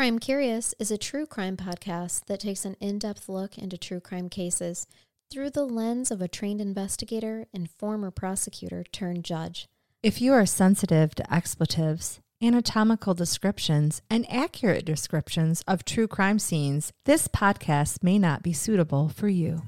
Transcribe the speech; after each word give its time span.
Crime 0.00 0.18
Curious 0.18 0.74
is 0.78 0.90
a 0.90 0.96
true 0.96 1.26
crime 1.26 1.58
podcast 1.58 2.24
that 2.24 2.40
takes 2.40 2.64
an 2.64 2.74
in 2.80 2.98
depth 2.98 3.28
look 3.28 3.58
into 3.58 3.76
true 3.76 4.00
crime 4.00 4.30
cases 4.30 4.86
through 5.30 5.50
the 5.50 5.66
lens 5.66 6.10
of 6.10 6.22
a 6.22 6.26
trained 6.26 6.58
investigator 6.58 7.44
and 7.52 7.70
former 7.70 8.10
prosecutor 8.10 8.82
turned 8.92 9.26
judge. 9.26 9.66
If 10.02 10.22
you 10.22 10.32
are 10.32 10.46
sensitive 10.46 11.14
to 11.16 11.30
expletives, 11.30 12.18
anatomical 12.42 13.12
descriptions, 13.12 14.00
and 14.08 14.24
accurate 14.32 14.86
descriptions 14.86 15.62
of 15.68 15.84
true 15.84 16.08
crime 16.08 16.38
scenes, 16.38 16.94
this 17.04 17.28
podcast 17.28 18.02
may 18.02 18.18
not 18.18 18.42
be 18.42 18.54
suitable 18.54 19.10
for 19.10 19.28
you. 19.28 19.64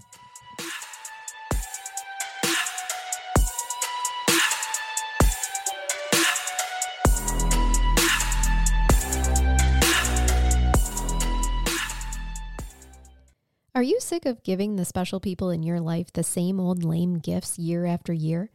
Are 13.74 13.82
you 13.82 14.00
sick 14.00 14.26
of 14.26 14.42
giving 14.42 14.76
the 14.76 14.84
special 14.84 15.18
people 15.18 15.48
in 15.48 15.62
your 15.62 15.80
life 15.80 16.12
the 16.12 16.22
same 16.22 16.60
old 16.60 16.84
lame 16.84 17.14
gifts 17.14 17.58
year 17.58 17.86
after 17.86 18.12
year? 18.12 18.50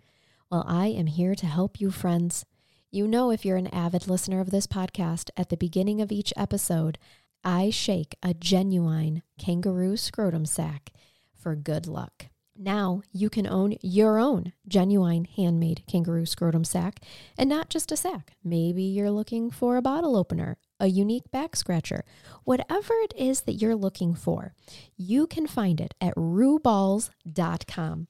Well, 0.52 0.64
I 0.68 0.88
am 0.90 1.08
here 1.08 1.34
to 1.34 1.48
help 1.48 1.82
you, 1.82 1.90
friends. 1.90 2.46
You 2.92 3.08
know, 3.08 3.32
if 3.32 3.44
you're 3.44 3.58
an 3.58 3.74
avid 3.74 4.08
listener 4.08 4.42
of 4.42 4.52
this 4.52 4.68
podcast, 4.68 5.32
at 5.36 5.50
the 5.50 5.58
beginning 5.58 6.02
of 6.02 6.12
each 6.12 6.32
episode, 6.38 7.00
I 7.44 7.72
shake 7.72 8.16
a 8.22 8.36
genuine 8.36 9.24
kangaroo 9.40 9.98
scrotum 9.98 10.46
sack 10.46 10.92
for 11.36 11.56
good 11.56 11.88
luck. 11.88 12.28
Now 12.60 13.04
you 13.12 13.30
can 13.30 13.46
own 13.46 13.78
your 13.84 14.18
own 14.18 14.52
genuine 14.68 15.26
handmade 15.26 15.84
kangaroo 15.88 16.26
scrotum 16.26 16.64
sack 16.64 17.00
and 17.38 17.48
not 17.48 17.70
just 17.70 17.92
a 17.92 17.98
sack. 17.98 18.34
Maybe 18.44 18.82
you're 18.82 19.12
looking 19.12 19.52
for 19.52 19.78
a 19.78 19.82
bottle 19.82 20.16
opener, 20.16 20.58
a 20.80 20.88
unique 20.88 21.30
back 21.30 21.56
scratcher, 21.56 22.04
whatever 22.46 22.94
it 23.04 23.14
is 23.16 23.42
that 23.42 23.54
you're 23.54 23.76
looking 23.76 24.16
for, 24.16 24.56
you 24.96 25.28
can 25.28 25.46
find 25.46 25.80
it 25.80 25.94
at 26.02 26.16
rooballs.com 26.16 28.08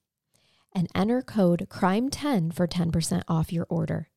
and 0.73 0.87
enter 0.95 1.21
code 1.21 1.67
CRIME10 1.69 2.53
for 2.53 2.67
10% 2.67 3.23
off 3.27 3.51
your 3.51 3.65
order. 3.69 4.09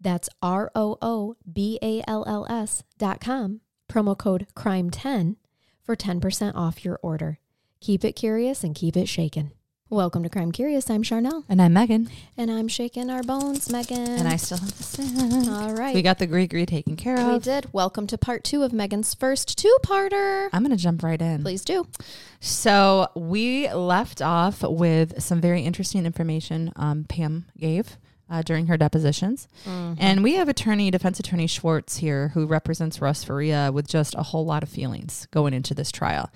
That's 0.00 0.28
R 0.40 0.70
O 0.74 0.96
O 1.02 1.36
B 1.50 1.78
A 1.82 2.02
L 2.06 2.24
L 2.28 2.46
S 2.48 2.84
dot 2.98 3.20
com, 3.20 3.60
promo 3.88 4.16
code 4.16 4.46
CRIME10 4.54 5.36
for 5.82 5.96
10% 5.96 6.54
off 6.54 6.84
your 6.84 7.00
order. 7.02 7.38
Keep 7.80 8.04
it 8.04 8.12
curious 8.12 8.62
and 8.62 8.76
keep 8.76 8.96
it 8.96 9.08
shaken. 9.08 9.52
Welcome 9.92 10.22
to 10.22 10.30
Crime 10.30 10.52
Curious. 10.52 10.88
I'm 10.88 11.02
Charnel. 11.02 11.44
And 11.50 11.60
I'm 11.60 11.74
Megan. 11.74 12.08
And 12.38 12.50
I'm 12.50 12.66
shaking 12.66 13.10
our 13.10 13.22
bones, 13.22 13.70
Megan. 13.70 13.98
And 13.98 14.26
I 14.26 14.36
still 14.36 14.56
have 14.56 14.74
to 14.74 14.82
sit. 14.82 15.50
All 15.50 15.74
right. 15.74 15.94
We 15.94 16.00
got 16.00 16.18
the 16.18 16.26
Gregory 16.26 16.64
taken 16.64 16.96
care 16.96 17.20
of. 17.20 17.30
We 17.30 17.38
did. 17.40 17.70
Welcome 17.74 18.06
to 18.06 18.16
part 18.16 18.42
two 18.42 18.62
of 18.62 18.72
Megan's 18.72 19.12
first 19.12 19.58
two 19.58 19.76
parter. 19.84 20.48
I'm 20.50 20.62
going 20.62 20.74
to 20.74 20.82
jump 20.82 21.02
right 21.02 21.20
in. 21.20 21.42
Please 21.42 21.62
do. 21.62 21.86
So 22.40 23.10
we 23.14 23.70
left 23.70 24.22
off 24.22 24.62
with 24.62 25.22
some 25.22 25.42
very 25.42 25.60
interesting 25.60 26.06
information 26.06 26.72
um, 26.76 27.04
Pam 27.04 27.44
gave. 27.58 27.98
Uh, 28.30 28.40
during 28.40 28.68
her 28.68 28.78
depositions. 28.78 29.46
Mm-hmm. 29.66 29.94
And 29.98 30.22
we 30.22 30.36
have 30.36 30.48
attorney, 30.48 30.90
defense 30.90 31.20
attorney 31.20 31.46
Schwartz 31.46 31.98
here, 31.98 32.28
who 32.28 32.46
represents 32.46 32.98
Russ 32.98 33.24
Faria 33.24 33.70
with 33.70 33.86
just 33.86 34.14
a 34.14 34.22
whole 34.22 34.46
lot 34.46 34.62
of 34.62 34.70
feelings 34.70 35.28
going 35.32 35.52
into 35.52 35.74
this 35.74 35.92
trial. 35.92 36.30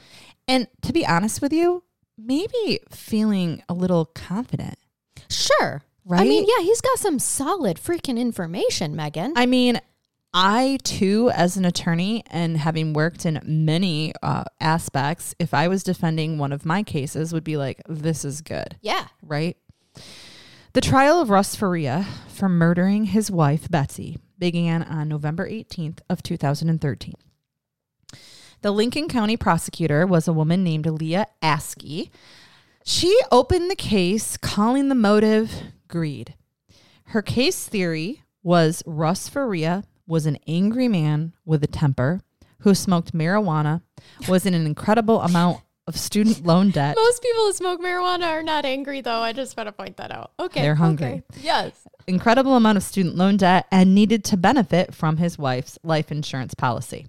And 0.47 0.69
to 0.83 0.93
be 0.93 1.07
honest 1.07 1.41
with 1.41 1.55
you, 1.55 1.85
maybe 2.19 2.81
feeling 2.91 3.63
a 3.69 3.75
little 3.75 4.07
confident. 4.07 4.79
Sure. 5.29 5.83
Right? 6.05 6.21
I 6.21 6.25
mean, 6.25 6.47
yeah, 6.47 6.63
he's 6.63 6.81
got 6.81 6.99
some 6.99 7.19
solid 7.19 7.79
freaking 7.79 8.19
information, 8.19 8.95
Megan. 8.95 9.33
I 9.37 9.47
mean, 9.47 9.81
I 10.33 10.79
too, 10.85 11.31
as 11.35 11.57
an 11.57 11.65
attorney 11.65 12.23
and 12.31 12.57
having 12.59 12.93
worked 12.93 13.27
in 13.27 13.41
many 13.45 14.13
uh, 14.23 14.45
aspects, 14.61 15.35
if 15.39 15.53
I 15.53 15.69
was 15.69 15.83
defending 15.83 16.39
one 16.39 16.53
of 16.53 16.65
my 16.65 16.83
cases, 16.83 17.33
would 17.33 17.43
be 17.43 17.57
like, 17.57 17.83
this 17.89 18.25
is 18.25 18.41
good. 18.41 18.77
Yeah. 18.83 19.07
Right? 19.23 19.57
The 20.75 20.81
trial 20.83 21.21
of 21.23 21.31
Russ 21.31 21.57
Faria 21.57 22.07
for 22.29 22.49
murdering 22.51 23.07
his 23.07 23.31
wife, 23.31 23.71
Betsy, 23.71 24.19
began 24.39 24.83
on 24.83 25.09
November 25.09 25.49
18th 25.49 26.01
of 26.11 26.23
2013. 26.23 27.15
The 28.67 28.73
Lincoln 28.73 29.07
County 29.07 29.37
prosecutor 29.37 30.09
was 30.09 30.27
a 30.27 30.33
woman 30.33 30.65
named 30.65 30.87
Leah 30.87 31.29
Askey. 31.41 32.11
She 32.85 33.17
opened 33.31 33.71
the 33.71 33.77
case 33.77 34.37
calling 34.37 34.89
the 34.89 34.97
motive 34.97 35.53
greed. 35.87 36.35
Her 37.05 37.23
case 37.23 37.69
theory 37.69 38.25
was 38.43 38.83
Russ 38.85 39.29
Faria 39.29 39.85
was 40.09 40.27
an 40.27 40.39
angry 40.49 40.89
man 40.89 41.33
with 41.45 41.63
a 41.63 41.69
temper 41.69 42.23
who 42.63 42.75
smoked 42.75 43.13
marijuana, 43.13 43.83
was 44.29 44.45
in 44.45 44.53
an 44.53 44.67
incredible 44.67 45.21
amount 45.21 45.61
of 45.87 45.97
student 45.97 46.45
loan 46.45 46.71
debt. 46.71 46.97
Most 46.97 47.23
people 47.23 47.45
who 47.45 47.53
smoke 47.53 47.81
marijuana 47.81 48.27
are 48.27 48.43
not 48.43 48.65
angry, 48.65 49.01
though. 49.01 49.21
I 49.21 49.33
just 49.33 49.57
want 49.57 49.69
to 49.69 49.73
point 49.73 49.99
that 49.99 50.11
out. 50.11 50.33
Okay. 50.41 50.63
They're 50.63 50.75
hungry. 50.75 51.07
Okay. 51.07 51.23
Yes. 51.41 51.87
Incredible 52.09 52.57
amount 52.57 52.79
of 52.79 52.83
student 52.83 53.15
loan 53.15 53.37
debt 53.37 53.69
and 53.71 53.95
needed 53.95 54.25
to 54.25 54.37
benefit 54.37 54.93
from 54.93 55.19
his 55.19 55.39
wife's 55.39 55.79
life 55.85 56.11
insurance 56.11 56.55
policy. 56.55 57.07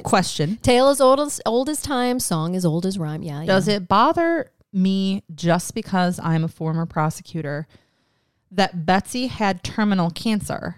Right. 0.00 0.08
Question 0.08 0.56
Tale 0.62 0.88
as 0.88 1.00
old 1.00 1.20
as 1.20 1.40
old 1.46 1.68
as 1.68 1.82
time, 1.82 2.20
song 2.20 2.56
as 2.56 2.64
old 2.64 2.86
as 2.86 2.98
rhyme. 2.98 3.22
Yeah. 3.22 3.44
Does 3.44 3.68
yeah. 3.68 3.76
it 3.76 3.88
bother 3.88 4.50
me 4.72 5.22
just 5.34 5.74
because 5.74 6.20
I'm 6.22 6.44
a 6.44 6.48
former 6.48 6.86
prosecutor 6.86 7.66
that 8.50 8.86
Betsy 8.86 9.26
had 9.26 9.62
terminal 9.62 10.10
cancer? 10.10 10.76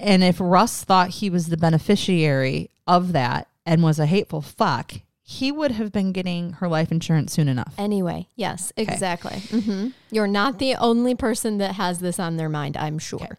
And 0.00 0.22
if 0.22 0.36
Russ 0.40 0.84
thought 0.84 1.10
he 1.10 1.30
was 1.30 1.48
the 1.48 1.56
beneficiary 1.56 2.70
of 2.86 3.12
that 3.12 3.48
and 3.66 3.82
was 3.82 3.98
a 3.98 4.06
hateful 4.06 4.40
fuck, 4.40 4.92
he 5.22 5.52
would 5.52 5.72
have 5.72 5.92
been 5.92 6.12
getting 6.12 6.52
her 6.54 6.68
life 6.68 6.90
insurance 6.90 7.32
soon 7.32 7.48
enough. 7.48 7.74
Anyway, 7.76 8.28
yes, 8.34 8.72
exactly. 8.76 9.32
Mm-hmm. 9.32 9.88
You're 10.10 10.26
not 10.26 10.58
the 10.58 10.76
only 10.76 11.14
person 11.14 11.58
that 11.58 11.74
has 11.74 11.98
this 11.98 12.18
on 12.18 12.36
their 12.36 12.48
mind, 12.48 12.76
I'm 12.78 12.98
sure. 12.98 13.22
Okay. 13.22 13.34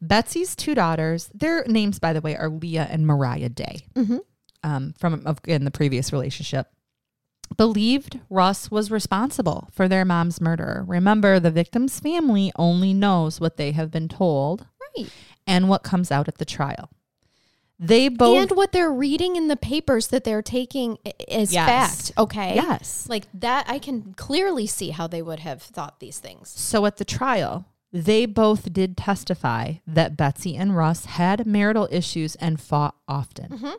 Betsy's 0.00 0.54
two 0.54 0.74
daughters, 0.74 1.30
their 1.34 1.64
names, 1.64 1.98
by 1.98 2.12
the 2.12 2.20
way, 2.20 2.36
are 2.36 2.48
Leah 2.48 2.86
and 2.88 3.06
Mariah 3.06 3.48
Day 3.48 3.86
mm-hmm. 3.96 4.18
Um, 4.64 4.94
from 4.98 5.36
in 5.46 5.64
the 5.64 5.70
previous 5.70 6.12
relationship. 6.12 6.66
Believed 7.56 8.18
Russ 8.30 8.70
was 8.70 8.90
responsible 8.90 9.68
for 9.70 9.86
their 9.86 10.04
mom's 10.04 10.40
murder. 10.40 10.82
Remember, 10.88 11.38
the 11.38 11.50
victim's 11.50 12.00
family 12.00 12.50
only 12.56 12.92
knows 12.92 13.38
what 13.38 13.58
they 13.58 13.72
have 13.72 13.90
been 13.90 14.08
told 14.08 14.66
right. 14.96 15.08
and 15.46 15.68
what 15.68 15.82
comes 15.82 16.10
out 16.10 16.26
at 16.26 16.38
the 16.38 16.44
trial. 16.46 16.90
They 17.78 18.08
both 18.08 18.38
and 18.38 18.56
what 18.56 18.72
they're 18.72 18.92
reading 18.92 19.36
in 19.36 19.48
the 19.48 19.56
papers 19.56 20.08
that 20.08 20.24
they're 20.24 20.42
taking 20.42 20.96
is 21.28 21.52
yes. 21.52 21.66
fact. 21.68 22.18
Okay. 22.18 22.54
Yes. 22.54 23.06
Like 23.10 23.26
that, 23.34 23.66
I 23.68 23.78
can 23.78 24.14
clearly 24.14 24.66
see 24.66 24.90
how 24.90 25.06
they 25.06 25.20
would 25.20 25.40
have 25.40 25.60
thought 25.60 26.00
these 26.00 26.18
things. 26.18 26.48
So 26.48 26.86
at 26.86 26.96
the 26.96 27.04
trial, 27.04 27.66
they 27.92 28.26
both 28.26 28.72
did 28.72 28.96
testify 28.96 29.74
that 29.86 30.16
Betsy 30.16 30.56
and 30.56 30.76
Russ 30.76 31.04
had 31.04 31.46
marital 31.46 31.88
issues 31.90 32.36
and 32.36 32.60
fought 32.60 32.94
often. 33.06 33.50
Mm-hmm. 33.50 33.74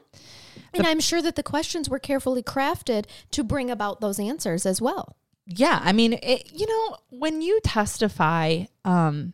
And 0.78 0.88
I'm 0.88 1.00
sure 1.00 1.22
that 1.22 1.36
the 1.36 1.44
questions 1.44 1.90
were 1.90 2.00
carefully 2.00 2.44
crafted 2.44 3.06
to 3.32 3.44
bring 3.44 3.70
about 3.72 4.02
those 4.02 4.20
answers 4.20 4.66
as 4.66 4.82
well. 4.82 5.16
Yeah, 5.48 5.80
I 5.84 5.94
mean, 5.94 6.14
it, 6.24 6.52
you 6.52 6.66
know, 6.66 6.98
when 7.10 7.42
you 7.42 7.60
testify, 7.64 8.66
um, 8.84 9.34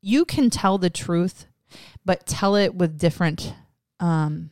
you 0.00 0.24
can 0.24 0.50
tell 0.50 0.78
the 0.78 0.90
truth, 0.90 1.46
but 2.04 2.26
tell 2.26 2.54
it 2.54 2.74
with 2.74 2.98
different 2.98 3.54
um, 3.98 4.50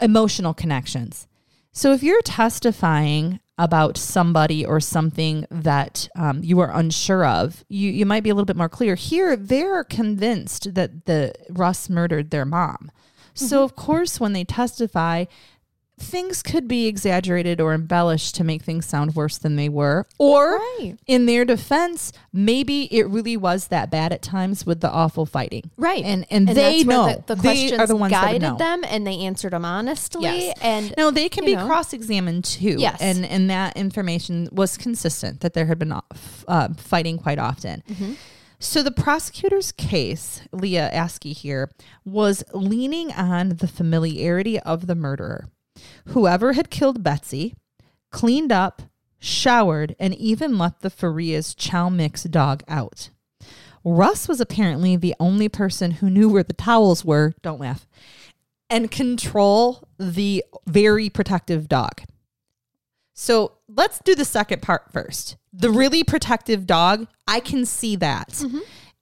emotional 0.00 0.54
connections. 0.54 1.28
So 1.72 1.92
if 1.92 2.02
you're 2.02 2.22
testifying 2.22 3.40
about 3.58 3.98
somebody 3.98 4.64
or 4.64 4.80
something 4.80 5.44
that 5.50 6.08
um, 6.16 6.40
you 6.42 6.58
are 6.60 6.72
unsure 6.72 7.26
of, 7.26 7.62
you, 7.68 7.90
you 7.90 8.06
might 8.06 8.22
be 8.22 8.30
a 8.30 8.34
little 8.34 8.46
bit 8.46 8.56
more 8.56 8.70
clear. 8.70 8.94
Here, 8.94 9.36
they're 9.36 9.84
convinced 9.84 10.74
that 10.74 11.04
the 11.04 11.34
Russ 11.50 11.90
murdered 11.90 12.30
their 12.30 12.46
mom. 12.46 12.90
So, 13.34 13.56
mm-hmm. 13.56 13.64
of 13.64 13.76
course, 13.76 14.20
when 14.20 14.32
they 14.32 14.44
testify, 14.44 15.24
things 16.00 16.42
could 16.42 16.66
be 16.66 16.86
exaggerated 16.86 17.60
or 17.60 17.74
embellished 17.74 18.34
to 18.36 18.44
make 18.44 18.62
things 18.62 18.86
sound 18.86 19.14
worse 19.14 19.38
than 19.38 19.56
they 19.56 19.68
were. 19.68 20.06
Or 20.18 20.56
right. 20.56 20.94
in 21.06 21.26
their 21.26 21.44
defense, 21.44 22.12
maybe 22.32 22.84
it 22.92 23.06
really 23.08 23.36
was 23.36 23.68
that 23.68 23.90
bad 23.90 24.12
at 24.12 24.22
times 24.22 24.64
with 24.64 24.80
the 24.80 24.90
awful 24.90 25.26
fighting. 25.26 25.70
Right. 25.76 26.04
And 26.04 26.26
and, 26.30 26.48
and 26.48 26.56
they 26.56 26.82
know 26.84 27.22
the, 27.26 27.34
the 27.34 27.42
they 27.42 27.76
are 27.76 27.86
the 27.86 27.96
ones 27.96 28.12
guided 28.12 28.42
that 28.42 28.52
know. 28.52 28.56
them 28.56 28.82
and 28.84 29.06
they 29.06 29.18
answered 29.18 29.52
them 29.52 29.64
honestly. 29.64 30.22
Yes. 30.22 30.58
And 30.62 30.94
no, 30.96 31.10
they 31.10 31.28
can 31.28 31.44
be 31.44 31.54
cross 31.54 31.92
examined 31.92 32.44
too. 32.44 32.76
Yes. 32.78 32.98
And 33.00 33.24
and 33.26 33.50
that 33.50 33.76
information 33.76 34.48
was 34.52 34.76
consistent 34.76 35.40
that 35.40 35.52
there 35.52 35.66
had 35.66 35.78
been 35.78 35.92
uh, 35.92 36.68
fighting 36.78 37.18
quite 37.18 37.38
often. 37.38 37.82
Mm-hmm. 37.88 38.12
So 38.62 38.82
the 38.82 38.90
prosecutor's 38.90 39.72
case, 39.72 40.42
Leah 40.52 40.90
Askey 40.92 41.34
here, 41.34 41.70
was 42.04 42.44
leaning 42.52 43.10
on 43.10 43.56
the 43.56 43.66
familiarity 43.66 44.60
of 44.60 44.86
the 44.86 44.94
murderer. 44.94 45.48
Whoever 46.08 46.52
had 46.52 46.68
killed 46.68 47.02
Betsy 47.02 47.54
cleaned 48.10 48.52
up, 48.52 48.82
showered, 49.18 49.96
and 49.98 50.14
even 50.14 50.58
let 50.58 50.80
the 50.80 50.90
Faria's 50.90 51.54
chow 51.54 51.88
mix 51.88 52.24
dog 52.24 52.62
out. 52.68 53.08
Russ 53.82 54.28
was 54.28 54.42
apparently 54.42 54.94
the 54.94 55.14
only 55.18 55.48
person 55.48 55.92
who 55.92 56.10
knew 56.10 56.28
where 56.28 56.42
the 56.42 56.52
towels 56.52 57.02
were. 57.02 57.32
Don't 57.42 57.60
laugh. 57.60 57.86
and 58.68 58.90
control 58.90 59.88
the 59.98 60.44
very 60.66 61.10
protective 61.10 61.68
dog. 61.68 62.02
So 63.20 63.52
let's 63.68 63.98
do 63.98 64.14
the 64.14 64.24
second 64.24 64.62
part 64.62 64.94
first. 64.94 65.36
The 65.52 65.70
really 65.70 66.02
protective 66.02 66.66
dog, 66.66 67.06
I 67.28 67.40
can 67.40 67.66
see 67.66 67.96
that. 67.96 68.42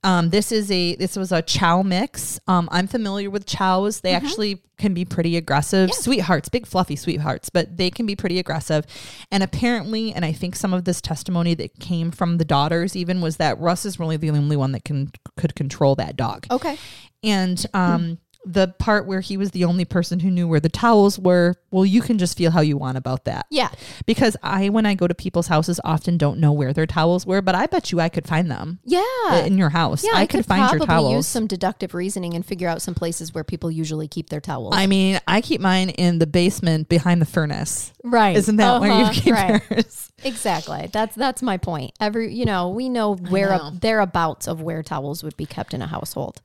Um, 0.02 0.30
this 0.30 0.50
is 0.50 0.72
a 0.72 0.96
this 0.96 1.14
was 1.16 1.30
a 1.30 1.40
chow 1.40 1.82
mix. 1.82 2.40
Um, 2.48 2.68
I'm 2.72 2.88
familiar 2.88 3.30
with 3.30 3.46
chows. 3.46 4.00
They 4.00 4.12
actually 4.12 4.60
can 4.76 4.92
be 4.92 5.04
pretty 5.04 5.36
aggressive. 5.36 5.92
Sweethearts, 5.94 6.48
big 6.48 6.66
fluffy 6.66 6.96
sweethearts, 6.96 7.48
but 7.48 7.76
they 7.76 7.90
can 7.90 8.06
be 8.06 8.16
pretty 8.16 8.40
aggressive. 8.40 8.86
And 9.30 9.44
apparently, 9.44 10.12
and 10.12 10.24
I 10.24 10.32
think 10.32 10.56
some 10.56 10.74
of 10.74 10.84
this 10.84 11.00
testimony 11.00 11.54
that 11.54 11.78
came 11.78 12.10
from 12.10 12.38
the 12.38 12.44
daughters 12.44 12.96
even 12.96 13.20
was 13.20 13.36
that 13.36 13.60
Russ 13.60 13.84
is 13.84 14.00
really 14.00 14.16
the 14.16 14.30
only 14.30 14.56
one 14.56 14.72
that 14.72 14.84
can 14.84 15.12
could 15.36 15.54
control 15.54 15.94
that 15.94 16.16
dog. 16.16 16.44
Okay. 16.50 16.76
And 17.22 17.64
um, 17.72 18.18
the 18.50 18.68
part 18.78 19.06
where 19.06 19.20
he 19.20 19.36
was 19.36 19.50
the 19.50 19.64
only 19.64 19.84
person 19.84 20.20
who 20.20 20.30
knew 20.30 20.48
where 20.48 20.58
the 20.58 20.70
towels 20.70 21.18
were, 21.18 21.54
well, 21.70 21.84
you 21.84 22.00
can 22.00 22.16
just 22.16 22.38
feel 22.38 22.50
how 22.50 22.62
you 22.62 22.78
want 22.78 22.96
about 22.96 23.26
that. 23.26 23.44
Yeah. 23.50 23.68
Because 24.06 24.38
I, 24.42 24.70
when 24.70 24.86
I 24.86 24.94
go 24.94 25.06
to 25.06 25.14
people's 25.14 25.48
houses, 25.48 25.78
often 25.84 26.16
don't 26.16 26.40
know 26.40 26.50
where 26.52 26.72
their 26.72 26.86
towels 26.86 27.26
were, 27.26 27.42
but 27.42 27.54
I 27.54 27.66
bet 27.66 27.92
you 27.92 28.00
I 28.00 28.08
could 28.08 28.26
find 28.26 28.50
them 28.50 28.78
Yeah. 28.84 29.02
in 29.44 29.58
your 29.58 29.68
house. 29.68 30.02
yeah, 30.02 30.12
I, 30.14 30.22
I, 30.22 30.26
could, 30.26 30.38
could, 30.38 30.46
find 30.46 30.60
probably 30.62 30.78
your 30.78 30.86
towels. 30.86 31.12
use 31.14 31.26
some 31.26 31.46
deductive 31.46 31.92
reasoning 31.92 32.32
and 32.32 32.46
figure 32.46 32.68
out 32.68 32.80
some 32.80 32.94
places 32.94 33.34
where 33.34 33.44
people 33.44 33.70
usually 33.70 34.08
keep 34.08 34.30
their 34.30 34.40
towels. 34.40 34.74
I 34.74 34.86
mean, 34.86 35.20
I 35.28 35.42
keep 35.42 35.60
mine 35.60 35.90
in 35.90 36.18
the 36.18 36.26
basement 36.26 36.88
behind 36.88 37.20
the 37.20 37.26
furnace. 37.26 37.92
right. 38.02 38.34
Isn't 38.34 38.56
that 38.56 38.80
where 38.80 38.90
Uh-huh, 38.90 39.12
you 39.12 39.20
keep 39.20 39.34
right. 39.34 39.62
yours? 39.70 40.04
Exactly. 40.24 40.88
That's 40.92 41.14
that's 41.14 41.42
my 41.42 41.58
point. 41.58 41.92
Every 42.00 42.34
you 42.34 42.44
know, 42.44 42.70
we 42.70 42.88
know 42.88 43.14
where 43.14 43.50
know. 43.50 43.70
thereabouts 43.72 44.48
of 44.48 44.60
where 44.60 44.82
towels 44.82 45.22
would 45.22 45.36
be 45.36 45.46
kept 45.46 45.72
in 45.74 45.80
a 45.80 45.86
household. 45.86 46.42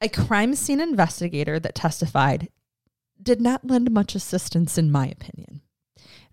A 0.00 0.08
crime 0.08 0.54
scene 0.54 0.80
investigator 0.80 1.60
that 1.60 1.74
testified 1.74 2.48
did 3.22 3.40
not 3.40 3.66
lend 3.66 3.90
much 3.90 4.14
assistance, 4.14 4.78
in 4.78 4.90
my 4.90 5.06
opinion. 5.06 5.60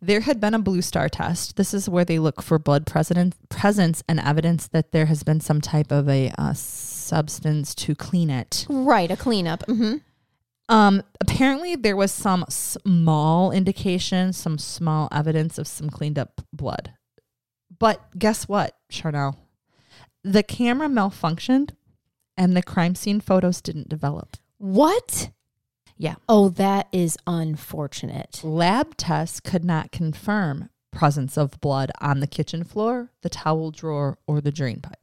There 0.01 0.21
had 0.21 0.39
been 0.39 0.53
a 0.53 0.59
Bluestar 0.59 1.09
test. 1.11 1.57
This 1.57 1.73
is 1.73 1.89
where 1.89 2.05
they 2.05 2.19
look 2.19 2.41
for 2.41 2.59
blood 2.59 2.85
presence 2.85 4.03
and 4.07 4.19
evidence 4.19 4.67
that 4.67 4.91
there 4.91 5.07
has 5.07 5.23
been 5.23 5.41
some 5.41 5.59
type 5.59 5.91
of 5.91 6.07
a 6.07 6.31
uh, 6.37 6.53
substance 6.53 7.75
to 7.75 7.95
clean 7.95 8.29
it. 8.29 8.65
Right, 8.69 9.11
a 9.11 9.17
cleanup. 9.17 9.65
hmm 9.65 9.95
Um, 10.69 11.01
apparently, 11.19 11.75
there 11.75 11.95
was 11.97 12.11
some 12.11 12.45
small 12.47 13.51
indication, 13.51 14.33
some 14.33 14.57
small 14.57 15.09
evidence 15.11 15.57
of 15.57 15.67
some 15.67 15.89
cleaned 15.89 16.19
up 16.19 16.41
blood. 16.53 16.93
But 17.79 18.17
guess 18.17 18.47
what, 18.47 18.77
Charnel? 18.89 19.37
The 20.23 20.43
camera 20.43 20.87
malfunctioned 20.87 21.71
and 22.37 22.55
the 22.55 22.63
crime 22.63 22.95
scene 22.95 23.19
photos 23.19 23.61
didn't 23.61 23.89
develop. 23.89 24.37
What? 24.57 25.31
Yeah. 25.97 26.15
Oh, 26.29 26.49
that 26.49 26.87
is 26.91 27.17
unfortunate. 27.25 28.41
Lab 28.43 28.95
tests 28.97 29.39
could 29.39 29.65
not 29.65 29.91
confirm 29.91 30.69
presence 30.91 31.37
of 31.37 31.59
blood 31.59 31.91
on 31.99 32.19
the 32.19 32.27
kitchen 32.27 32.63
floor, 32.63 33.11
the 33.21 33.29
towel 33.29 33.71
drawer, 33.71 34.17
or 34.27 34.41
the 34.41 34.51
drain 34.51 34.79
pipe. 34.81 34.99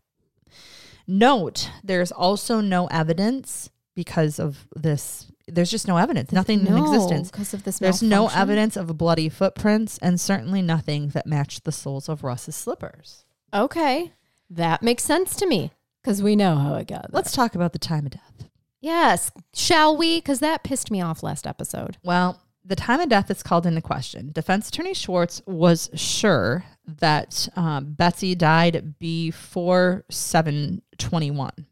Note, 1.07 1.71
there's 1.83 2.11
also 2.13 2.61
no 2.61 2.87
evidence 2.87 3.71
because 3.95 4.39
of 4.39 4.67
this. 4.75 5.27
There's 5.47 5.71
just 5.71 5.87
no 5.87 5.99
evidence, 5.99 6.33
nothing 6.33 6.67
in 6.67 6.77
existence. 6.79 7.31
because 7.31 7.53
of 7.53 7.65
this. 7.65 7.79
There's 7.79 8.03
no 8.03 8.29
evidence 8.29 8.77
of 8.77 8.97
bloody 8.97 9.29
footprints 9.29 9.99
and 9.99 10.19
certainly 10.19 10.63
nothing 10.63 11.09
that 11.09 11.27
matched 11.27 11.65
the 11.65 11.73
soles 11.73 12.09
of 12.09 12.25
Russ's 12.25 12.57
slippers. 12.57 13.25
Okay, 13.53 14.13
that 14.49 14.83
makes 14.83 15.05
sense 15.05 15.37
to 15.37 15.47
me 15.47 15.71
because 16.05 16.23
we 16.23 16.37
know 16.37 16.57
how 16.57 16.75
it 16.75 16.87
got. 16.87 17.03
there. 17.03 17.11
Let's 17.13 17.33
talk 17.33 17.55
about 17.55 17.73
the 17.73 17.79
time 17.79 18.05
of 18.05 18.13
death. 18.13 18.49
yes, 18.81 19.31
shall 19.55 19.97
we? 19.97 20.19
Because 20.19 20.41
that 20.41 20.63
pissed 20.63 20.91
me 20.91 21.01
off 21.01 21.23
last 21.23 21.47
episode. 21.47 21.97
Well, 22.05 22.43
the 22.65 22.77
time 22.77 23.01
of 23.01 23.09
death 23.09 23.31
is 23.31 23.43
called 23.43 23.65
into 23.67 23.81
question. 23.81 24.31
Defense 24.33 24.69
attorney 24.69 24.93
Schwartz 24.95 25.41
was 25.47 25.89
sure 25.95 26.65
that 26.87 27.49
um, 27.57 27.93
Betsy 27.95 28.35
died 28.35 28.95
before 28.99 30.05
721. 30.11 31.67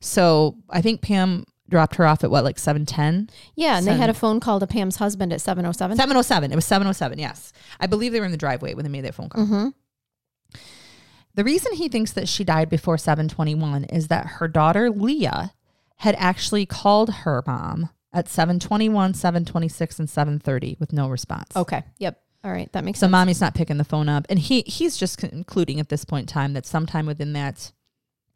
So 0.00 0.56
I 0.70 0.80
think 0.80 1.00
Pam 1.02 1.44
dropped 1.68 1.96
her 1.96 2.06
off 2.06 2.24
at 2.24 2.30
what, 2.30 2.44
like 2.44 2.58
710? 2.58 3.28
Yeah, 3.54 3.76
and 3.78 3.86
they 3.86 3.94
had 3.94 4.08
a 4.10 4.14
phone 4.14 4.40
call 4.40 4.58
to 4.60 4.66
Pam's 4.66 4.96
husband 4.96 5.32
at 5.32 5.40
seven 5.40 5.66
oh 5.66 5.72
seven. 5.72 5.96
707. 5.96 6.50
It 6.52 6.54
was 6.54 6.64
707, 6.64 7.18
yes. 7.18 7.52
I 7.78 7.86
believe 7.86 8.12
they 8.12 8.20
were 8.20 8.26
in 8.26 8.32
the 8.32 8.38
driveway 8.38 8.74
when 8.74 8.84
they 8.84 8.90
made 8.90 9.04
that 9.04 9.14
phone 9.14 9.28
call. 9.28 9.44
Mm-hmm. 9.44 9.68
The 11.38 11.44
reason 11.44 11.74
he 11.74 11.88
thinks 11.88 12.10
that 12.14 12.28
she 12.28 12.42
died 12.42 12.68
before 12.68 12.98
721 12.98 13.84
is 13.84 14.08
that 14.08 14.26
her 14.26 14.48
daughter 14.48 14.90
Leah 14.90 15.52
had 15.98 16.16
actually 16.18 16.66
called 16.66 17.10
her 17.22 17.44
mom 17.46 17.90
at 18.12 18.28
721, 18.28 19.14
726 19.14 20.00
and 20.00 20.10
730 20.10 20.78
with 20.80 20.92
no 20.92 21.08
response. 21.08 21.54
Okay. 21.54 21.84
Yep. 21.98 22.20
All 22.42 22.50
right, 22.50 22.72
that 22.72 22.82
makes 22.82 22.98
So 22.98 23.04
sense. 23.04 23.10
So 23.10 23.12
mommy's 23.12 23.40
not 23.40 23.54
picking 23.54 23.76
the 23.76 23.84
phone 23.84 24.08
up 24.08 24.26
and 24.28 24.36
he 24.40 24.62
he's 24.66 24.96
just 24.96 25.18
concluding 25.18 25.78
at 25.78 25.90
this 25.90 26.04
point 26.04 26.24
in 26.24 26.26
time 26.32 26.54
that 26.54 26.66
sometime 26.66 27.06
within 27.06 27.34
that 27.34 27.70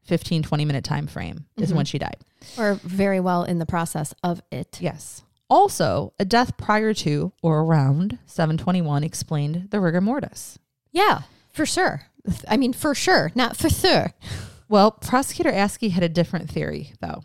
15 0.04 0.44
20 0.44 0.64
minute 0.64 0.84
time 0.84 1.08
frame 1.08 1.46
is 1.56 1.70
Mm-hmm. 1.70 1.76
when 1.78 1.86
she 1.86 1.98
died. 1.98 2.18
or 2.56 2.74
very 2.84 3.18
well 3.18 3.42
in 3.42 3.58
the 3.58 3.66
process 3.66 4.14
of 4.22 4.40
it. 4.52 4.78
Yes. 4.80 5.22
Also, 5.50 6.12
a 6.20 6.24
death 6.24 6.56
prior 6.56 6.94
to 6.94 7.32
or 7.42 7.62
around 7.62 8.20
721 8.26 9.02
explained 9.02 9.70
the 9.70 9.80
rigor 9.80 10.00
mortis. 10.00 10.60
Yeah, 10.92 11.22
for 11.52 11.66
sure. 11.66 12.02
I 12.48 12.56
mean, 12.56 12.72
for 12.72 12.94
sure, 12.94 13.32
not 13.34 13.56
for 13.56 13.68
sure. 13.68 14.12
Well, 14.68 14.90
prosecutor 14.92 15.50
Askey 15.52 15.90
had 15.90 16.02
a 16.04 16.08
different 16.08 16.48
theory, 16.50 16.92
though, 17.00 17.24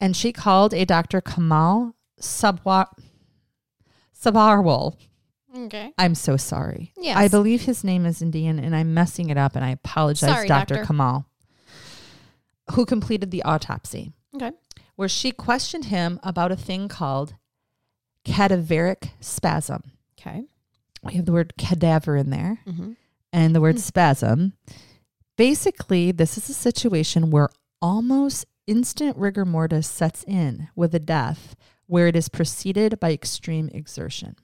and 0.00 0.16
she 0.16 0.32
called 0.32 0.72
a 0.72 0.84
Dr. 0.84 1.20
Kamal 1.20 1.94
Sabwa- 2.20 2.88
Sabharwal. 4.18 4.96
Okay. 5.56 5.92
I'm 5.98 6.14
so 6.14 6.36
sorry. 6.36 6.92
Yes. 6.98 7.16
I 7.16 7.28
believe 7.28 7.62
his 7.62 7.82
name 7.82 8.04
is 8.06 8.20
Indian, 8.22 8.58
and 8.58 8.74
I'm 8.76 8.94
messing 8.94 9.30
it 9.30 9.38
up, 9.38 9.56
and 9.56 9.64
I 9.64 9.70
apologize, 9.70 10.30
Sorry, 10.30 10.48
Dr. 10.48 10.74
doctor. 10.74 10.86
Kamal, 10.86 11.26
who 12.72 12.84
completed 12.86 13.30
the 13.30 13.42
autopsy, 13.42 14.12
Okay. 14.34 14.52
where 14.96 15.08
she 15.08 15.32
questioned 15.32 15.86
him 15.86 16.20
about 16.22 16.52
a 16.52 16.56
thing 16.56 16.88
called 16.88 17.34
cadaveric 18.24 19.10
spasm. 19.20 19.82
Okay. 20.18 20.44
We 21.02 21.14
have 21.14 21.24
the 21.26 21.32
word 21.32 21.54
cadaver 21.56 22.16
in 22.16 22.30
there. 22.30 22.58
Mm-hmm. 22.66 22.92
And 23.32 23.54
the 23.54 23.60
word 23.60 23.78
spasm. 23.78 24.52
Basically, 25.36 26.12
this 26.12 26.38
is 26.38 26.48
a 26.48 26.54
situation 26.54 27.30
where 27.30 27.50
almost 27.82 28.46
instant 28.66 29.16
rigor 29.16 29.44
mortis 29.44 29.86
sets 29.86 30.24
in 30.24 30.68
with 30.74 30.94
a 30.94 30.98
death 30.98 31.54
where 31.86 32.08
it 32.08 32.16
is 32.16 32.28
preceded 32.28 32.98
by 32.98 33.12
extreme 33.12 33.68
exertion. 33.72 34.34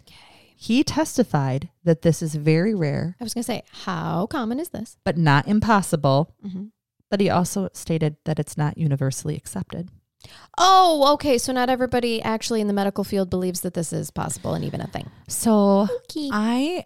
Okay. 0.00 0.14
He 0.56 0.82
testified 0.82 1.68
that 1.84 2.02
this 2.02 2.22
is 2.22 2.34
very 2.34 2.74
rare, 2.74 3.16
I 3.20 3.24
was 3.24 3.34
gonna 3.34 3.44
say, 3.44 3.62
how 3.84 4.26
common 4.26 4.58
is 4.58 4.70
this? 4.70 4.96
but 5.04 5.16
not 5.18 5.46
impossible. 5.46 6.34
Mm-hmm. 6.44 6.64
But 7.10 7.20
he 7.20 7.30
also 7.30 7.68
stated 7.74 8.16
that 8.24 8.38
it's 8.40 8.56
not 8.56 8.76
universally 8.78 9.36
accepted. 9.36 9.88
Oh, 10.58 11.12
okay. 11.14 11.36
So 11.38 11.52
not 11.52 11.68
everybody 11.68 12.20
actually 12.22 12.60
in 12.62 12.66
the 12.66 12.72
medical 12.72 13.04
field 13.04 13.28
believes 13.30 13.60
that 13.60 13.74
this 13.74 13.92
is 13.92 14.10
possible 14.10 14.54
and 14.54 14.64
even 14.64 14.80
a 14.80 14.86
thing. 14.86 15.10
So 15.28 15.86
Okay. 16.10 16.30
I 16.32 16.84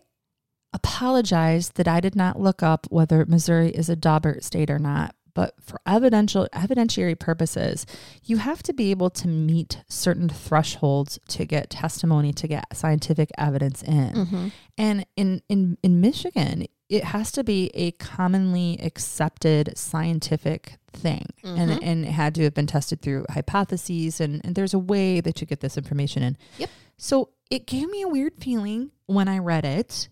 apologize 0.82 1.70
that 1.70 1.88
I 1.88 2.00
did 2.00 2.14
not 2.16 2.40
look 2.40 2.62
up 2.62 2.86
whether 2.90 3.24
Missouri 3.26 3.70
is 3.70 3.88
a 3.88 3.96
Daubert 3.96 4.42
state 4.44 4.70
or 4.70 4.78
not. 4.78 5.14
But 5.34 5.54
for 5.62 5.80
evidential 5.86 6.48
evidentiary 6.52 7.16
purposes, 7.16 7.86
you 8.24 8.38
have 8.38 8.60
to 8.64 8.72
be 8.72 8.90
able 8.90 9.08
to 9.10 9.28
meet 9.28 9.82
certain 9.88 10.28
thresholds 10.28 11.16
to 11.28 11.44
get 11.44 11.70
testimony, 11.70 12.32
to 12.32 12.48
get 12.48 12.64
scientific 12.76 13.30
evidence 13.38 13.82
in. 13.84 14.12
Mm-hmm. 14.14 14.48
And 14.76 15.06
in, 15.14 15.42
in, 15.48 15.78
in 15.84 16.00
Michigan, 16.00 16.66
it 16.88 17.04
has 17.04 17.30
to 17.32 17.44
be 17.44 17.70
a 17.74 17.92
commonly 17.92 18.80
accepted 18.82 19.78
scientific 19.78 20.74
thing. 20.92 21.26
And, 21.44 21.70
Mhm. 21.70 21.78
and 21.82 22.04
it 22.06 22.10
had 22.10 22.34
to 22.36 22.42
have 22.42 22.54
been 22.54 22.66
tested 22.66 23.00
through 23.00 23.26
hypotheses. 23.30 24.20
And, 24.20 24.40
and 24.44 24.56
there's 24.56 24.74
a 24.74 24.78
way 24.78 25.20
that 25.20 25.40
you 25.40 25.46
get 25.46 25.60
this 25.60 25.76
information 25.76 26.24
in. 26.24 26.36
Yep. 26.58 26.70
So 26.96 27.28
it 27.48 27.66
gave 27.66 27.88
me 27.90 28.02
a 28.02 28.08
weird 28.08 28.32
feeling 28.40 28.90
when 29.06 29.28
I 29.28 29.38
read 29.38 29.64
it. 29.64 30.08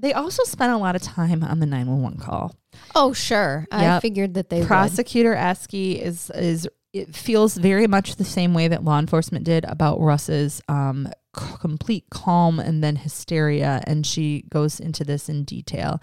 They 0.00 0.12
also 0.12 0.44
spent 0.44 0.72
a 0.72 0.76
lot 0.76 0.94
of 0.96 1.02
time 1.02 1.42
on 1.42 1.58
the 1.58 1.66
911 1.66 2.18
call. 2.20 2.54
Oh, 2.94 3.12
sure. 3.12 3.66
I 3.72 3.98
figured 4.00 4.34
that 4.34 4.48
they 4.48 4.60
would. 4.60 4.68
Prosecutor 4.68 5.34
Askey 5.34 6.00
is 6.00 6.30
is 6.30 6.68
it 6.92 7.14
feels 7.14 7.56
very 7.56 7.86
much 7.86 8.16
the 8.16 8.24
same 8.24 8.54
way 8.54 8.68
that 8.68 8.84
law 8.84 8.98
enforcement 8.98 9.44
did 9.44 9.64
about 9.64 10.00
Russ's 10.00 10.62
um, 10.68 11.08
complete 11.38 12.04
calm 12.10 12.58
and 12.58 12.82
then 12.82 12.96
hysteria, 12.96 13.82
and 13.86 14.06
she 14.06 14.44
goes 14.50 14.80
into 14.80 15.04
this 15.04 15.28
in 15.28 15.44
detail. 15.44 16.00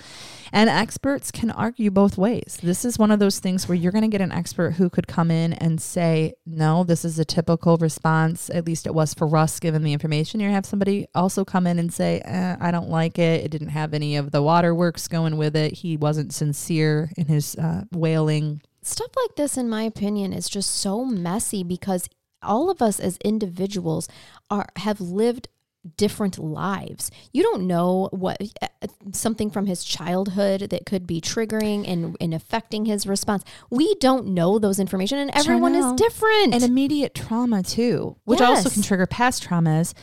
And 0.51 0.69
experts 0.69 1.31
can 1.31 1.51
argue 1.51 1.91
both 1.91 2.17
ways. 2.17 2.57
This 2.63 2.85
is 2.85 2.97
one 2.97 3.11
of 3.11 3.19
those 3.19 3.39
things 3.39 3.67
where 3.67 3.75
you're 3.75 3.91
going 3.91 4.03
to 4.03 4.07
get 4.07 4.21
an 4.21 4.31
expert 4.31 4.71
who 4.71 4.89
could 4.89 5.07
come 5.07 5.31
in 5.31 5.53
and 5.53 5.81
say, 5.81 6.33
"No, 6.45 6.83
this 6.83 7.05
is 7.05 7.19
a 7.19 7.25
typical 7.25 7.77
response." 7.77 8.49
At 8.49 8.65
least 8.65 8.87
it 8.87 8.93
was 8.93 9.13
for 9.13 9.27
Russ, 9.27 9.59
given 9.59 9.83
the 9.83 9.93
information. 9.93 10.39
You 10.39 10.49
have 10.49 10.65
somebody 10.65 11.07
also 11.13 11.45
come 11.45 11.67
in 11.67 11.79
and 11.79 11.93
say, 11.93 12.21
eh, 12.25 12.55
"I 12.59 12.71
don't 12.71 12.89
like 12.89 13.19
it. 13.19 13.43
It 13.43 13.51
didn't 13.51 13.69
have 13.69 13.93
any 13.93 14.15
of 14.15 14.31
the 14.31 14.41
waterworks 14.41 15.07
going 15.07 15.37
with 15.37 15.55
it. 15.55 15.73
He 15.73 15.97
wasn't 15.97 16.33
sincere 16.33 17.11
in 17.17 17.27
his 17.27 17.55
uh, 17.55 17.83
wailing." 17.91 18.61
Stuff 18.81 19.11
like 19.15 19.35
this, 19.35 19.57
in 19.57 19.67
my 19.67 19.81
opinion, 19.81 20.31
is 20.31 20.47
just 20.47 20.69
so 20.69 21.03
messy 21.03 21.63
because 21.63 22.07
all 22.45 22.69
of 22.69 22.81
us 22.81 22.99
as 22.99 23.17
individuals 23.17 24.07
are 24.49 24.67
have 24.77 25.01
lived 25.01 25.49
different 25.97 26.39
lives. 26.39 27.11
You 27.31 27.43
don't 27.43 27.67
know 27.67 28.09
what 28.11 28.41
uh, 28.61 28.67
something 29.11 29.49
from 29.51 29.65
his 29.67 29.83
childhood 29.83 30.69
that 30.71 30.85
could 30.85 31.05
be 31.05 31.21
triggering 31.21 31.87
and, 31.87 32.17
and 32.19 32.33
affecting 32.33 32.85
his 32.85 33.05
response. 33.05 33.43
We 33.69 33.93
don't 33.95 34.27
know 34.27 34.57
those 34.57 34.79
information 34.79 35.19
and 35.19 35.31
everyone 35.35 35.75
is 35.75 35.93
different. 35.93 36.53
and 36.53 36.63
immediate 36.63 37.13
trauma 37.13 37.63
too, 37.63 38.15
which 38.25 38.41
also 38.41 38.69
can 38.69 38.81
trigger 38.81 39.05
past 39.05 39.47
traumas. 39.47 39.93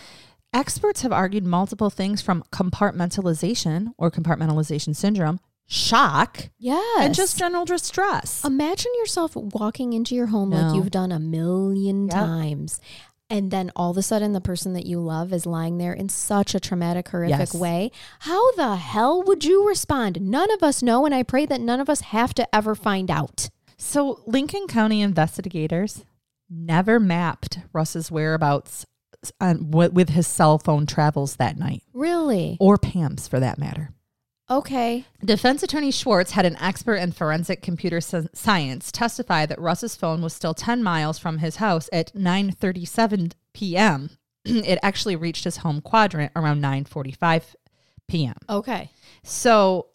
Experts 0.54 1.00
have 1.00 1.12
argued 1.12 1.46
multiple 1.46 1.90
things 1.90 2.20
from 2.20 2.44
compartmentalization 2.52 3.92
or 3.96 4.10
compartmentalization 4.10 4.94
syndrome, 4.94 5.40
shock, 5.72 6.50
yes. 6.58 6.98
and 7.00 7.14
just 7.14 7.38
general 7.38 7.64
distress. 7.64 8.44
Imagine 8.44 8.92
yourself 8.98 9.34
walking 9.34 9.92
into 9.94 10.14
your 10.14 10.26
home 10.26 10.50
like 10.50 10.74
you've 10.74 10.90
done 10.90 11.10
a 11.10 11.18
million 11.18 12.06
Yep. 12.06 12.14
times. 12.14 12.80
And 13.30 13.50
then 13.50 13.72
all 13.74 13.90
of 13.92 13.96
a 13.96 14.02
sudden, 14.02 14.34
the 14.34 14.42
person 14.42 14.74
that 14.74 14.84
you 14.84 15.00
love 15.00 15.32
is 15.32 15.46
lying 15.46 15.78
there 15.78 15.94
in 15.94 16.10
such 16.10 16.54
a 16.54 16.60
traumatic, 16.60 17.08
horrific 17.08 17.38
Yes. 17.38 17.54
way. 17.54 17.90
How 18.20 18.52
the 18.52 18.76
hell 18.76 19.22
would 19.22 19.42
you 19.44 19.66
respond? 19.66 20.20
None 20.20 20.52
of 20.52 20.62
us 20.62 20.82
know. 20.82 21.06
And 21.06 21.14
I 21.14 21.22
pray 21.22 21.46
that 21.46 21.60
none 21.62 21.80
of 21.80 21.88
us 21.88 22.02
have 22.02 22.34
to 22.34 22.54
ever 22.54 22.74
find 22.74 23.10
out. 23.10 23.48
So, 23.78 24.20
Lincoln 24.26 24.66
County 24.66 25.00
investigators 25.00 26.04
never 26.50 27.00
mapped 27.00 27.60
Russ's 27.72 28.10
whereabouts 28.10 28.84
on, 29.40 29.70
with 29.70 29.94
with 29.94 30.10
his 30.10 30.26
cell 30.26 30.58
phone 30.58 30.84
travels 30.84 31.36
that 31.36 31.56
night, 31.58 31.82
Really? 31.94 32.58
or 32.60 32.76
Pam's 32.76 33.26
for 33.28 33.40
that 33.40 33.56
matter. 33.58 33.92
Okay. 34.52 35.06
Defense 35.24 35.62
attorney 35.62 35.90
Schwartz 35.90 36.32
had 36.32 36.44
an 36.44 36.56
expert 36.60 36.96
in 36.96 37.12
forensic 37.12 37.62
computer 37.62 38.02
science 38.02 38.92
testify 38.92 39.46
that 39.46 39.58
Russ's 39.58 39.96
phone 39.96 40.20
was 40.20 40.34
still 40.34 40.52
10 40.52 40.82
miles 40.82 41.18
from 41.18 41.38
his 41.38 41.56
house 41.56 41.88
at 41.90 42.12
9:37 42.14 43.32
p.m. 43.54 44.10
it 44.44 44.78
actually 44.82 45.16
reached 45.16 45.44
his 45.44 45.58
home 45.58 45.80
quadrant 45.80 46.32
around 46.36 46.60
9:45 46.62 47.54
p.m. 48.08 48.36
Okay. 48.50 48.90
So, 49.22 49.86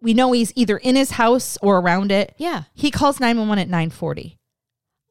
we 0.00 0.14
know 0.14 0.32
he's 0.32 0.54
either 0.56 0.78
in 0.78 0.96
his 0.96 1.12
house 1.12 1.58
or 1.60 1.78
around 1.78 2.10
it. 2.10 2.34
Yeah. 2.38 2.62
He 2.72 2.90
calls 2.90 3.20
911 3.20 3.70
at 3.70 3.90
9:40. 3.92 4.36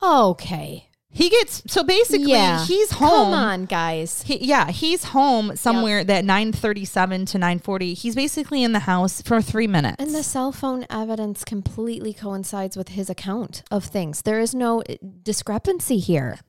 Okay. 0.02 0.87
He 1.18 1.30
gets 1.30 1.64
so 1.66 1.84
basically 1.84 2.30
Yeah. 2.32 2.64
he's 2.64 2.92
home. 2.92 3.10
Come 3.10 3.34
on, 3.34 3.66
guys. 3.66 4.22
He, 4.22 4.46
yeah, 4.46 4.70
he's 4.70 5.04
home 5.06 5.56
somewhere 5.56 6.04
that 6.04 6.24
9:37 6.24 7.26
to 7.32 7.38
9:40. 7.40 7.94
He's 7.96 8.16
basically 8.16 8.64
in 8.64 8.72
the 8.74 8.82
house 8.82 9.22
for 9.24 9.42
3 9.42 9.66
minutes. 9.66 9.96
And 10.00 10.14
the 10.14 10.22
cell 10.22 10.52
phone 10.52 10.86
evidence 10.92 11.44
completely 11.44 12.14
coincides 12.14 12.78
with 12.78 12.90
his 12.90 13.10
account 13.10 13.64
of 13.72 13.84
things. 13.86 14.22
There 14.22 14.40
is 14.40 14.54
no 14.54 14.82
uh, 14.82 14.96
discrepancy 15.24 15.98
here. 15.98 16.40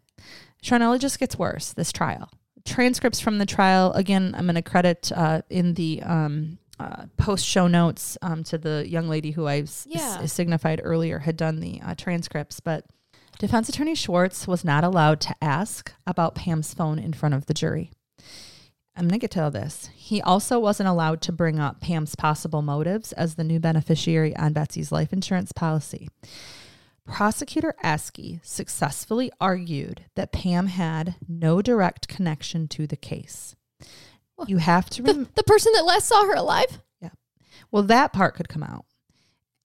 Charnel, 0.60 0.92
it 0.92 0.98
just 0.98 1.18
gets 1.18 1.38
worse, 1.38 1.72
this 1.72 1.90
trial. 1.92 2.28
Transcripts 2.66 3.20
from 3.20 3.38
the 3.38 3.46
trial, 3.46 3.92
again, 3.92 4.34
I'm 4.36 4.44
going 4.44 4.56
to 4.56 4.62
credit 4.62 5.10
uh, 5.14 5.40
in 5.48 5.74
the 5.74 6.02
um, 6.02 6.58
uh, 6.78 7.06
post 7.16 7.46
show 7.46 7.68
notes 7.68 8.18
um, 8.20 8.44
to 8.44 8.58
the 8.58 8.84
young 8.86 9.08
lady 9.08 9.30
who 9.30 9.46
I 9.46 9.64
Yeah. 9.86 10.18
s- 10.20 10.32
signified 10.32 10.80
earlier 10.84 11.20
had 11.20 11.36
done 11.38 11.60
the 11.60 11.80
uh, 11.82 11.94
transcripts. 11.94 12.60
But 12.60 12.84
defense 13.38 13.68
attorney 13.68 13.94
Schwartz 13.94 14.46
was 14.46 14.64
not 14.64 14.84
allowed 14.84 15.20
to 15.22 15.34
ask 15.42 15.92
about 16.06 16.34
Pam's 16.34 16.74
phone 16.74 16.98
in 16.98 17.12
front 17.12 17.34
of 17.34 17.46
the 17.46 17.54
jury. 17.54 17.90
I'm 18.96 19.04
going 19.04 19.10
to 19.10 19.18
get 19.18 19.30
to 19.32 19.44
all 19.44 19.50
this. 19.52 19.90
He 19.94 20.20
also 20.20 20.58
wasn't 20.58 20.88
allowed 20.88 21.20
to 21.22 21.32
bring 21.32 21.60
up 21.60 21.80
Pam's 21.80 22.16
possible 22.16 22.62
motives 22.62 23.12
as 23.12 23.36
the 23.36 23.44
new 23.44 23.60
beneficiary 23.60 24.36
on 24.36 24.52
Betsy's 24.52 24.90
life 24.90 25.12
insurance 25.12 25.52
policy. 25.52 26.08
Prosecutor 27.06 27.74
Askey 27.82 28.44
successfully 28.44 29.30
argued 29.40 30.06
that 30.16 30.32
Pam 30.32 30.66
had 30.66 31.14
no 31.28 31.62
direct 31.62 32.08
connection 32.08 32.66
to 32.68 32.86
the 32.88 32.96
case. 32.96 33.54
You 34.46 34.58
have 34.58 34.90
to 34.90 35.02
The, 35.02 35.28
the 35.34 35.44
person 35.44 35.72
that 35.74 35.84
last 35.84 36.06
saw 36.06 36.24
her 36.24 36.34
alive? 36.34 36.80
Yeah. 37.00 37.10
Well 37.70 37.84
that 37.84 38.12
part 38.12 38.34
could 38.34 38.48
come 38.48 38.62
out. 38.62 38.84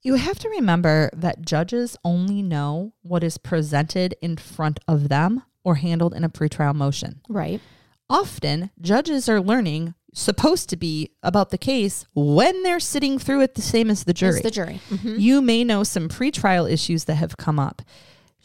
You 0.03 0.15
have 0.15 0.37
to 0.39 0.49
remember 0.49 1.09
that 1.13 1.45
judges 1.45 1.95
only 2.03 2.41
know 2.41 2.93
what 3.03 3.23
is 3.23 3.37
presented 3.37 4.15
in 4.21 4.35
front 4.35 4.79
of 4.87 5.07
them 5.07 5.43
or 5.63 5.75
handled 5.75 6.13
in 6.13 6.25
a 6.25 6.29
pretrial 6.29 6.75
motion. 6.75 7.21
Right. 7.29 7.61
Often, 8.09 8.71
judges 8.81 9.29
are 9.29 9.39
learning 9.39 9.93
supposed 10.13 10.69
to 10.69 10.75
be 10.75 11.11
about 11.23 11.49
the 11.51 11.57
case 11.57 12.05
when 12.13 12.63
they're 12.63 12.79
sitting 12.81 13.17
through 13.17 13.41
it 13.41 13.55
the 13.55 13.61
same 13.61 13.89
as 13.89 14.03
the 14.03 14.13
jury. 14.13 14.33
It's 14.35 14.43
the 14.43 14.51
jury. 14.51 14.81
Mhm. 14.89 15.19
You 15.19 15.41
may 15.41 15.63
know 15.63 15.83
some 15.83 16.09
pretrial 16.09 16.69
issues 16.69 17.05
that 17.05 17.15
have 17.15 17.37
come 17.37 17.57
up. 17.57 17.81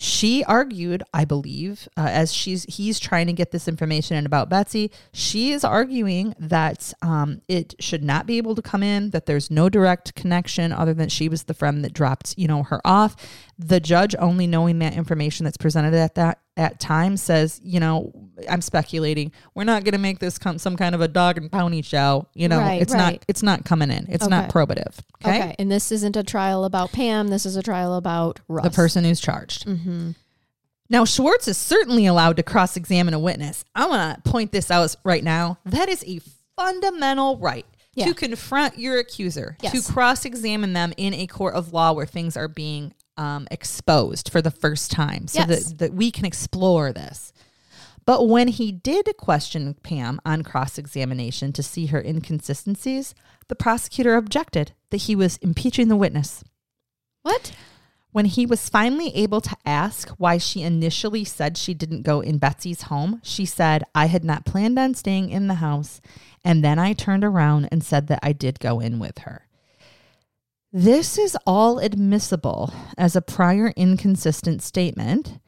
She 0.01 0.45
argued, 0.45 1.03
I 1.13 1.25
believe, 1.25 1.89
uh, 1.97 2.07
as 2.09 2.33
she's 2.33 2.63
he's 2.65 3.01
trying 3.01 3.27
to 3.27 3.33
get 3.33 3.51
this 3.51 3.67
information 3.67 4.17
in 4.17 4.27
about 4.27 4.49
Betsy. 4.49 4.93
She 5.13 5.51
is 5.51 5.65
arguing 5.65 6.37
that 6.39 6.93
um, 7.03 7.43
it 7.49 7.75
should 7.81 8.05
not 8.05 8.25
be 8.25 8.39
able 8.39 8.55
to 8.55 8.63
come 8.63 8.85
in. 8.85 9.11
That 9.11 9.27
there's 9.27 9.51
no 9.51 9.69
direct 9.69 10.15
connection 10.15 10.71
other 10.73 10.95
than 10.95 11.09
she 11.09 11.29
was 11.29 11.43
the 11.43 11.55
friend 11.55 11.85
that 11.85 11.93
dropped, 11.93 12.37
you 12.39 12.47
know, 12.47 12.63
her 12.63 12.81
off. 12.85 13.17
The 13.59 13.81
judge, 13.81 14.15
only 14.21 14.47
knowing 14.47 14.79
that 14.79 14.95
information 14.95 15.43
that's 15.43 15.57
presented 15.57 15.95
at 15.95 16.15
that 16.15 16.39
at 16.59 16.81
time, 16.81 17.17
says, 17.17 17.61
you 17.63 17.79
know, 17.81 18.13
I'm 18.51 18.61
speculating. 18.61 19.33
We're 19.55 19.65
not 19.65 19.85
going 19.85 19.93
to 19.93 19.99
make 19.99 20.19
this 20.19 20.37
come 20.39 20.59
some 20.59 20.77
kind 20.77 20.95
of 20.95 21.01
a 21.01 21.09
dog 21.09 21.39
and 21.39 21.51
pony 21.51 21.83
show. 21.83 22.27
You 22.35 22.49
know, 22.49 22.59
Right, 22.59 22.83
it's 22.83 22.93
right. 22.93 23.13
not. 23.15 23.25
It's 23.29 23.43
not 23.43 23.65
coming 23.65 23.91
in. 23.91 24.07
It's 24.11 24.29
not 24.29 24.45
Okay. 24.45 24.53
probative. 24.53 24.99
Okay. 25.25 25.55
And 25.59 25.71
this 25.71 25.91
isn't 25.93 26.17
a 26.17 26.23
trial 26.25 26.65
about 26.65 26.93
Pam. 26.93 27.29
This 27.29 27.47
is 27.47 27.57
a 27.57 27.63
trial 27.63 27.95
about 27.95 28.41
Russ. 28.49 28.65
the 28.65 28.71
person 28.71 29.05
who's 29.05 29.21
charged. 29.21 29.67
Mm-hmm. 29.67 30.11
Now, 30.91 31.05
Schwartz 31.05 31.47
is 31.49 31.57
certainly 31.59 32.07
allowed 32.07 32.37
to 32.39 32.43
cross 32.43 32.77
examine 32.77 33.15
a 33.15 33.19
witness. 33.19 33.65
I 33.75 33.87
want 33.87 34.25
to 34.25 34.31
point 34.31 34.53
this 34.53 34.71
out 34.71 34.95
right 35.05 35.23
now. 35.23 35.59
That 35.65 35.89
is 35.89 36.03
a 36.07 36.21
fundamental 36.57 37.37
right 37.39 37.67
Yeah. 37.95 38.07
to 38.07 38.15
confront 38.15 38.79
your 38.79 38.99
accuser, 38.99 39.57
Yes. 39.63 39.73
to 39.87 39.93
cross 39.93 40.25
examine 40.25 40.73
them 40.73 40.93
in 40.97 41.15
a 41.15 41.27
court 41.27 41.55
of 41.55 41.73
law 41.73 41.93
where 41.93 42.07
things 42.07 42.37
are 42.37 42.49
being 42.49 42.95
um, 43.19 43.47
exposed 43.51 44.31
for 44.31 44.41
the 44.41 44.51
first 44.51 44.91
time 44.91 45.27
so 45.27 45.41
Yes. 45.41 45.49
that, 45.49 45.79
that 45.79 45.95
we 45.95 46.11
can 46.11 46.25
explore 46.25 46.93
this. 46.93 47.33
But 48.07 48.27
when 48.27 48.49
he 48.49 48.73
did 48.73 49.07
question 49.19 49.75
Pam 49.83 50.19
on 50.25 50.43
cross 50.43 50.79
examination 50.79 51.53
to 51.53 51.63
see 51.63 51.87
her 51.87 52.01
inconsistencies, 52.01 53.15
the 53.49 53.55
prosecutor 53.55 54.15
objected 54.15 54.73
that 54.91 55.03
he 55.03 55.15
was 55.15 55.37
impeaching 55.39 55.89
the 55.89 55.97
witness. 55.97 56.43
What? 57.23 57.53
When 58.11 58.25
he 58.25 58.47
was 58.47 58.71
finally 58.71 59.15
able 59.15 59.43
to 59.43 59.55
ask 59.67 60.09
why 60.11 60.39
she 60.39 60.63
initially 60.63 61.25
said 61.25 61.59
she 61.59 61.75
didn't 61.75 62.03
go 62.03 62.21
in 62.21 62.39
Betsy's 62.39 62.83
home, 62.83 63.21
she 63.23 63.45
said, 63.45 63.85
I 63.95 64.07
had 64.07 64.25
not 64.25 64.47
planned 64.47 64.79
on 64.79 64.95
staying 64.95 65.29
in 65.29 65.47
the 65.47 65.55
house. 65.57 66.01
And 66.43 66.65
then 66.65 66.79
I 66.79 66.95
turned 66.95 67.25
around 67.25 67.69
and 67.71 67.85
said 67.85 68.07
that 68.07 68.21
I 68.23 68.33
did 68.33 68.59
go 68.61 68.81
in 68.81 68.99
with 68.99 69.19
her. 69.19 69.48
This 70.73 71.17
is 71.17 71.37
all 71.47 71.79
admissible 71.79 72.73
as 72.99 73.17
a 73.17 73.23
prior 73.23 73.73
inconsistent 73.77 74.63
statement, 74.63 75.39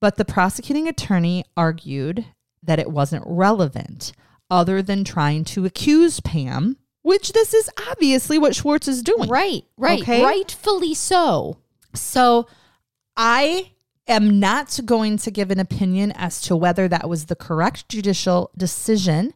but 0.00 0.16
the 0.16 0.24
prosecuting 0.24 0.86
attorney 0.86 1.44
argued 1.56 2.24
that 2.62 2.78
it 2.78 2.90
wasn't 2.90 3.24
relevant 3.26 4.12
other 4.50 4.80
than 4.80 5.04
trying 5.04 5.44
to 5.44 5.64
accuse 5.64 6.20
Pam, 6.20 6.76
which 7.02 7.32
this 7.32 7.54
is 7.54 7.68
obviously 7.90 8.38
what 8.38 8.54
Schwartz 8.54 8.86
is 8.86 9.02
doing. 9.02 9.28
Right. 9.28 9.64
Right. 9.76 10.02
Okay. 10.02 10.22
Rightfully 10.22 10.94
so. 10.94 11.58
So 11.94 12.46
I 13.16 13.72
am 14.06 14.38
not 14.38 14.78
going 14.84 15.18
to 15.18 15.30
give 15.30 15.50
an 15.50 15.58
opinion 15.58 16.12
as 16.12 16.40
to 16.42 16.56
whether 16.56 16.86
that 16.88 17.08
was 17.08 17.26
the 17.26 17.36
correct 17.36 17.88
judicial 17.88 18.50
decision. 18.56 19.34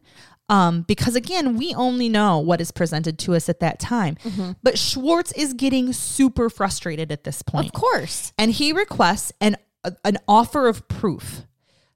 Um, 0.53 0.81
because 0.83 1.15
again, 1.15 1.57
we 1.57 1.73
only 1.73 2.09
know 2.09 2.37
what 2.37 2.61
is 2.61 2.71
presented 2.71 3.17
to 3.19 3.33
us 3.35 3.49
at 3.49 3.59
that 3.61 3.79
time. 3.79 4.17
But 4.61 4.77
Schwartz 4.77 5.31
is 5.31 5.53
getting 5.53 5.93
super 5.93 6.49
frustrated 6.49 7.11
at 7.11 7.23
this 7.23 7.41
point 7.41 7.67
Of 7.67 7.73
course. 7.73 8.33
and 8.37 8.51
he 8.51 8.71
requests 8.71 9.31
an 9.41 9.57
an 10.05 10.17
offer 10.27 10.67
of 10.67 10.87
proof. 10.87 11.41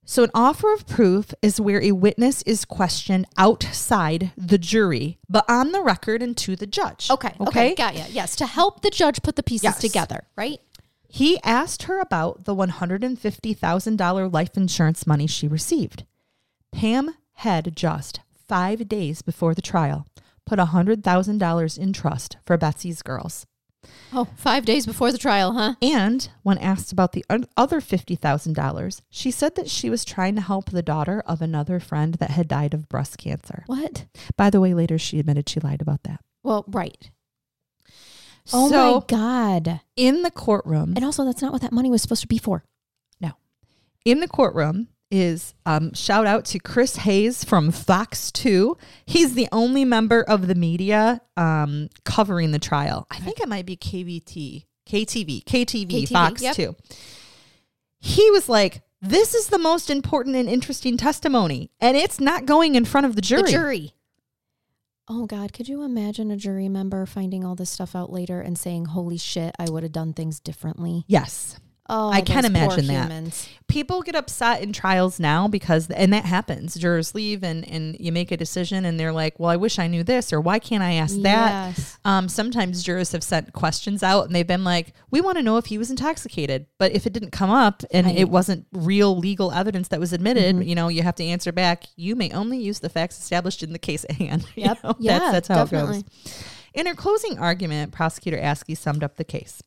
So 0.04 0.24
an 0.24 0.32
offer 0.34 0.74
of 0.74 0.88
proof 0.88 1.34
is 1.42 1.60
where 1.62 1.82
a 1.82 1.92
witness 1.92 2.42
is 2.44 2.66
questioned 2.66 3.26
outside 3.38 4.32
the 4.38 4.58
jury, 4.58 5.20
but 5.30 5.46
on 5.50 5.72
the 5.74 5.82
record 5.82 6.22
and 6.24 6.36
to 6.38 6.56
the 6.56 6.66
judge. 6.68 7.10
Okay. 7.12 7.34
Okay. 7.40 7.76
Got 7.76 7.96
ya. 7.96 8.06
Yes. 8.10 8.36
To 8.38 8.46
help 8.46 8.82
the 8.82 8.90
judge 8.90 9.22
put 9.22 9.36
the 9.36 9.44
pieces 9.44 9.64
Yes. 9.66 9.80
together. 9.80 10.28
Right. 10.36 10.60
He 11.10 11.40
asked 11.44 11.84
her 11.84 12.00
about 12.00 12.44
the 12.46 12.56
$150,000 12.56 14.34
life 14.34 14.58
insurance 14.58 15.06
money 15.08 15.28
she 15.28 15.48
received. 15.48 16.06
Pam 16.74 17.16
had 17.36 17.76
just 17.76 18.20
five 18.48 18.88
days 18.88 19.22
before 19.22 19.54
the 19.54 19.62
trial 19.62 20.08
put 20.46 20.60
$100,000 20.60 21.78
in 21.78 21.94
trust 21.94 22.38
for 22.46 22.58
Betsy's 22.58 23.02
girls. 23.02 23.46
Oh, 24.14 24.26
five 24.36 24.66
days 24.66 24.86
before 24.86 25.12
the 25.12 25.18
trial, 25.18 25.54
huh? 25.54 25.76
And 25.82 26.30
when 26.44 26.58
asked 26.58 26.92
about 26.92 27.12
the 27.12 27.26
other 27.30 27.80
$50,000, 27.82 29.02
she 29.10 29.32
said 29.32 29.56
that 29.56 29.70
she 29.70 29.90
was 29.90 30.04
trying 30.06 30.36
to 30.36 30.42
help 30.42 30.70
the 30.72 30.82
daughter 30.82 31.22
of 31.26 31.42
another 31.42 31.80
friend 31.80 32.16
that 32.16 32.32
had 32.32 32.48
died 32.48 32.74
of 32.74 32.90
breast 32.90 33.18
cancer. 33.18 33.64
What? 33.68 34.06
By 34.36 34.50
the 34.50 34.60
way, 34.62 34.74
later 34.74 34.98
she 34.98 35.20
admitted 35.20 35.48
she 35.50 35.60
lied 35.60 35.82
about 35.82 36.04
that. 36.04 36.22
Well, 36.44 36.66
right. 36.68 37.12
Oh 38.54 38.70
so 38.70 38.94
my 39.00 39.06
God. 39.08 39.82
in 39.98 40.22
the 40.22 40.32
courtroom, 40.32 40.94
And 40.96 41.04
also, 41.04 41.26
that's 41.26 41.42
not 41.42 41.52
what 41.52 41.62
that 41.62 41.74
money 41.74 41.90
was 41.90 42.02
supposed 42.02 42.22
to 42.22 42.28
be 42.28 42.38
for. 42.38 42.64
No. 43.20 43.32
In 44.06 44.22
the 44.22 44.28
courtroom, 44.28 44.88
is 45.10 45.54
um, 45.66 45.94
shout 45.94 46.26
out 46.26 46.46
to 46.46 46.60
Chris 46.60 46.98
Hayes 46.98 47.44
from 47.44 47.72
Fox 47.72 48.32
2. 48.32 48.78
He's 49.06 49.34
the 49.34 49.48
only 49.52 49.86
member 49.86 50.22
of 50.22 50.48
the 50.48 50.56
media 50.56 51.22
um, 51.36 51.90
covering 52.04 52.52
the 52.52 52.60
trial. 52.60 53.08
I 53.12 53.20
think 53.20 53.40
it 53.40 53.48
might 53.48 53.66
be 53.66 53.78
KVT, 53.78 54.66
KTV, 54.88 55.44
KTV, 55.44 55.88
KTV, 55.88 56.10
Fox 56.10 56.42
yep. 56.42 56.56
2. 56.56 56.76
He 58.00 58.30
was 58.32 58.48
like, 58.50 58.82
this 59.02 59.34
is 59.34 59.48
the 59.48 59.60
most 59.60 59.90
important 59.90 60.36
and 60.36 60.50
interesting 60.50 60.98
testimony, 60.98 61.72
and 61.80 61.96
it's 61.96 62.20
not 62.20 62.46
going 62.46 62.76
in 62.76 62.84
front 62.86 63.06
of 63.06 63.16
the 63.16 63.22
jury. 63.22 63.44
The 63.44 63.52
jury. 63.52 63.94
Oh 65.10 65.26
God, 65.26 65.54
could 65.54 65.70
you 65.70 65.84
imagine 65.84 66.32
a 66.32 66.36
jury 66.36 66.68
member 66.68 67.06
finding 67.06 67.46
all 67.46 67.56
this 67.56 67.70
stuff 67.70 67.96
out 67.96 68.12
later 68.12 68.42
and 68.42 68.58
saying, 68.58 68.86
"Holy 68.86 69.18
shit, 69.18 69.56
I 69.60 69.70
would 69.70 69.84
have 69.84 69.92
done 69.92 70.14
things 70.14 70.40
differently." 70.40 71.06
Yes. 71.08 71.60
Oh, 71.90 72.10
I 72.10 72.22
can 72.22 72.44
imagine 72.46 72.88
that. 72.88 73.04
humans. 73.10 73.48
people 73.70 74.02
get 74.02 74.16
upset 74.16 74.62
in 74.62 74.74
trials 74.74 75.20
now 75.20 75.48
because 75.48 75.90
and 75.90 76.12
that 76.14 76.26
happens 76.26 76.76
jurors 76.76 77.14
leave 77.16 77.44
and 77.44 77.68
and 77.70 77.96
you 78.00 78.12
make 78.12 78.32
a 78.32 78.38
decision 78.38 78.84
and 78.86 79.00
they're 79.00 79.12
like 79.12 79.40
well 79.40 79.50
i 79.50 79.56
wish 79.56 79.78
i 79.80 79.88
knew 79.88 80.04
this 80.04 80.32
or 80.34 80.40
why 80.42 80.58
can't 80.60 80.82
i 80.84 80.94
ask 80.94 81.16
that 81.22 81.68
Yes. 81.78 81.98
um, 82.06 82.28
sometimes 82.30 82.82
jurors 82.84 83.12
have 83.12 83.24
sent 83.24 83.52
questions 83.54 84.04
out 84.04 84.26
and 84.26 84.34
they've 84.36 84.48
been 84.48 84.64
like 84.64 84.94
we 85.12 85.20
want 85.22 85.38
to 85.38 85.44
know 85.44 85.58
if 85.58 85.66
he 85.68 85.78
was 85.78 85.90
intoxicated 85.90 86.66
but 86.78 86.92
if 86.94 87.06
it 87.06 87.14
didn't 87.14 87.32
come 87.32 87.50
up 87.50 87.84
and 87.92 88.08
I- 88.08 88.12
it 88.12 88.30
wasn't 88.30 88.68
real 88.72 89.16
legal 89.18 89.52
evidence 89.52 89.90
that 89.90 90.00
was 90.00 90.14
admitted 90.14 90.56
Mhm. 90.58 90.68
you 90.68 90.76
know 90.76 90.88
you 90.88 91.04
have 91.04 91.16
to 91.16 91.24
answer 91.26 91.52
back 91.52 91.84
you 91.98 92.16
may 92.16 92.32
only 92.32 92.58
use 92.58 92.80
the 92.80 92.90
facts 92.90 93.18
established 93.20 93.64
in 93.64 93.74
the 93.74 93.80
case 93.80 94.06
at 94.10 94.16
hand 94.18 94.46
You 94.56 94.64
Yep. 94.66 94.84
know, 94.84 94.96
Yeah, 95.00 95.20
that's, 95.20 95.32
that's 95.32 95.48
how 95.50 95.64
definitely. 95.66 96.00
it 96.00 96.06
goes 96.26 96.44
in 96.74 96.86
her 96.86 96.96
closing 96.96 97.38
argument 97.40 97.92
prosecutor 97.92 98.38
askey 98.38 98.78
summed 98.78 99.04
up 99.04 99.16
the 99.18 99.24
case 99.26 99.62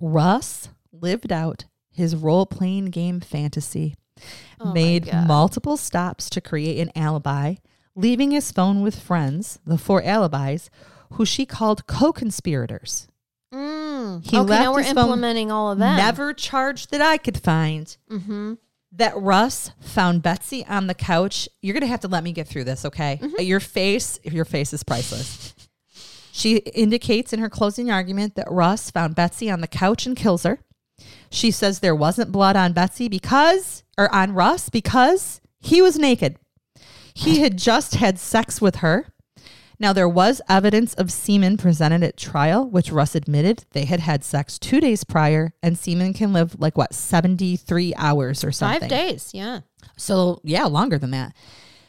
russ 0.00 0.68
lived 0.92 1.32
out 1.32 1.64
his 1.90 2.14
role-playing 2.16 2.86
game 2.86 3.20
fantasy 3.20 3.94
Oh 4.60 4.72
made 4.72 5.12
multiple 5.26 5.76
stops 5.76 6.28
to 6.30 6.40
create 6.40 6.80
an 6.80 6.90
alibi, 6.96 7.54
leaving 7.94 8.30
his 8.32 8.50
phone 8.50 8.82
with 8.82 8.98
friends, 8.98 9.58
the 9.64 9.78
four 9.78 10.02
alibis, 10.02 10.70
who 11.12 11.24
she 11.24 11.46
called 11.46 11.86
co-conspirators. 11.86 13.06
Mm. 13.54 14.24
He 14.24 14.36
okay, 14.36 14.46
left 14.46 14.64
now 14.64 14.72
we're 14.72 14.82
his 14.82 14.92
phone 14.92 15.04
implementing 15.04 15.50
all 15.52 15.70
of 15.70 15.78
that. 15.78 15.96
Never 15.96 16.32
charged 16.32 16.90
that 16.90 17.00
I 17.00 17.16
could 17.16 17.38
find 17.40 17.96
Mm-hmm. 18.10 18.54
that 18.92 19.16
Russ 19.16 19.70
found 19.80 20.22
Betsy 20.22 20.66
on 20.66 20.86
the 20.86 20.94
couch. 20.94 21.48
You're 21.62 21.74
gonna 21.74 21.86
have 21.86 22.00
to 22.00 22.08
let 22.08 22.24
me 22.24 22.32
get 22.32 22.48
through 22.48 22.64
this, 22.64 22.84
okay? 22.84 23.18
Mm-hmm. 23.22 23.42
Your 23.42 23.60
face, 23.60 24.18
your 24.24 24.44
face 24.44 24.72
is 24.72 24.82
priceless. 24.82 25.54
She 26.32 26.56
indicates 26.58 27.32
in 27.32 27.40
her 27.40 27.50
closing 27.50 27.90
argument 27.90 28.34
that 28.36 28.50
Russ 28.50 28.90
found 28.90 29.14
Betsy 29.14 29.50
on 29.50 29.60
the 29.60 29.66
couch 29.66 30.06
and 30.06 30.16
kills 30.16 30.42
her. 30.44 30.60
She 31.30 31.50
says 31.50 31.80
there 31.80 31.94
wasn't 31.94 32.32
blood 32.32 32.56
on 32.56 32.72
Betsy 32.72 33.08
because, 33.08 33.82
or 33.96 34.12
on 34.14 34.34
Russ 34.34 34.68
because 34.68 35.40
he 35.60 35.82
was 35.82 35.98
naked. 35.98 36.36
He 37.14 37.40
had 37.40 37.58
just 37.58 37.96
had 37.96 38.18
sex 38.18 38.60
with 38.60 38.76
her. 38.76 39.06
Now, 39.80 39.92
there 39.92 40.08
was 40.08 40.40
evidence 40.48 40.94
of 40.94 41.12
semen 41.12 41.56
presented 41.56 42.02
at 42.02 42.16
trial, 42.16 42.68
which 42.68 42.90
Russ 42.90 43.14
admitted 43.14 43.64
they 43.72 43.84
had 43.84 44.00
had 44.00 44.24
sex 44.24 44.58
two 44.58 44.80
days 44.80 45.04
prior, 45.04 45.52
and 45.62 45.78
semen 45.78 46.14
can 46.14 46.32
live 46.32 46.58
like 46.58 46.76
what, 46.76 46.94
73 46.94 47.94
hours 47.96 48.42
or 48.42 48.50
something. 48.50 48.80
Five 48.80 48.90
days. 48.90 49.30
Yeah. 49.32 49.60
So, 49.96 50.40
yeah, 50.42 50.64
longer 50.64 50.98
than 50.98 51.12
that. 51.12 51.34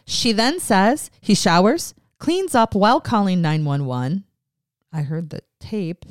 She 0.06 0.32
then 0.32 0.60
says 0.60 1.10
he 1.20 1.34
showers, 1.34 1.96
cleans 2.20 2.54
up 2.54 2.76
while 2.76 3.02
calling 3.02 3.42
911. 3.42 4.24
I 4.94 5.02
heard 5.02 5.30
the 5.30 5.42
tape. 5.60 6.06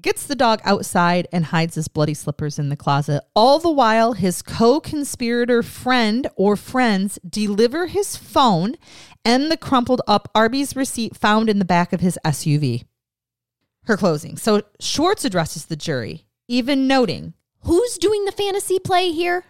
Gets 0.00 0.26
the 0.26 0.34
dog 0.34 0.60
outside 0.64 1.28
and 1.32 1.46
hides 1.46 1.74
his 1.74 1.88
bloody 1.88 2.14
slippers 2.14 2.58
in 2.58 2.68
the 2.68 2.76
closet. 2.76 3.22
All 3.34 3.58
the 3.58 3.70
while, 3.70 4.12
his 4.12 4.42
co 4.42 4.80
conspirator 4.80 5.62
friend 5.62 6.28
or 6.36 6.56
friends 6.56 7.18
deliver 7.28 7.86
his 7.86 8.16
phone 8.16 8.76
and 9.24 9.50
the 9.50 9.56
crumpled 9.56 10.02
up 10.06 10.30
Arby's 10.34 10.76
receipt 10.76 11.16
found 11.16 11.48
in 11.48 11.58
the 11.58 11.64
back 11.64 11.92
of 11.92 12.00
his 12.00 12.18
SUV. 12.24 12.84
Her 13.84 13.96
closing. 13.96 14.36
So 14.36 14.62
Schwartz 14.80 15.24
addresses 15.24 15.66
the 15.66 15.76
jury, 15.76 16.26
even 16.48 16.86
noting 16.86 17.34
Who's 17.66 17.98
doing 17.98 18.24
the 18.24 18.32
fantasy 18.32 18.78
play 18.78 19.10
here? 19.10 19.44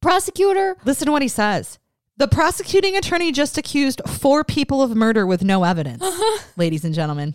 Prosecutor. 0.00 0.76
Listen 0.84 1.06
to 1.06 1.12
what 1.12 1.22
he 1.22 1.28
says. 1.28 1.80
The 2.16 2.28
prosecuting 2.28 2.96
attorney 2.96 3.32
just 3.32 3.58
accused 3.58 4.00
four 4.06 4.44
people 4.44 4.82
of 4.82 4.94
murder 4.94 5.26
with 5.26 5.42
no 5.42 5.64
evidence, 5.64 6.02
ladies 6.56 6.84
and 6.84 6.94
gentlemen. 6.94 7.34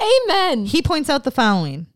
Amen. 0.00 0.66
He 0.66 0.82
points 0.82 1.10
out 1.10 1.24
the 1.24 1.30
following 1.30 1.86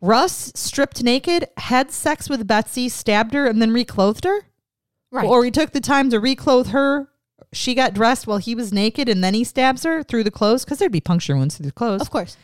Russ 0.00 0.52
stripped 0.54 1.02
naked, 1.02 1.46
had 1.56 1.90
sex 1.92 2.28
with 2.28 2.46
Betsy, 2.46 2.88
stabbed 2.88 3.34
her, 3.34 3.46
and 3.46 3.62
then 3.62 3.72
reclothed 3.72 4.24
her? 4.24 4.40
right. 5.12 5.26
Or 5.28 5.44
he 5.44 5.50
took 5.50 5.72
the 5.72 5.80
time 5.80 6.10
to 6.10 6.18
reclothe 6.18 6.68
her. 6.68 7.08
She 7.52 7.74
got 7.74 7.92
dressed 7.94 8.26
while 8.26 8.38
he 8.38 8.54
was 8.54 8.72
naked 8.72 9.08
and 9.08 9.22
then 9.22 9.34
he 9.34 9.44
stabs 9.44 9.84
her 9.84 10.02
through 10.02 10.24
the 10.24 10.30
clothes 10.30 10.64
because 10.64 10.78
there'd 10.78 10.90
be 10.90 11.00
puncture 11.02 11.36
wounds 11.36 11.56
through 11.56 11.66
the 11.66 11.72
clothes. 11.72 12.00
of 12.00 12.10
course. 12.10 12.36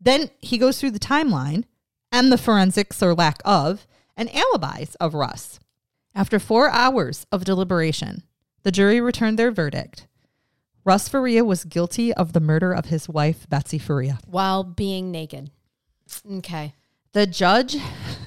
Then 0.00 0.30
he 0.38 0.56
goes 0.56 0.78
through 0.80 0.92
the 0.92 1.00
timeline 1.00 1.64
and 2.12 2.30
the 2.30 2.38
forensics 2.38 3.02
or 3.02 3.14
lack 3.14 3.42
of 3.44 3.86
and 4.16 4.30
alibis 4.34 4.94
of 4.96 5.14
Russ. 5.14 5.58
After 6.14 6.38
four 6.38 6.70
hours 6.70 7.26
of 7.32 7.44
deliberation, 7.44 8.22
the 8.62 8.70
jury 8.70 9.00
returned 9.00 9.38
their 9.38 9.50
verdict. 9.50 10.06
Russ 10.84 11.08
Faria 11.08 11.44
was 11.44 11.64
guilty 11.64 12.12
of 12.12 12.32
the 12.32 12.40
murder 12.40 12.72
of 12.72 12.86
his 12.86 13.08
wife, 13.08 13.48
Betsy 13.48 13.78
Faria. 13.78 14.18
While 14.26 14.64
being 14.64 15.10
naked. 15.10 15.50
Okay. 16.30 16.74
The 17.12 17.26
judge, 17.26 17.76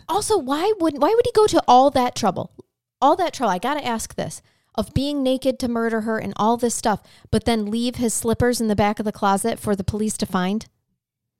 Also, 0.08 0.38
why 0.38 0.72
would 0.80 1.02
why 1.02 1.10
would 1.10 1.26
he 1.26 1.32
go 1.34 1.48
to 1.48 1.62
all 1.68 1.90
that 1.92 2.16
trouble? 2.16 2.52
All 3.02 3.16
that 3.16 3.34
trouble. 3.34 3.52
I 3.52 3.58
got 3.58 3.74
to 3.76 3.86
ask 3.86 4.16
this. 4.16 4.42
Of 4.76 4.94
being 4.94 5.24
naked 5.24 5.58
to 5.60 5.68
murder 5.70 6.02
her 6.02 6.18
and 6.18 6.34
all 6.36 6.58
this 6.58 6.76
stuff, 6.76 7.02
but 7.32 7.46
then 7.46 7.72
leave 7.72 7.96
his 7.96 8.14
slippers 8.14 8.60
in 8.60 8.68
the 8.68 8.76
back 8.76 9.00
of 9.00 9.06
the 9.06 9.12
closet 9.14 9.58
for 9.58 9.74
the 9.76 9.86
police 9.86 10.18
to 10.18 10.26
find? 10.26 10.66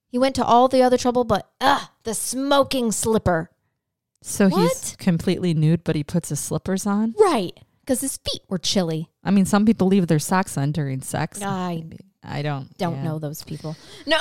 He 0.08 0.18
went 0.18 0.34
to 0.36 0.44
all 0.44 0.68
the 0.68 0.82
other 0.82 0.96
trouble, 0.96 1.24
but 1.24 1.50
ugh, 1.60 1.88
the 2.04 2.14
smoking 2.14 2.92
slipper. 2.92 3.50
so 4.22 4.48
he's 4.48 4.96
completely 4.96 5.52
nude, 5.52 5.84
but 5.84 5.96
he 5.96 6.02
puts 6.02 6.30
his 6.30 6.40
slippers 6.40 6.86
on. 6.86 7.14
Right. 7.20 7.58
Because 7.86 8.00
his 8.00 8.16
feet 8.16 8.42
were 8.48 8.58
chilly. 8.58 9.08
I 9.22 9.30
mean, 9.30 9.44
some 9.44 9.64
people 9.64 9.86
leave 9.86 10.08
their 10.08 10.18
socks 10.18 10.58
on 10.58 10.72
during 10.72 11.02
sex. 11.02 11.40
I 11.40 11.84
I 12.22 12.42
don't 12.42 12.76
don't 12.78 12.96
yeah. 12.96 13.04
know 13.04 13.18
those 13.18 13.44
people. 13.44 13.76
No. 14.06 14.18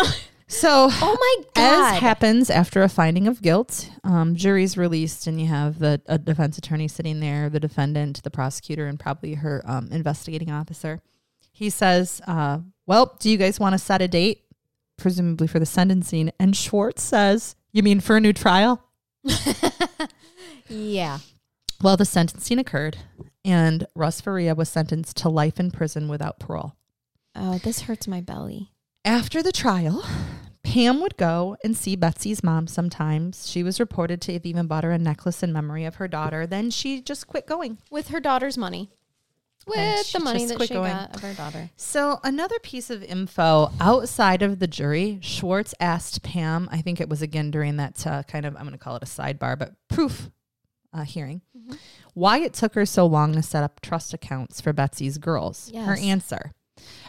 So 0.48 0.90
Oh 0.92 1.18
my 1.20 1.44
God. 1.56 1.96
As 1.96 2.00
happens 2.00 2.52
after 2.52 2.84
a 2.84 2.90
finding 2.90 3.28
of 3.28 3.42
guilt, 3.42 3.90
um, 4.04 4.36
jury's 4.36 4.78
released, 4.78 5.26
and 5.26 5.42
you 5.42 5.48
have 5.48 5.80
the 5.80 6.00
a 6.06 6.20
defense 6.20 6.60
attorney 6.60 6.88
sitting 6.88 7.20
there, 7.20 7.50
the 7.50 7.60
defendant, 7.60 8.22
the 8.22 8.30
prosecutor, 8.30 8.86
and 8.86 9.00
probably 9.00 9.34
her 9.34 9.64
um, 9.66 9.90
investigating 9.92 10.52
officer. 10.52 11.02
He 11.52 11.72
says, 11.72 12.22
uh, 12.28 12.60
"Well, 12.86 13.16
do 13.20 13.32
you 13.32 13.38
guys 13.38 13.60
want 13.60 13.74
to 13.74 13.80
set 13.80 14.04
a 14.04 14.08
date, 14.08 14.44
presumably 14.98 15.48
for 15.48 15.58
the 15.58 15.66
sentencing?" 15.66 16.32
And 16.40 16.56
Schwartz 16.56 17.02
says, 17.02 17.56
"You 17.72 17.82
mean 17.82 18.00
for 18.00 18.16
a 18.16 18.22
new 18.22 18.34
trial?" 18.34 18.84
yeah. 20.68 21.20
Well, 21.82 21.98
the 21.98 22.06
sentencing 22.06 22.60
occurred, 22.60 22.98
and 23.46 23.86
Russ 23.96 24.20
Faria 24.20 24.56
was 24.56 24.68
sentenced 24.68 25.16
to 25.18 25.30
life 25.30 25.60
in 25.60 25.72
prison 25.72 26.08
without 26.08 26.40
parole. 26.40 26.76
Oh, 27.36 27.60
this 27.60 27.82
hurts 27.82 28.08
my 28.08 28.20
belly. 28.20 28.72
After 29.06 29.44
the 29.44 29.52
trial, 29.52 30.04
Pam 30.64 31.00
would 31.00 31.16
go 31.16 31.56
and 31.64 31.78
see 31.78 31.96
Betsy's 31.96 32.44
mom 32.44 32.66
sometimes. 32.66 33.48
She 33.48 33.62
was 33.62 33.80
reported 33.80 34.20
to 34.22 34.34
have 34.34 34.46
even 34.46 34.66
bought 34.66 34.84
her 34.84 34.92
a 34.92 34.98
necklace 34.98 35.44
in 35.44 35.54
memory 35.54 35.86
of 35.86 35.96
her 35.96 36.08
daughter. 36.08 36.48
Then 36.48 36.72
she 36.72 37.02
just 37.02 37.28
quit 37.28 37.46
going. 37.46 37.78
With 37.92 38.08
her 38.08 38.20
daughter's 38.20 38.58
money. 38.58 38.90
With 39.68 40.12
the 40.12 40.20
money 40.20 40.46
that 40.46 40.62
she 40.62 40.74
going. 40.74 40.92
got 40.92 41.16
of 41.16 41.22
her 41.22 41.34
daughter. 41.34 41.72
So, 41.76 42.20
another 42.24 42.60
piece 42.60 42.90
of 42.90 43.04
info 43.04 43.72
outside 43.80 44.44
of 44.44 44.60
the 44.60 44.68
jury, 44.68 45.18
Schwartz 45.22 45.74
asked 45.80 46.22
Pam, 46.22 46.70
I 46.72 46.82
think 46.82 47.02
it 47.02 47.10
was 47.10 47.22
again 47.22 47.52
during 47.52 47.78
that 47.78 48.06
uh, 48.06 48.24
kind 48.24 48.46
of, 48.46 48.56
I'm 48.56 48.64
going 48.64 48.74
to 48.74 48.78
call 48.78 48.96
it 48.96 49.04
a 49.04 49.08
sidebar, 49.08 49.58
but 49.58 49.74
proof 49.88 50.30
uh, 50.96 51.04
hearing, 51.04 51.42
Mhm. 51.56 51.78
why 52.14 52.40
it 52.40 52.54
took 52.54 52.74
her 52.76 52.86
so 52.86 53.06
long 53.06 53.34
to 53.34 53.44
set 53.44 53.64
up 53.64 53.82
trust 53.82 54.14
accounts 54.14 54.62
for 54.62 54.74
Betsy's 54.74 55.18
girls. 55.20 55.70
Her 55.76 55.96
answer 55.98 56.52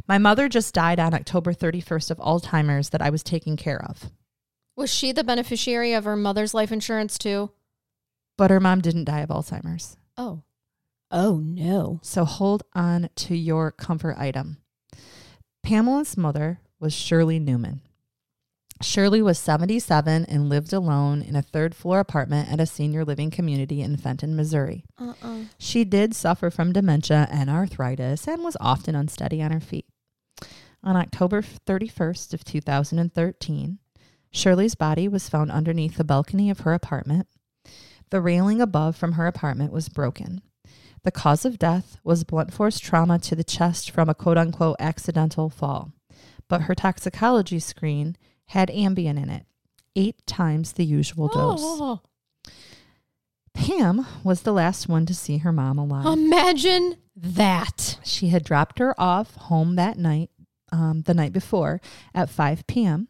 My 0.09 0.19
mother 0.19 0.49
just 0.49 0.75
died 0.75 1.01
on 1.01 1.13
October 1.15 1.53
31st 1.53 2.11
of 2.11 2.19
Alzheimer's 2.19 2.91
that 2.91 3.03
I 3.03 3.11
was 3.11 3.23
taking 3.25 3.57
care 3.57 3.83
of. 3.85 4.11
Was 4.77 4.93
she 4.93 5.11
the 5.13 5.25
beneficiary 5.25 5.93
of 5.93 6.05
her 6.05 6.17
mother's 6.17 6.55
life 6.55 6.71
insurance 6.71 7.17
too? 7.19 7.51
But 8.37 8.51
her 8.51 8.61
mom 8.61 8.81
didn't 8.81 9.05
die 9.07 9.21
of 9.21 9.31
Alzheimer's. 9.31 9.97
Oh. 10.17 10.43
Oh 11.11 11.39
no. 11.39 11.99
So 12.03 12.25
hold 12.25 12.63
on 12.75 13.09
to 13.17 13.35
your 13.37 13.71
comfort 13.73 14.17
item. 14.19 14.59
Pamela's 15.63 16.17
mother 16.17 16.61
was 16.79 16.93
Shirley 16.93 17.39
Neumann. 17.39 17.81
Shirley 18.83 19.23
was 19.23 19.39
77 19.39 20.27
and 20.27 20.49
lived 20.49 20.73
alone 20.73 21.23
in 21.23 21.35
a 21.35 21.43
third 21.43 21.75
floor 21.75 21.99
apartment 21.99 22.53
at 22.53 22.61
a 22.61 22.67
senior 22.67 23.05
living 23.05 23.31
community 23.31 23.81
in 23.81 23.97
Fenton, 23.97 24.37
Missouri. 24.37 24.85
Uh-uh. 24.99 25.45
She 25.59 25.85
did 25.85 26.15
suffer 26.15 26.51
from 26.51 26.73
dementia 26.73 27.27
and 27.31 27.49
arthritis 27.49 28.29
and 28.29 28.45
was 28.45 28.57
often 28.61 28.95
unsteady 28.95 29.43
on 29.43 29.51
her 29.51 29.61
feet. 29.61 29.87
On 30.83 30.95
October 30.95 31.43
31st 31.43 32.35
of 32.35 32.45
2013, 32.45 33.79
Shirley's 34.31 34.75
body 34.75 35.09
was 35.09 35.29
found 35.29 35.51
underneath 35.51 35.97
the 35.97 36.05
balcony 36.05 36.51
of 36.51 36.61
her 36.61 36.75
apartment. 36.75 37.27
The 38.11 38.21
railing 38.21 38.61
above 38.61 38.95
from 38.95 39.13
her 39.13 39.27
apartment 39.27 39.73
was 39.73 39.89
broken. 39.89 40.43
The 41.03 41.11
cause 41.11 41.45
of 41.45 41.59
death 41.59 41.99
was 42.05 42.25
blunt 42.25 42.53
force 42.53 42.79
trauma 42.79 43.19
to 43.21 43.35
the 43.35 43.45
chest 43.45 43.91
from 43.91 44.09
a 44.09 44.15
quote 44.15 44.37
unquote 44.37 44.77
accidental 44.79 45.49
fall. 45.49 45.93
But 46.49 46.63
her 46.63 46.75
toxicology 46.75 47.59
screen 47.59 48.17
had 48.47 48.69
Ambien 48.71 49.21
in 49.23 49.29
it, 49.31 49.45
eight 49.95 50.27
times 50.27 50.73
the 50.73 50.85
usual 50.85 51.29
dose. 51.29 51.61
Oh, 51.63 52.01
Pam 53.55 54.07
was 54.23 54.43
the 54.43 54.53
last 54.53 54.89
one 54.89 55.07
to 55.07 55.15
see 55.15 55.39
her 55.39 55.53
mom 55.53 55.79
alive. 55.79 56.07
imagine 56.07 56.97
that. 57.17 57.99
She 58.05 58.29
had 58.29 58.45
dropped 58.45 58.79
her 58.79 58.99
off 59.01 59.35
home 59.37 59.77
that 59.77 59.99
night, 59.99 60.31
um, 60.71 61.03
the 61.03 61.15
night 61.15 61.33
before, 61.33 61.81
at 62.15 62.29
5 62.29 62.67
p.m., 62.67 63.09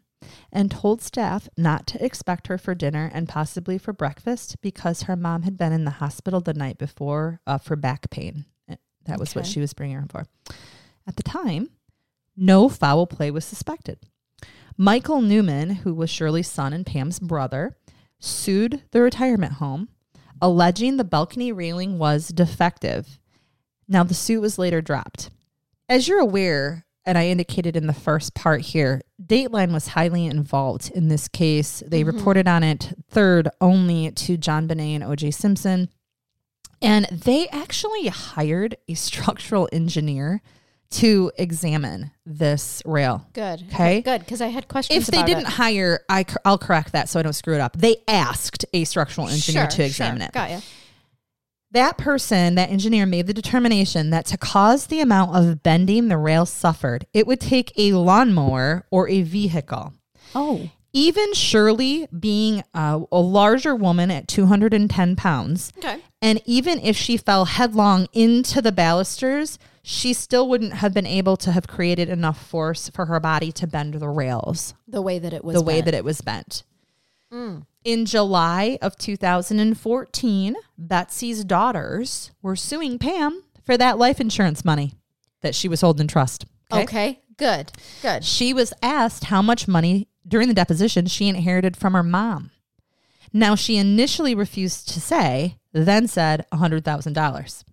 and 0.53 0.70
told 0.70 1.03
staff 1.03 1.49
not 1.57 1.87
to 1.88 2.05
expect 2.05 2.46
her 2.46 2.59
for 2.59 2.75
dinner 2.75 3.11
and 3.12 3.29
possibly 3.29 3.77
for 3.77 3.92
breakfast 3.92 4.57
because 4.62 5.03
her 5.03 5.16
mom 5.16 5.42
had 5.42 5.59
been 5.59 5.72
in 5.72 5.85
the 5.85 5.90
hospital 5.92 6.40
the 6.40 6.55
night 6.55 6.79
before 6.79 7.40
uh, 7.46 7.59
for 7.59 7.77
back 7.77 8.09
pain. 8.11 8.44
Uh, 8.70 8.77
That 9.05 9.18
was 9.20 9.35
what 9.35 9.46
she 9.46 9.61
was 9.61 9.75
bringing 9.75 9.96
her 9.99 10.07
for. 10.09 10.25
At 11.07 11.16
the 11.16 11.22
time, 11.22 11.70
no 12.37 12.68
foul 12.68 13.07
play 13.07 13.31
was 13.31 13.44
suspected. 13.44 13.99
Michael 14.76 15.22
Neumann, 15.22 15.70
who 15.70 15.94
was 15.94 16.10
Shirley's 16.10 16.50
son 16.50 16.72
and 16.72 16.84
Pam's 16.84 17.18
brother, 17.18 17.76
sued 18.18 18.82
the 18.90 19.00
retirement 19.00 19.54
home, 19.54 19.88
alleging 20.40 20.96
the 20.96 21.04
balcony 21.04 21.50
railing 21.52 21.98
was 21.98 22.28
defective. 22.28 23.18
Now, 23.88 24.02
the 24.02 24.14
suit 24.14 24.40
was 24.40 24.58
later 24.58 24.82
dropped. 24.82 25.30
As 25.88 26.08
you're 26.08 26.20
aware, 26.20 26.84
and 27.06 27.16
I 27.16 27.28
indicated 27.28 27.76
in 27.76 27.86
the 27.86 27.94
first 27.94 28.34
part 28.34 28.60
here, 28.62 29.00
Dateline 29.24 29.72
was 29.72 29.88
highly 29.88 30.26
involved 30.26 30.90
in 30.90 31.08
this 31.08 31.28
case. 31.28 31.82
They 31.86 32.02
mm-hmm. 32.02 32.16
reported 32.16 32.48
on 32.48 32.62
it 32.64 32.92
third 33.08 33.48
only 33.60 34.10
to 34.10 34.36
JonBenét 34.36 34.96
and 34.96 35.04
OJ 35.04 35.32
Simpson. 35.32 35.88
And 36.82 37.06
they 37.06 37.48
actually 37.48 38.08
hired 38.08 38.76
a 38.88 38.94
structural 38.94 39.68
engineer 39.72 40.42
to 40.90 41.31
examine 41.37 42.11
this 42.25 42.83
rail. 42.85 43.27
Good. 43.33 43.64
Okay. 43.72 44.03
Good, 44.03 44.20
because 44.20 44.40
I 44.40 44.46
had 44.49 44.68
questions. 44.68 45.09
If 45.09 45.12
they 45.14 45.22
didn't 45.25 45.46
it. 45.46 45.53
hire, 45.53 46.01
I, 46.09 46.25
I'll 46.44 46.59
correct 46.59 46.92
that 46.92 47.09
so 47.09 47.18
I 47.20 47.22
don't 47.22 47.33
screw 47.33 47.55
it 47.55 47.61
up. 47.61 47.77
They 47.77 47.96
asked 48.09 48.64
a 48.72 48.85
structural 48.85 49.29
engineer 49.29 49.64
Sure, 49.70 49.70
to 49.79 49.85
examine 49.85 50.20
sure. 50.20 50.29
it. 50.29 50.33
Got 50.33 50.51
ya. 50.51 50.61
That 51.72 51.99
person, 51.99 52.55
that 52.55 52.70
engineer, 52.70 53.05
made 53.07 53.27
the 53.27 53.35
determination 53.35 54.11
that 54.11 54.25
to 54.27 54.38
cause 54.38 54.87
the 54.87 55.01
amount 55.01 55.35
of 55.37 55.62
bending 55.62 56.09
the 56.09 56.16
rail 56.16 56.46
suffered, 56.46 57.07
it 57.12 57.27
would 57.27 57.40
take 57.40 57.72
a 57.77 57.92
lawnmower 57.92 58.87
or 58.90 59.09
a 59.09 59.22
vehicle. 59.22 59.92
Oh, 60.35 60.70
Even 60.92 61.35
Shirley, 61.35 62.07
being 62.18 62.62
a, 62.72 63.03
a 63.12 63.18
larger 63.20 63.75
woman 63.75 64.11
at 64.11 64.29
210 64.29 65.16
pounds, 65.16 65.72
okay. 65.79 66.01
and 66.22 66.40
even 66.46 66.79
if 66.81 66.96
she 66.96 67.16
fell 67.16 67.44
headlong 67.44 68.07
into 68.12 68.62
the 68.62 68.72
balusters, 68.72 69.59
she 69.88 70.12
still 70.12 70.49
wouldn't 70.49 70.72
have 70.72 70.92
been 70.92 71.07
able 71.07 71.37
to 71.37 71.53
have 71.53 71.68
created 71.68 72.09
enough 72.09 72.44
force 72.44 72.88
for 72.90 73.07
her 73.07 73.20
body 73.20 73.53
to 73.53 73.68
bend 73.68 73.94
the 73.94 74.09
rails 74.09 74.75
The 74.88 75.01
way 75.01 75.20
that 75.20 75.33
it 75.33 75.44
was. 75.44 75.55
the 75.55 75.62
way 75.62 75.75
bent. 75.77 75.85
that 75.85 75.94
it 75.94 76.05
was 76.05 76.20
bent. 76.20 76.64
Mm. 77.33 77.66
In 77.85 78.05
July 78.05 78.79
of 78.83 78.96
2014, 78.96 80.57
Betsy's 80.77 81.44
daughters 81.44 82.33
were 82.42 82.57
suing 82.57 82.99
Pam 82.99 83.44
for 83.64 83.77
that 83.77 83.96
life 83.96 84.20
insurance 84.20 84.64
money 84.64 84.94
that 85.42 85.55
she 85.55 85.68
was 85.68 85.83
holding 85.83 86.03
in 86.03 86.09
trust. 86.09 86.46
Okay. 86.72 87.20
Good. 87.37 87.70
Good. 88.03 88.25
She 88.25 88.53
was 88.53 88.72
asked 88.83 89.25
how 89.25 89.40
much 89.40 89.68
money 89.68 90.09
during 90.27 90.49
the 90.49 90.55
deposition 90.55 91.07
she 91.07 91.29
inherited 91.29 91.77
from 91.77 91.92
her 91.92 92.03
mom. 92.03 92.51
Now, 93.33 93.55
she 93.55 93.77
initially 93.77 94.35
refused 94.35 94.88
to 94.88 95.01
say, 95.01 95.59
then 95.72 96.09
said 96.09 96.44
$100,000. 96.53 97.64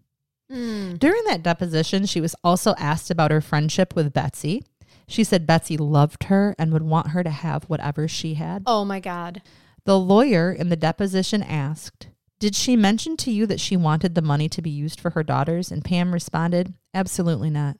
Mm. 0.51 0.99
During 0.99 1.23
that 1.25 1.43
deposition, 1.43 2.05
she 2.05 2.21
was 2.21 2.35
also 2.43 2.75
asked 2.77 3.09
about 3.09 3.31
her 3.31 3.41
friendship 3.41 3.95
with 3.95 4.13
Betsy. 4.13 4.63
She 5.07 5.23
said 5.23 5.47
Betsy 5.47 5.77
loved 5.77 6.25
her 6.25 6.55
and 6.57 6.71
would 6.71 6.83
want 6.83 7.09
her 7.09 7.23
to 7.23 7.29
have 7.29 7.63
whatever 7.65 8.07
she 8.07 8.35
had. 8.35 8.63
Oh 8.65 8.85
my 8.85 8.99
God. 8.99 9.41
The 9.85 9.99
lawyer 9.99 10.51
in 10.51 10.69
the 10.69 10.75
deposition 10.75 11.43
asked, 11.43 12.07
Did 12.39 12.55
she 12.55 12.75
mention 12.75 13.17
to 13.17 13.31
you 13.31 13.45
that 13.47 13.59
she 13.59 13.75
wanted 13.75 14.15
the 14.15 14.21
money 14.21 14.47
to 14.49 14.61
be 14.61 14.69
used 14.69 14.99
for 14.99 15.11
her 15.11 15.23
daughters? 15.23 15.71
And 15.71 15.83
Pam 15.83 16.13
responded, 16.13 16.73
Absolutely 16.93 17.49
not. 17.49 17.77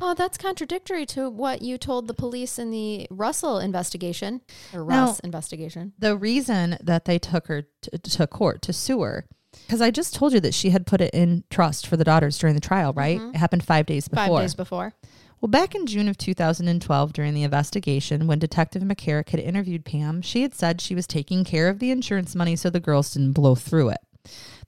Oh, 0.00 0.14
that's 0.14 0.38
contradictory 0.38 1.04
to 1.06 1.28
what 1.28 1.60
you 1.60 1.76
told 1.76 2.06
the 2.06 2.14
police 2.14 2.56
in 2.58 2.70
the 2.70 3.08
Russell 3.10 3.58
investigation 3.58 4.42
or 4.72 4.84
Now- 4.84 5.06
Russ 5.06 5.20
investigation. 5.20 5.92
The 5.98 6.16
reason 6.16 6.78
that 6.80 7.04
they 7.04 7.18
took 7.18 7.48
her 7.48 7.64
to, 7.82 7.98
to 7.98 8.26
court 8.28 8.62
to 8.62 8.72
sue 8.72 9.00
her, 9.02 9.26
because 9.68 9.82
I 9.82 9.90
just 9.90 10.14
told 10.14 10.32
you 10.32 10.40
that 10.40 10.54
she 10.54 10.70
had 10.70 10.86
put 10.86 11.02
it 11.02 11.12
in 11.12 11.44
trust 11.50 11.86
for 11.86 11.98
the 11.98 12.04
daughters 12.04 12.38
during 12.38 12.54
the 12.54 12.60
trial, 12.60 12.94
right? 12.94 13.18
Mm-hmm. 13.18 13.34
It 13.34 13.36
happened 13.36 13.62
five 13.62 13.84
days 13.84 14.08
before. 14.08 14.26
Five 14.26 14.40
days 14.40 14.54
before. 14.54 14.94
Well, 15.42 15.50
back 15.50 15.74
in 15.74 15.84
June 15.84 16.08
of 16.08 16.16
2012, 16.16 17.12
during 17.12 17.34
the 17.34 17.42
investigation, 17.42 18.26
when 18.26 18.38
Detective 18.38 18.82
McCarrick 18.82 19.28
had 19.28 19.40
interviewed 19.40 19.84
Pam, 19.84 20.22
she 20.22 20.40
had 20.40 20.54
said 20.54 20.80
she 20.80 20.94
was 20.94 21.06
taking 21.06 21.44
care 21.44 21.68
of 21.68 21.80
the 21.80 21.90
insurance 21.90 22.34
money 22.34 22.56
so 22.56 22.70
the 22.70 22.80
girls 22.80 23.12
didn't 23.12 23.34
blow 23.34 23.54
through 23.54 23.90
it. 23.90 23.98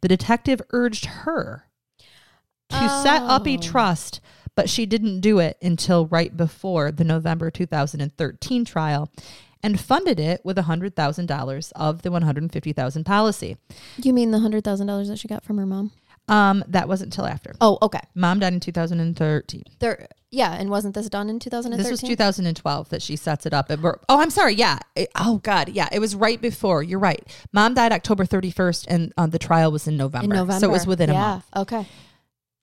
The 0.03 0.09
detective 0.09 0.61
urged 0.71 1.07
her 1.07 1.65
to 2.69 2.89
set 3.03 3.23
up 3.23 3.47
a 3.47 3.57
Oh. 3.57 3.61
trust, 3.61 4.21
but 4.55 4.69
she 4.69 4.85
didn't 4.85 5.21
do 5.21 5.39
it 5.39 5.57
until 5.63 6.07
right 6.09 6.37
before 6.37 6.93
the 6.93 7.05
November 7.05 7.51
2013 7.51 8.67
trial 8.67 9.11
and 9.63 9.79
funded 9.81 10.19
it 10.21 10.41
with 10.45 10.57
$100,000 10.57 11.73
of 11.77 12.03
the 12.03 12.11
150,000 12.11 13.05
policy. 13.05 13.57
You 14.03 14.13
mean 14.13 14.31
the 14.31 14.39
hundred 14.41 14.65
thousand 14.65 14.87
dollars 14.87 15.09
that 15.09 15.19
she 15.19 15.29
got 15.29 15.45
from 15.45 15.59
her 15.59 15.67
mom? 15.67 15.93
Um, 16.29 16.63
that 16.69 16.87
wasn't 16.89 17.13
until 17.13 17.27
after. 17.27 17.55
Oh, 17.61 17.77
okay. 17.83 18.01
Mom 18.15 18.39
died 18.39 18.53
in 18.53 18.61
2013. 18.61 19.65
There. 19.81 20.07
Yeah, 20.31 20.53
and 20.53 20.71
wasn't 20.71 20.95
this 20.95 21.09
done 21.09 21.29
in 21.29 21.41
2013? 21.41 21.83
This 21.83 21.91
was 21.91 22.09
2012 22.09 22.89
that 22.91 23.03
she 23.03 23.17
sets 23.17 23.47
it 23.47 23.53
up. 23.53 23.69
Oh, 24.09 24.21
I'm 24.21 24.31
sorry. 24.31 24.55
Yeah. 24.55 24.79
It- 24.95 25.11
oh, 25.17 25.39
God. 25.39 25.71
Yeah. 25.71 25.89
It 25.91 25.99
was 25.99 26.15
right 26.15 26.41
before. 26.41 26.85
You're 26.85 27.01
right. 27.01 27.21
Mom 27.53 27.75
died 27.75 27.91
October 27.91 28.25
31st, 28.25 28.87
and 28.89 29.13
uh, 29.17 29.27
the 29.27 29.41
trial 29.41 29.73
was 29.73 29.89
in 29.89 29.97
November. 29.97 30.25
in 30.33 30.39
November. 30.39 30.61
So 30.61 30.69
it 30.69 30.73
was 30.73 30.87
within 30.87 31.11
a 31.11 31.15
month. 31.15 31.47
Okay. 31.57 31.87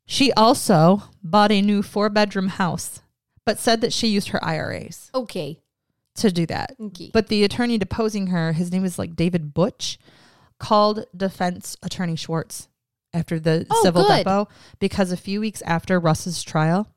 She 0.05 0.31
also 0.33 1.03
bought 1.21 1.51
a 1.51 1.62
new 1.62 1.83
four 1.83 2.07
bedroom 2.10 2.47
house, 2.47 3.01
but 3.45 3.60
said 3.60 3.81
that 3.81 3.91
she 3.91 4.07
used 4.07 4.29
her 4.29 4.41
IRAs 4.43 5.12
Okay. 5.13 5.60
To 6.17 6.32
do 6.32 6.45
that. 6.47 6.75
Okay. 6.80 7.10
But 7.13 7.27
the 7.27 7.43
attorney 7.43 7.77
deposing 7.77 8.27
her, 8.27 8.53
his 8.53 8.71
name 8.71 8.86
is 8.86 8.99
like 8.99 9.15
David 9.15 9.53
Butch, 9.53 9.97
called 10.60 11.06
defense 11.15 11.77
attorney 11.84 12.15
Schwartz 12.15 12.67
after 13.13 13.39
the 13.39 13.65
Oh, 13.69 13.84
civil 13.84 14.03
good. 14.03 14.17
depot 14.17 14.47
because 14.80 15.12
a 15.12 15.17
few 15.17 15.39
weeks 15.39 15.62
after 15.65 15.99
Russ's 15.99 16.43
trial, 16.43 16.88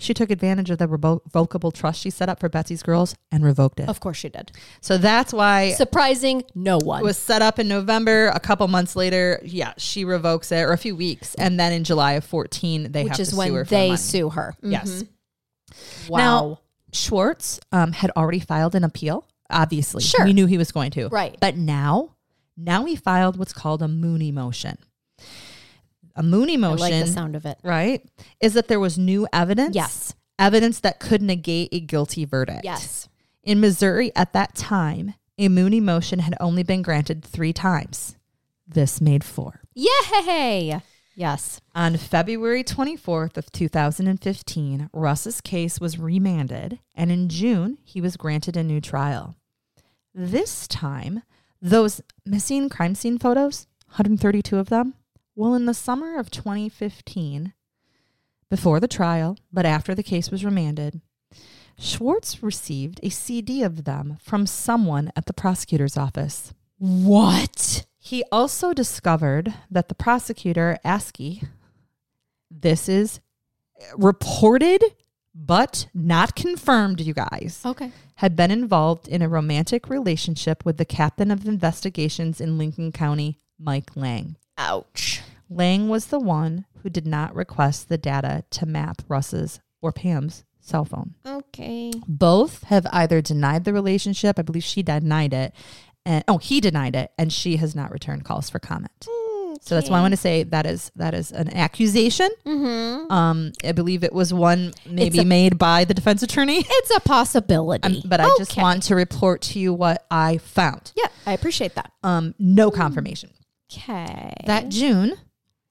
she 0.00 0.14
took 0.14 0.30
advantage 0.30 0.70
of 0.70 0.78
the 0.78 0.86
revocable 0.86 1.72
trust 1.72 2.00
she 2.00 2.10
set 2.10 2.28
up 2.28 2.38
for 2.38 2.48
Betsy's 2.48 2.84
girls 2.84 3.16
and 3.32 3.44
revoked 3.44 3.80
it. 3.80 3.88
Of 3.88 3.98
course 3.98 4.16
she 4.18 4.28
did. 4.28 4.52
So 4.80 4.96
that's 4.96 5.32
why 5.32 5.72
Surprising 5.72 6.44
no 6.54 6.78
one. 6.78 7.00
it 7.00 7.04
was 7.04 7.18
set 7.18 7.42
up 7.42 7.58
in 7.58 7.66
November. 7.66 8.28
A 8.28 8.38
couple 8.38 8.68
months 8.68 8.94
later, 8.94 9.40
yeah, 9.44 9.74
she 9.76 10.04
revokes 10.04 10.52
it, 10.52 10.60
or 10.62 10.72
a 10.72 10.78
few 10.78 10.94
weeks, 10.94 11.34
and 11.34 11.58
then 11.58 11.72
in 11.72 11.82
July 11.82 12.12
of 12.12 12.24
14, 12.24 12.92
they 12.92 13.02
which 13.04 13.12
have 13.12 13.20
is 13.20 13.30
to 13.30 13.36
when 13.36 13.48
sue 13.48 13.54
her 13.54 13.64
for 13.64 13.70
the 13.70 13.76
they 13.76 13.88
money. 13.88 13.96
sue 13.98 14.28
her. 14.30 14.54
Yes. 14.62 14.88
Mhm. 15.02 15.08
Now, 16.10 16.46
Wow. 16.48 16.58
Schwartz 16.92 17.60
um, 17.72 17.92
had 17.92 18.10
already 18.16 18.40
filed 18.40 18.74
an 18.74 18.84
appeal. 18.84 19.26
Obviously, 19.50 20.02
Sure. 20.02 20.24
we 20.24 20.32
knew 20.32 20.46
he 20.46 20.58
was 20.58 20.72
going 20.72 20.90
to. 20.92 21.08
Right. 21.08 21.36
But 21.40 21.56
now, 21.56 22.16
now 22.56 22.84
he 22.84 22.96
filed 22.96 23.38
what's 23.38 23.52
called 23.52 23.80
a 23.82 23.88
Mooney 23.88 24.30
motion. 24.32 24.76
A 26.16 26.22
Mooney 26.22 26.54
I 26.54 26.56
motion, 26.58 26.80
like 26.90 27.04
the 27.04 27.10
sound 27.10 27.36
of 27.36 27.46
it. 27.46 27.58
right, 27.62 28.02
is 28.40 28.54
that 28.54 28.68
there 28.68 28.80
was 28.80 28.98
new 28.98 29.26
evidence. 29.32 29.74
Yes. 29.74 30.14
Evidence 30.38 30.80
that 30.80 30.98
could 31.00 31.22
negate 31.22 31.68
a 31.72 31.80
guilty 31.80 32.24
verdict. 32.24 32.60
Yes. 32.64 33.08
In 33.42 33.60
Missouri 33.60 34.12
at 34.16 34.32
that 34.32 34.54
time, 34.54 35.14
a 35.38 35.48
Mooney 35.48 35.80
motion 35.80 36.18
had 36.18 36.34
only 36.40 36.62
been 36.62 36.82
granted 36.82 37.24
three 37.24 37.52
times. 37.52 38.16
This 38.66 39.00
made 39.00 39.24
four. 39.24 39.60
Yay. 39.74 40.80
Yes. 41.18 41.60
On 41.74 41.96
February 41.96 42.62
24th 42.62 43.36
of 43.36 43.50
2015, 43.50 44.88
Russ's 44.92 45.40
case 45.40 45.80
was 45.80 45.98
remanded, 45.98 46.78
and 46.94 47.10
in 47.10 47.28
June, 47.28 47.78
he 47.82 48.00
was 48.00 48.16
granted 48.16 48.56
a 48.56 48.62
new 48.62 48.80
trial. 48.80 49.34
This 50.14 50.68
time, 50.68 51.24
those 51.60 52.00
missing 52.24 52.68
crime 52.68 52.94
scene 52.94 53.18
photos, 53.18 53.66
132 53.88 54.58
of 54.58 54.68
them, 54.68 54.94
well, 55.34 55.54
in 55.54 55.66
the 55.66 55.74
summer 55.74 56.20
of 56.20 56.30
2015, 56.30 57.52
before 58.48 58.78
the 58.78 58.86
trial, 58.86 59.36
but 59.52 59.66
after 59.66 59.96
the 59.96 60.04
case 60.04 60.30
was 60.30 60.44
remanded, 60.44 61.00
Schwartz 61.76 62.44
received 62.44 63.00
a 63.02 63.08
CD 63.08 63.64
of 63.64 63.82
them 63.82 64.18
from 64.22 64.46
someone 64.46 65.10
at 65.16 65.26
the 65.26 65.34
prosecutor's 65.34 65.96
office. 65.96 66.54
What? 66.78 67.86
He 68.08 68.24
also 68.32 68.72
discovered 68.72 69.52
that 69.70 69.88
the 69.90 69.94
prosecutor, 69.94 70.78
Askey, 70.82 71.46
this 72.50 72.88
is 72.88 73.20
uh, 73.78 73.98
reported 73.98 74.82
but 75.34 75.88
not 75.92 76.34
confirmed, 76.34 77.02
you 77.02 77.12
guys, 77.12 77.60
Okay. 77.66 77.92
had 78.14 78.34
been 78.34 78.50
involved 78.50 79.08
in 79.08 79.20
a 79.20 79.28
romantic 79.28 79.90
relationship 79.90 80.64
with 80.64 80.78
the 80.78 80.86
captain 80.86 81.30
of 81.30 81.46
investigations 81.46 82.40
in 82.40 82.56
Lincoln 82.56 82.92
County, 82.92 83.40
Mike 83.58 83.94
Lang. 83.94 84.36
Ouch. 84.56 85.20
Lang 85.50 85.90
was 85.90 86.06
the 86.06 86.18
one 86.18 86.64
who 86.82 86.88
did 86.88 87.06
not 87.06 87.34
request 87.34 87.90
the 87.90 87.98
data 87.98 88.42
to 88.52 88.64
map 88.64 89.02
Russ's 89.06 89.60
or 89.82 89.92
Pam's 89.92 90.44
cell 90.60 90.86
phone. 90.86 91.14
Okay. 91.26 91.92
Both 92.08 92.64
have 92.64 92.86
either 92.90 93.20
denied 93.20 93.64
the 93.64 93.72
relationship, 93.74 94.38
I 94.38 94.42
believe 94.42 94.64
she 94.64 94.82
denied 94.82 95.34
it, 95.34 95.52
and 96.08 96.24
oh, 96.26 96.38
he 96.38 96.58
denied 96.60 96.96
it, 96.96 97.12
and 97.18 97.30
she 97.30 97.56
has 97.56 97.76
not 97.76 97.92
returned 97.92 98.24
calls 98.24 98.48
for 98.48 98.58
comment. 98.58 99.06
So 99.60 99.74
that's 99.74 99.90
why 99.90 99.98
I 99.98 100.00
want 100.00 100.12
to 100.12 100.16
say 100.16 100.42
that 100.44 100.64
is 100.64 100.90
that 100.96 101.12
is 101.12 101.32
an 101.32 101.54
accusation. 101.54 102.30
Mm-hmm. 102.46 103.12
Um, 103.12 103.52
I 103.62 103.72
believe 103.72 104.02
it 104.02 104.12
was 104.12 104.32
one 104.32 104.72
maybe 104.88 105.18
a- 105.18 105.24
made 105.24 105.58
by 105.58 105.84
the 105.84 105.92
defense 105.92 106.22
attorney. 106.22 106.64
It's 106.66 106.96
a 106.96 107.00
possibility. 107.00 107.98
Um, 107.98 108.02
but 108.06 108.20
I 108.20 108.28
just 108.38 108.56
want 108.56 108.84
to 108.84 108.94
report 108.94 109.42
to 109.42 109.58
you 109.58 109.74
what 109.74 110.06
I 110.10 110.38
found. 110.38 110.92
Yeah, 110.96 111.08
I 111.26 111.34
appreciate 111.34 111.74
that. 111.74 111.92
Um, 112.02 112.34
no 112.38 112.70
confirmation. 112.70 113.30
Okay. 113.70 114.32
That 114.46 114.70
June, 114.70 115.14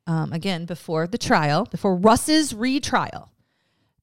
um, 0.06 0.34
again 0.34 0.66
before 0.66 1.08
the 1.08 1.18
trial, 1.18 1.66
before 1.66 1.96
Russ's 1.96 2.54
retrial, 2.54 3.32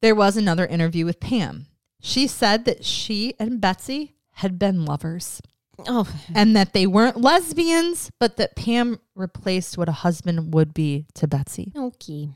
there 0.01 0.17
was 0.17 0.37
another 0.37 0.67
interview 0.67 1.05
with 1.05 1.21
Pam. 1.21 1.67
She 2.01 2.27
said 2.27 2.65
that 2.65 2.85
she 2.85 3.35
and 3.39 3.61
Betsy 3.61 4.17
had 4.33 4.59
been 4.59 4.85
lovers 4.85 5.41
oh, 5.89 6.09
and 6.35 6.55
that 6.57 6.73
they 6.73 6.87
weren't 6.87 7.21
lesbians, 7.21 8.11
but 8.21 8.37
that 8.37 8.57
Pam 8.57 8.99
replaced 9.15 9.77
what 9.79 9.89
a 9.89 9.93
husband 9.93 10.53
would 10.55 10.75
be 10.75 11.07
to 11.15 11.27
Betsy. 11.29 11.73
okay. 11.77 12.29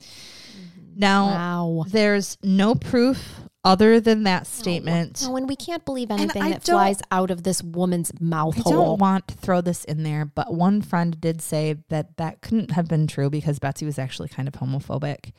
Now, 0.96 1.26
Wow. 1.26 1.84
there's 1.88 2.36
no 2.42 2.74
proof 2.74 3.40
other 3.64 4.00
than 4.00 4.24
that 4.24 4.46
statement. 4.48 5.22
No, 5.22 5.36
and 5.36 5.48
we 5.48 5.54
can't 5.54 5.84
believe 5.84 6.10
anything 6.10 6.50
that 6.50 6.64
flies 6.64 7.00
out 7.12 7.30
of 7.30 7.44
this 7.44 7.62
woman's 7.62 8.10
mouth 8.20 8.56
I 8.58 8.62
hole. 8.62 8.72
don't 8.72 8.98
want 9.00 9.28
to 9.28 9.34
throw 9.36 9.60
this 9.60 9.84
in 9.84 10.02
there, 10.02 10.24
but 10.24 10.52
one 10.52 10.82
friend 10.82 11.20
did 11.20 11.40
say 11.40 11.76
that 11.88 12.16
that 12.16 12.40
couldn't 12.40 12.72
have 12.72 12.88
been 12.88 13.06
true 13.06 13.30
because 13.30 13.58
Betsy 13.60 13.84
was 13.86 13.98
actually 13.98 14.28
kind 14.28 14.48
of 14.48 14.54
homophobic, 14.54 15.32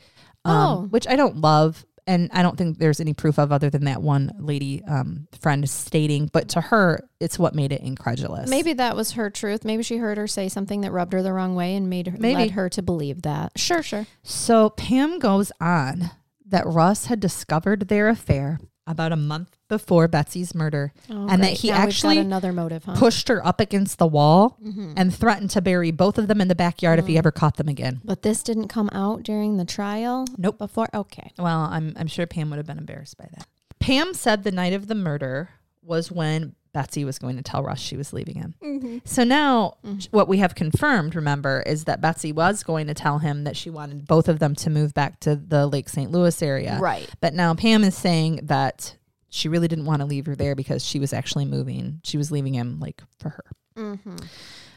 um, 0.45 0.55
Oh. 0.55 0.87
which 0.91 1.07
I 1.07 1.17
don't 1.17 1.37
love. 1.41 1.85
And 2.09 2.31
I 2.33 2.41
don't 2.41 2.57
think 2.57 2.79
there's 2.79 2.99
any 2.99 3.13
proof 3.13 3.37
of 3.37 3.51
other 3.51 3.69
than 3.69 3.85
that 3.85 4.01
one 4.01 4.31
lady 4.39 4.83
um, 4.85 5.27
friend 5.41 5.69
stating. 5.69 6.27
But 6.33 6.49
to 6.49 6.61
her, 6.61 7.07
it's 7.19 7.37
what 7.37 7.53
made 7.53 7.71
it 7.71 7.81
incredulous. 7.81 8.49
Maybe 8.49 8.73
that 8.73 8.95
was 8.95 9.11
her 9.11 9.29
truth. 9.29 9.63
Maybe 9.63 9.83
she 9.83 9.97
heard 9.97 10.17
her 10.17 10.25
say 10.25 10.49
something 10.49 10.81
that 10.81 10.91
rubbed 10.91 11.13
her 11.13 11.21
the 11.21 11.31
wrong 11.31 11.53
way 11.53 11.75
and 11.75 11.87
made 11.87 12.07
her 12.07 12.17
Maybe. 12.17 12.35
led 12.35 12.51
her 12.51 12.67
to 12.69 12.81
believe 12.81 13.21
that. 13.21 13.51
Sure, 13.59 13.83
sure. 13.83 14.07
So 14.23 14.71
Pam 14.71 15.19
goes 15.19 15.51
on 15.61 16.09
that 16.47 16.65
Russ 16.65 17.05
had 17.05 17.19
discovered 17.19 17.89
their 17.89 18.09
affair 18.09 18.59
about 18.89 19.11
a 19.11 19.15
month 19.15 19.55
before 19.69 20.07
Betsy's 20.07 20.55
murder 20.55 20.91
Oh, 21.09 21.27
And 21.29 21.43
that 21.43 21.53
he 21.53 21.69
Now 21.69 21.75
actually 21.77 22.17
another 22.17 22.51
motive, 22.51 22.83
huh? 22.85 22.95
pushed 22.95 23.27
her 23.27 23.45
up 23.45 23.59
against 23.61 23.99
the 23.99 24.07
wall 24.07 24.57
Mhm. 24.65 24.93
and 24.97 25.13
threatened 25.13 25.51
to 25.51 25.61
bury 25.61 25.91
both 25.91 26.17
of 26.17 26.27
them 26.27 26.41
in 26.41 26.47
the 26.47 26.55
backyard 26.55 26.97
if 26.99 27.05
he 27.07 27.13
Mm. 27.13 27.17
ever 27.19 27.31
caught 27.31 27.57
them 27.57 27.67
again. 27.67 28.01
But 28.03 28.23
this 28.23 28.41
didn't 28.41 28.67
come 28.67 28.89
out 28.91 29.21
during 29.23 29.57
the 29.57 29.65
trial. 29.65 30.25
Nope. 30.37 30.57
Before, 30.57 30.87
okay. 30.93 31.31
Well, 31.37 31.61
I'm 31.71 31.93
I'm 31.97 32.07
sure 32.07 32.25
Pam 32.25 32.49
would 32.49 32.57
have 32.57 32.65
been 32.67 32.79
embarrassed 32.79 33.17
by 33.17 33.27
that. 33.37 33.45
Pam 33.79 34.13
said 34.13 34.43
the 34.43 34.51
night 34.51 34.73
of 34.73 34.87
the 34.87 34.95
murder 34.95 35.49
was 35.83 36.11
when 36.11 36.55
Betsy 36.79 37.03
was 37.03 37.19
going 37.19 37.35
to 37.35 37.43
tell 37.43 37.61
Russ 37.61 37.81
she 37.81 37.97
was 37.97 38.13
leaving 38.13 38.35
him. 38.35 38.55
Mm-hmm. 38.63 38.97
So 39.03 39.25
now 39.25 39.75
Mhm. 39.85 40.07
what 40.11 40.29
we 40.29 40.37
have 40.37 40.55
confirmed, 40.55 41.13
remember, 41.13 41.61
is 41.65 41.83
that 41.83 41.99
Betsy 41.99 42.31
was 42.31 42.63
going 42.63 42.87
to 42.87 42.93
tell 42.93 43.19
him 43.19 43.43
that 43.43 43.57
she 43.57 43.69
wanted 43.69 44.07
both 44.07 44.29
of 44.29 44.39
them 44.39 44.55
to 44.55 44.69
move 44.69 44.93
back 44.93 45.19
to 45.19 45.35
the 45.35 45.67
Lake 45.67 45.89
St. 45.89 46.09
Louis 46.09 46.41
area. 46.41 46.77
Right. 46.79 47.09
But 47.19 47.33
now 47.33 47.53
Pam 47.53 47.83
is 47.83 47.95
saying 47.97 48.39
that 48.43 48.95
she 49.29 49.49
really 49.49 49.67
didn't 49.67 49.85
want 49.87 49.99
to 49.99 50.05
leave 50.05 50.25
her 50.25 50.37
there 50.37 50.55
because 50.55 50.85
she 50.85 50.99
was 50.99 51.11
actually 51.11 51.43
moving. 51.43 51.99
She 52.05 52.17
was 52.17 52.31
leaving 52.31 52.53
him 52.53 52.79
like 52.79 53.03
for 53.19 53.29
her. 53.31 53.43
Mm-hmm. 53.77 54.15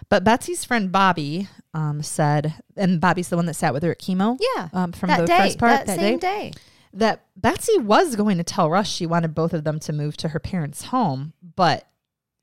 But 0.08 0.24
Betsy's 0.24 0.64
friend 0.64 0.90
Bobby 0.90 1.48
um, 1.72 2.02
said, 2.02 2.54
and 2.76 3.00
Bobby's 3.00 3.28
the 3.28 3.36
one 3.36 3.46
that 3.46 3.54
sat 3.54 3.72
with 3.72 3.84
her 3.84 3.92
at 3.92 4.00
chemo 4.00 4.38
Yeah. 4.56 4.68
um, 4.72 4.90
from 4.92 5.06
that 5.08 5.20
the 5.20 5.26
day. 5.26 5.38
first 5.38 5.58
part 5.58 5.86
that, 5.86 5.96
same 5.98 6.18
day. 6.18 6.52
that 6.92 7.24
Betsy 7.36 7.78
was 7.78 8.16
going 8.16 8.36
to 8.38 8.44
tell 8.44 8.68
Russ 8.68 8.88
she 8.88 9.06
wanted 9.06 9.34
both 9.34 9.54
of 9.54 9.64
them 9.64 9.78
to 9.80 9.92
move 9.92 10.16
to 10.18 10.28
her 10.30 10.38
parents' 10.40 10.84
home, 10.86 11.32
but 11.56 11.86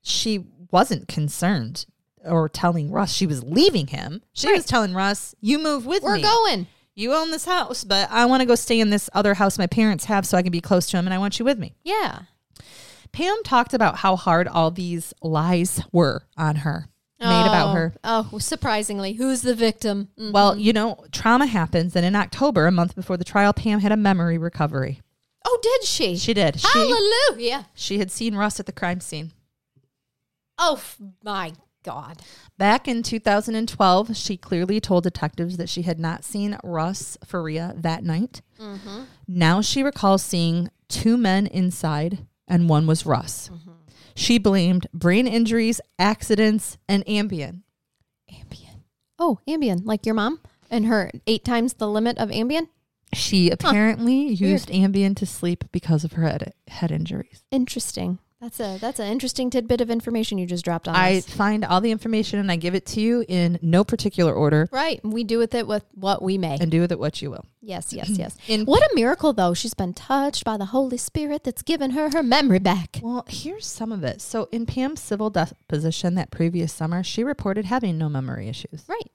she 0.02 0.44
wasn't 0.70 1.08
concerned 1.08 1.86
or 2.24 2.48
telling 2.48 2.90
Russ 2.90 3.12
she 3.12 3.26
was 3.26 3.42
leaving 3.42 3.86
him. 3.88 4.22
She 4.32 4.52
was 4.52 4.64
telling 4.66 4.94
Russ, 4.94 5.34
"You 5.40 5.58
move 5.58 5.86
with 5.86 6.02
me. 6.02 6.08
We're 6.08 6.20
going. 6.20 6.66
You 6.94 7.14
own 7.14 7.30
this 7.30 7.46
house, 7.46 7.82
but 7.84 8.10
I 8.10 8.26
want 8.26 8.40
to 8.42 8.46
go 8.46 8.54
stay 8.54 8.78
in 8.80 8.90
this 8.90 9.08
other 9.14 9.34
house 9.34 9.56
my 9.58 9.66
parents 9.66 10.04
have 10.06 10.26
so 10.26 10.36
I 10.36 10.42
can 10.42 10.52
be 10.52 10.60
close 10.60 10.86
to 10.90 10.98
him, 10.98 11.06
and 11.06 11.14
I 11.14 11.18
want 11.18 11.38
you 11.38 11.44
with 11.44 11.58
me." 11.58 11.74
Yeah. 11.82 12.20
Pam 13.12 13.42
talked 13.42 13.74
about 13.74 13.96
how 13.98 14.16
hard 14.16 14.46
all 14.46 14.70
these 14.70 15.12
lies 15.22 15.80
were 15.92 16.22
on 16.36 16.56
her, 16.56 16.86
made 17.18 17.26
about 17.46 17.68
Oh. 17.70 17.72
her. 17.72 17.94
Oh, 18.04 18.38
surprisingly, 18.38 19.14
who's 19.14 19.42
the 19.42 19.54
victim? 19.54 20.08
Mhm. 20.18 20.32
Well, 20.32 20.56
you 20.56 20.72
know, 20.72 21.04
trauma 21.10 21.46
happens, 21.46 21.96
and 21.96 22.04
in 22.06 22.14
October, 22.14 22.66
a 22.66 22.70
month 22.72 22.94
before 22.94 23.16
the 23.16 23.24
trial, 23.24 23.52
Pam 23.52 23.80
had 23.80 23.92
a 23.92 23.96
memory 23.96 24.38
recovery. 24.38 25.00
oh, 25.46 25.58
did 25.62 25.84
she? 25.84 26.16
She 26.18 26.34
did. 26.34 26.60
She, 26.60 26.68
Hallelujah. 26.68 27.66
she 27.74 27.98
had 27.98 28.10
seen 28.10 28.34
Russ 28.36 28.60
at 28.60 28.66
the 28.66 28.72
crime 28.72 29.00
scene. 29.00 29.32
Oh 30.62 30.80
my 31.24 31.54
God. 31.82 32.20
Back 32.58 32.86
in 32.86 33.02
2012, 33.02 34.14
she 34.14 34.36
clearly 34.36 34.78
told 34.78 35.04
detectives 35.04 35.56
that 35.56 35.70
she 35.70 35.82
had 35.82 35.98
not 35.98 36.22
seen 36.22 36.58
Russ 36.62 37.16
Faria 37.24 37.74
that 37.78 38.04
night. 38.04 38.42
Mm-hmm. 38.60 39.04
Now 39.26 39.62
she 39.62 39.82
recalls 39.82 40.22
seeing 40.22 40.68
two 40.88 41.16
men 41.16 41.46
inside, 41.46 42.26
and 42.46 42.68
one 42.68 42.86
was 42.86 43.06
Russ. 43.06 43.50
She 44.14 44.38
blamed 44.38 44.86
brain 44.92 45.26
injuries, 45.26 45.80
accidents, 45.98 46.76
and 46.86 47.06
Ambien. 47.06 47.62
Ambien. 48.30 48.82
Oh, 49.18 49.38
Ambien, 49.48 49.86
like 49.86 50.04
your 50.04 50.14
mom 50.14 50.40
and 50.70 50.84
her 50.86 51.10
eight 51.26 51.44
times 51.44 51.74
the 51.74 51.88
limit 51.88 52.18
of 52.18 52.28
Ambien. 52.28 52.68
She 53.14 53.50
apparently 53.50 54.28
used 54.28 54.68
Ambien 54.68 55.16
to 55.16 55.26
sleep 55.26 55.64
because 55.72 56.04
of 56.04 56.12
her 56.12 56.22
head, 56.24 56.52
head 56.68 56.92
injuries. 56.92 57.42
Interesting. 57.50 58.18
That's 58.40 58.58
a 58.58 58.78
that's 58.80 58.98
an 58.98 59.06
interesting 59.12 59.50
tidbit 59.50 59.82
of 59.82 59.90
information 59.90 60.38
you 60.38 60.46
just 60.46 60.64
dropped 60.64 60.88
on 60.88 60.96
I 60.96 61.18
us. 61.18 61.26
find 61.28 61.62
all 61.64 61.82
the 61.82 61.90
information 61.90 62.38
and 62.38 62.50
I 62.50 62.56
give 62.56 62.74
it 62.74 62.86
to 62.86 63.00
you 63.00 63.22
in 63.28 63.58
no 63.60 63.84
particular 63.84 64.32
order 64.32 64.66
Right. 64.72 64.98
We 65.04 65.24
do 65.24 65.36
with 65.38 65.54
it 65.54 65.66
with 65.66 65.84
what 65.94 66.22
we 66.22 66.38
may. 66.38 66.56
and 66.58 66.70
do 66.70 66.80
with 66.80 66.90
it 66.90 66.98
what 66.98 67.20
you 67.20 67.30
will. 67.30 67.44
yes, 67.60 67.92
yes, 67.92 68.08
yes. 68.08 68.36
In 68.48 68.64
What 68.64 68.82
a 68.82 68.94
miracle, 68.94 69.34
though. 69.34 69.52
She's 69.52 69.74
been 69.74 69.92
touched 69.92 70.44
by 70.44 70.56
the 70.56 70.66
Holy 70.66 70.96
Spirit 70.96 71.44
that's 71.44 71.60
given 71.62 71.90
her 71.90 72.10
her 72.10 72.22
memory 72.22 72.58
back. 72.60 72.98
Well, 73.02 73.26
here's 73.28 73.66
some 73.66 73.92
of 73.92 74.04
it. 74.04 74.22
So, 74.22 74.48
in 74.50 74.64
Pam's 74.64 75.00
civil 75.02 75.28
deposition 75.28 76.14
that 76.14 76.30
previous 76.30 76.72
summer, 76.72 77.02
she 77.04 77.22
reported 77.22 77.66
having 77.66 77.98
no 77.98 78.08
memory 78.08 78.48
issues. 78.48 78.84
Right. 78.88 79.10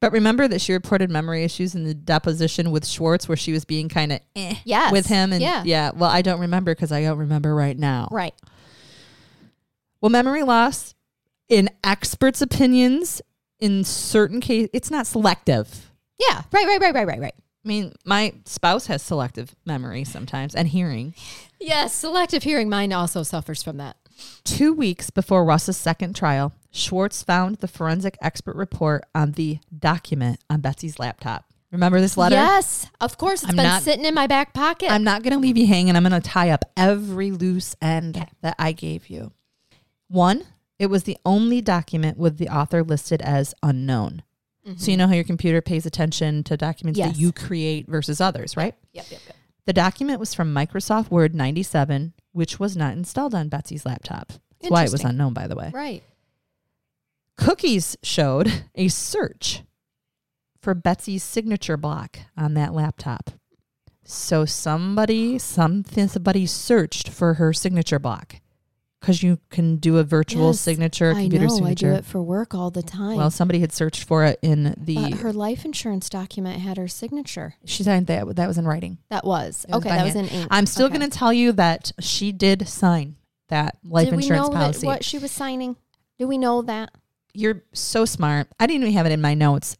But 0.00 0.12
remember 0.12 0.48
that 0.48 0.60
she 0.62 0.72
reported 0.72 1.10
memory 1.10 1.44
issues 1.44 1.74
in 1.74 1.84
the 1.84 1.92
deposition 1.92 2.70
with 2.70 2.86
Schwartz, 2.86 3.28
where 3.28 3.36
she 3.36 3.52
was 3.52 3.64
being 3.66 3.88
kind 3.90 4.12
of 4.12 4.20
eh 4.34 4.54
Yes. 4.64 4.92
with 4.92 5.06
him. 5.06 5.32
And 5.32 5.42
yeah. 5.42 5.62
yeah, 5.64 5.90
well, 5.94 6.08
I 6.10 6.22
don't 6.22 6.40
remember 6.40 6.74
because 6.74 6.90
I 6.90 7.02
don't 7.02 7.18
remember 7.18 7.54
right 7.54 7.78
now. 7.78 8.08
Right. 8.10 8.34
Well, 10.00 10.08
memory 10.10 10.42
loss, 10.42 10.94
in 11.48 11.68
experts' 11.84 12.40
opinions, 12.40 13.20
in 13.58 13.84
certain 13.84 14.40
cases, 14.40 14.70
it's 14.72 14.90
not 14.90 15.06
selective. 15.06 15.90
Yeah. 16.18 16.42
Right, 16.50 16.66
right, 16.66 16.80
right, 16.80 16.94
right, 16.94 17.06
right, 17.06 17.20
right. 17.20 17.34
I 17.62 17.68
mean, 17.68 17.92
my 18.06 18.32
spouse 18.46 18.86
has 18.86 19.02
selective 19.02 19.54
memory 19.66 20.04
sometimes 20.04 20.54
and 20.54 20.66
hearing. 20.68 21.14
Yes. 21.60 21.94
Selective 21.94 22.42
hearing 22.42 22.70
mine 22.70 22.90
also 22.94 23.22
suffers 23.22 23.62
from 23.62 23.76
that. 23.76 23.96
Two 24.44 24.72
weeks 24.72 25.10
before 25.10 25.44
Russ's 25.44 25.76
second 25.76 26.16
trial, 26.16 26.54
Schwartz 26.70 27.22
found 27.22 27.56
the 27.56 27.68
forensic 27.68 28.16
expert 28.20 28.56
report 28.56 29.04
on 29.14 29.32
the 29.32 29.58
document 29.76 30.40
on 30.48 30.60
Betsy's 30.60 30.98
laptop. 30.98 31.46
Remember 31.72 32.00
this 32.00 32.16
letter? 32.16 32.34
Yes. 32.34 32.88
Of 33.00 33.16
course. 33.16 33.42
It's 33.42 33.50
I'm 33.50 33.56
been 33.56 33.64
not- 33.64 33.82
sitting 33.82 34.04
in 34.04 34.14
my 34.14 34.26
back 34.26 34.52
pocket. 34.52 34.90
I'm 34.90 35.04
not 35.04 35.22
going 35.22 35.34
to 35.34 35.38
leave 35.38 35.56
you 35.56 35.66
hanging. 35.66 35.94
I'm 35.94 36.02
going 36.02 36.20
to 36.20 36.28
tie 36.28 36.50
up 36.50 36.64
every 36.76 37.30
loose 37.30 37.76
end 37.80 38.26
that 38.42 38.56
I 38.58 38.72
gave 38.72 39.08
you. 39.08 39.32
One, 40.08 40.44
it 40.78 40.86
was 40.86 41.04
the 41.04 41.16
only 41.24 41.60
document 41.60 42.18
with 42.18 42.38
the 42.38 42.48
author 42.48 42.82
listed 42.82 43.22
as 43.22 43.54
unknown. 43.62 44.22
So 44.64 44.70
you 44.70 44.74
mm-hmm. 44.76 44.98
know 44.98 45.06
how 45.06 45.14
your 45.14 45.24
computer 45.24 45.60
pays 45.62 45.86
attention 45.86 46.44
to 46.44 46.56
documents 46.56 46.98
Yes. 46.98 47.12
that 47.12 47.18
you 47.18 47.32
create 47.32 47.86
versus 47.88 48.20
others, 48.20 48.56
right? 48.56 48.74
Yep, 48.92 49.06
yep, 49.10 49.20
yep. 49.26 49.36
The 49.64 49.72
document 49.72 50.20
was 50.20 50.34
from 50.34 50.54
Microsoft 50.54 51.10
Word 51.10 51.34
97, 51.34 52.12
which 52.32 52.60
was 52.60 52.76
not 52.76 52.92
installed 52.92 53.34
on 53.34 53.48
Betsy's 53.48 53.86
laptop. 53.86 54.32
That's 54.60 54.70
why 54.70 54.82
it 54.82 54.84
was 54.84 55.00
Interesting. 55.00 55.10
unknown, 55.10 55.32
by 55.32 55.46
the 55.46 55.56
way. 55.56 55.70
Right. 55.72 56.02
Cookies 57.40 57.96
showed 58.02 58.64
a 58.74 58.88
search 58.88 59.62
for 60.60 60.74
Betsy's 60.74 61.22
signature 61.24 61.76
block 61.78 62.18
on 62.36 62.52
that 62.54 62.74
laptop. 62.74 63.30
So 64.04 64.44
somebody, 64.44 65.38
something, 65.38 66.08
somebody 66.08 66.44
searched 66.44 67.08
for 67.08 67.34
her 67.34 67.52
signature 67.54 67.98
block 67.98 68.36
because 69.00 69.22
you 69.22 69.38
can 69.48 69.76
do 69.76 69.96
a 69.96 70.04
virtual 70.04 70.48
Yes, 70.48 70.60
signature, 70.60 71.12
I 71.12 71.22
computer 71.22 71.46
know. 71.46 71.52
I 71.54 71.56
signature. 71.56 71.90
do 71.92 71.94
it 71.94 72.04
for 72.04 72.22
work 72.22 72.54
all 72.54 72.70
the 72.70 72.82
time. 72.82 73.16
Well, 73.16 73.30
somebody 73.30 73.60
had 73.60 73.72
searched 73.72 74.04
for 74.04 74.24
it 74.26 74.38
in 74.42 74.74
the. 74.76 74.96
but 74.96 75.12
her 75.20 75.32
life 75.32 75.64
insurance 75.64 76.10
document 76.10 76.60
had 76.60 76.76
her 76.76 76.88
signature. 76.88 77.54
she 77.64 77.82
signed 77.84 78.06
that. 78.08 78.36
That 78.36 78.48
was 78.48 78.58
in 78.58 78.66
writing. 78.66 78.98
That 79.08 79.24
was, 79.24 79.64
It 79.66 79.74
okay. 79.76 79.88
That 79.88 80.04
was 80.04 80.14
in 80.16 80.26
ink. 80.28 80.48
I'm 80.50 80.66
still 80.66 80.86
Okay. 80.86 80.98
going 80.98 81.08
to 81.10 81.16
tell 81.18 81.32
you 81.32 81.52
that 81.52 81.92
she 82.00 82.32
did 82.32 82.68
sign 82.68 83.16
that 83.48 83.78
life 83.82 84.06
Did 84.10 84.14
insurance 84.14 84.48
we 84.48 84.54
know 84.54 84.60
policy. 84.60 84.86
What 84.86 85.04
she 85.04 85.18
was 85.18 85.30
signing? 85.30 85.76
Do 86.18 86.28
we 86.28 86.36
know 86.36 86.60
that? 86.62 86.90
You're 87.32 87.62
so 87.72 88.04
smart. 88.04 88.48
I 88.58 88.66
didn't 88.66 88.82
even 88.82 88.94
have 88.94 89.06
it 89.06 89.12
in 89.12 89.20
my 89.20 89.34
notes. 89.34 89.76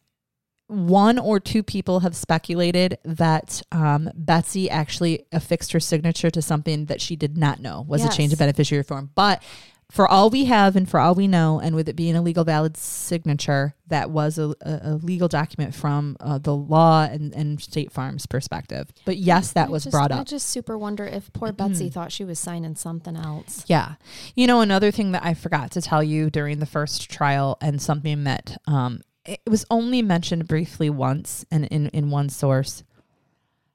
one 0.68 1.18
or 1.18 1.40
two 1.40 1.64
people 1.64 2.00
have 2.00 2.14
speculated 2.14 2.96
that 3.04 3.60
um, 3.72 4.08
Betsy 4.14 4.70
actually 4.70 5.26
affixed 5.32 5.72
her 5.72 5.80
signature 5.80 6.30
to 6.30 6.40
something 6.40 6.86
that 6.86 7.00
she 7.00 7.16
did 7.16 7.36
not 7.36 7.60
know 7.60 7.84
was 7.88 8.04
a 8.04 8.08
change 8.16 8.32
of 8.32 8.38
beneficiary 8.38 8.84
form. 8.84 9.10
But 9.16 9.42
for 9.90 10.06
all 10.06 10.30
we 10.30 10.44
have 10.44 10.76
and 10.76 10.88
for 10.88 11.00
all 11.00 11.14
we 11.14 11.26
know, 11.26 11.60
and 11.60 11.74
with 11.74 11.88
it 11.88 11.96
being 11.96 12.14
a 12.14 12.22
legal 12.22 12.44
valid 12.44 12.76
signature, 12.76 13.74
that 13.88 14.10
was 14.10 14.38
a, 14.38 14.54
a, 14.62 14.94
legal 15.02 15.26
document 15.26 15.74
from 15.74 16.16
uh, 16.20 16.38
the 16.38 16.54
law 16.54 17.02
and, 17.02 17.34
and 17.34 17.60
State 17.60 17.90
Farm's 17.90 18.24
perspective. 18.24 18.92
But 19.04 19.16
yes, 19.16 19.52
that 19.52 19.68
I 19.68 19.70
was 19.70 19.84
just- 19.84 19.92
brought 19.92 20.12
I 20.12 20.18
up. 20.18 20.26
just 20.26 20.48
super 20.48 20.78
wonder 20.78 21.04
if 21.04 21.32
poor 21.32 21.52
Betsy 21.52 21.90
thought 21.90 22.12
she 22.12 22.24
was 22.24 22.38
signing 22.38 22.76
something 22.76 23.16
else. 23.16 23.64
Yeah. 23.66 23.94
You 24.36 24.46
know, 24.46 24.60
another 24.60 24.90
thing 24.90 25.12
that 25.12 25.24
I 25.24 25.34
forgot 25.34 25.72
to 25.72 25.82
tell 25.82 26.02
you 26.02 26.30
during 26.30 26.60
the 26.60 26.66
first 26.66 27.10
trial 27.10 27.58
and 27.60 27.82
something 27.82 28.24
that 28.24 28.56
um, 28.68 29.00
it 29.24 29.40
was 29.46 29.66
only 29.70 30.02
mentioned 30.02 30.46
briefly 30.46 30.88
once 30.88 31.44
and 31.50 31.64
in, 31.66 31.88
in 31.88 32.10
one 32.10 32.28
source 32.28 32.84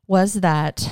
was 0.08 0.36
that 0.36 0.90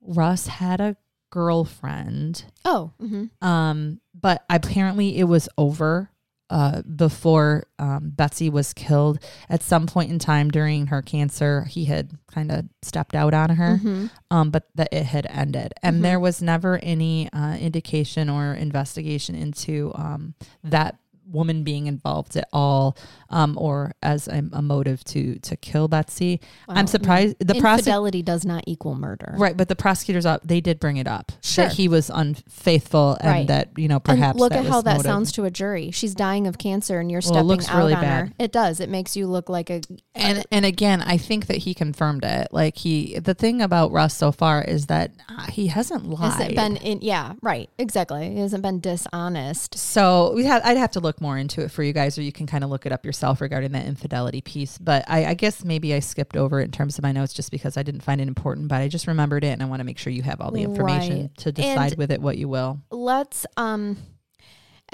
Russ 0.00 0.46
had 0.46 0.80
a 0.80 0.96
girlfriend. 1.32 2.44
Oh, 2.64 2.92
hmm 3.00 3.24
Um, 3.40 4.00
but 4.14 4.44
apparently 4.48 5.18
it 5.18 5.24
was 5.24 5.48
over 5.58 6.10
uh, 6.50 6.82
before 6.82 7.64
um, 7.78 8.10
Betsy 8.14 8.50
was 8.50 8.74
killed. 8.74 9.18
At 9.48 9.62
some 9.62 9.86
point 9.86 10.10
in 10.12 10.18
time 10.18 10.50
during 10.50 10.88
her 10.88 11.00
cancer, 11.00 11.64
he 11.64 11.86
had 11.86 12.10
kind 12.30 12.52
of 12.52 12.66
stepped 12.82 13.14
out 13.14 13.32
on 13.34 13.50
her 13.56 13.78
hmm 13.78 14.06
um, 14.30 14.50
but 14.50 14.64
that 14.74 14.88
it 14.92 15.04
had 15.04 15.26
ended. 15.26 15.72
And 15.82 15.98
Mhm. 15.98 16.02
there 16.02 16.20
was 16.20 16.42
never 16.42 16.78
any 16.82 17.30
uh, 17.32 17.56
indication 17.56 18.28
or 18.30 18.52
investigation 18.54 19.34
into 19.34 19.92
um, 19.94 20.34
that 20.64 20.96
woman 21.26 21.64
being 21.64 21.86
involved 21.86 22.36
at 22.36 22.46
all 22.52 22.96
um, 23.32 23.56
or 23.58 23.94
as 24.02 24.28
a, 24.28 24.42
a 24.52 24.62
motive 24.62 25.02
to 25.04 25.38
to 25.40 25.56
kill 25.56 25.88
Betsy. 25.88 26.40
I'm 26.68 26.86
surprised 26.86 27.36
the. 27.40 27.54
Infidelity 27.62 28.22
does 28.22 28.44
not 28.44 28.64
equal 28.66 28.94
murder. 28.94 29.34
Right, 29.38 29.56
but 29.56 29.68
the 29.68 29.76
prosecutors 29.76 30.26
up 30.26 30.42
they 30.44 30.60
did 30.60 30.78
bring 30.78 30.96
it 30.98 31.06
up 31.06 31.32
Sure. 31.40 31.64
that 31.64 31.74
he 31.74 31.88
was 31.88 32.10
unfaithful 32.10 33.16
and 33.20 33.30
Right. 33.30 33.46
that 33.48 33.70
you 33.76 33.88
know 33.88 34.00
perhaps 34.00 34.32
and 34.32 34.40
look 34.40 34.52
at 34.52 34.66
how 34.66 34.82
that 34.82 34.98
motive. 34.98 35.04
sounds 35.06 35.32
to 35.32 35.44
a 35.44 35.50
jury. 35.50 35.90
She's 35.90 36.14
dying 36.14 36.46
of 36.46 36.58
cancer, 36.58 37.00
and 37.00 37.10
you're 37.10 37.20
Well, 37.24 37.30
it 37.30 37.34
stepping 37.34 37.46
looks 37.46 37.68
out 37.68 37.78
really 37.78 37.94
on 37.94 38.00
bad. 38.02 38.28
her. 38.28 38.32
It 38.38 38.52
does. 38.52 38.80
It 38.80 38.88
makes 38.90 39.16
you 39.16 39.26
look 39.26 39.48
like 39.48 39.70
a. 39.70 39.80
And 40.14 40.44
and 40.50 40.64
again, 40.66 41.00
I 41.02 41.16
think 41.16 41.46
that 41.46 41.58
he 41.58 41.72
confirmed 41.74 42.24
it. 42.24 42.48
Like 42.52 42.76
he, 42.76 43.18
the 43.18 43.34
thing 43.34 43.62
about 43.62 43.92
Russ 43.92 44.14
so 44.16 44.32
far 44.32 44.62
is 44.62 44.86
that 44.86 45.12
uh, 45.28 45.46
he 45.50 45.68
hasn't 45.68 46.06
lied. 46.08 46.32
Hasn't 46.32 46.54
been 46.56 46.76
in. 46.76 46.98
Yeah, 47.00 47.34
right. 47.42 47.70
Exactly. 47.78 48.30
He 48.34 48.40
hasn't 48.40 48.62
been 48.62 48.80
dishonest. 48.80 49.78
So 49.78 50.32
we 50.34 50.44
have, 50.44 50.62
I'd 50.64 50.76
have 50.76 50.90
to 50.92 51.00
look 51.00 51.20
more 51.20 51.38
into 51.38 51.62
it 51.62 51.70
for 51.70 51.82
you 51.82 51.92
guys, 51.92 52.18
or 52.18 52.22
you 52.22 52.32
can 52.32 52.46
kind 52.46 52.64
of 52.64 52.70
look 52.70 52.86
it 52.86 52.92
up 52.92 53.04
yourself 53.06 53.21
regarding 53.40 53.72
that 53.72 53.86
infidelity 53.86 54.40
piece. 54.40 54.78
But 54.78 55.04
I, 55.08 55.26
I 55.26 55.34
guess 55.34 55.64
maybe 55.64 55.94
I 55.94 56.00
skipped 56.00 56.36
over 56.36 56.60
it 56.60 56.64
in 56.64 56.70
terms 56.70 56.98
of 56.98 57.02
my 57.02 57.12
notes 57.12 57.32
just 57.32 57.50
because 57.50 57.76
I 57.76 57.82
didn't 57.82 58.02
find 58.02 58.20
it 58.20 58.28
important. 58.28 58.68
But 58.68 58.80
I 58.80 58.88
just 58.88 59.06
remembered 59.06 59.44
it, 59.44 59.48
and 59.48 59.62
I 59.62 59.66
want 59.66 59.80
to 59.80 59.84
make 59.84 59.98
sure 59.98 60.12
you 60.12 60.22
have 60.22 60.40
all 60.40 60.50
the 60.50 60.62
information 60.62 61.20
Right. 61.22 61.36
to 61.38 61.52
decide 61.52 61.92
And- 61.92 61.98
with 61.98 62.10
it 62.10 62.20
what 62.20 62.38
you 62.38 62.48
will. 62.48 62.80
Let's. 62.90 63.46
Um, 63.56 63.96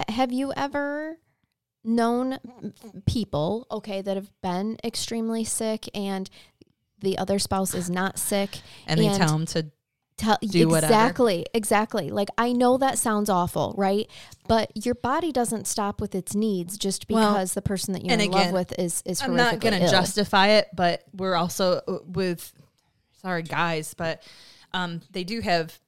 have 0.09 0.33
you 0.33 0.53
ever 0.57 1.19
known 1.85 2.39
people? 3.07 3.67
Okay, 3.71 4.03
that 4.03 4.17
have 4.17 4.31
been 4.43 4.77
extremely 4.85 5.45
sick, 5.45 5.89
and 5.95 6.29
the 7.01 7.19
other 7.19 7.39
spouse 7.39 7.75
is 7.75 7.89
not 7.89 8.19
sick. 8.19 8.61
And, 8.87 8.99
they 9.01 9.09
tell 9.17 9.29
them 9.29 9.47
to 9.47 9.71
Tell 10.19 10.37
Do 10.43 10.69
whatever. 10.69 10.93
exactly, 10.93 11.47
exactly. 11.55 12.11
Like 12.11 12.29
I 12.37 12.53
know 12.53 12.77
that 12.77 12.99
sounds 12.99 13.31
awful, 13.31 13.73
right? 13.79 14.11
But 14.49 14.73
your 14.75 14.97
body 14.97 15.31
doesn't 15.31 15.69
stop 15.69 16.01
with 16.01 16.13
its 16.13 16.35
needs 16.35 16.77
just 16.77 17.07
Well, 17.09 17.35
because 17.35 17.55
the 17.55 17.63
person 17.63 17.95
that 17.95 18.05
you're 18.05 18.15
in 18.15 18.21
again, 18.21 18.33
love 18.33 18.53
with 18.53 18.79
is 18.79 19.01
is 19.07 19.23
I'm 19.23 19.37
not 19.37 19.61
gonna 19.61 19.77
ill. 19.79 19.91
justify 19.91 20.49
it, 20.49 20.69
but 20.75 21.05
we're 21.15 21.37
also 21.37 21.81
uh, 21.87 21.99
with, 22.05 22.53
sorry 23.23 23.45
guys, 23.45 23.95
but 23.95 24.23
um, 24.75 25.03
they 25.13 25.23
do 25.23 25.41
have 25.41 25.79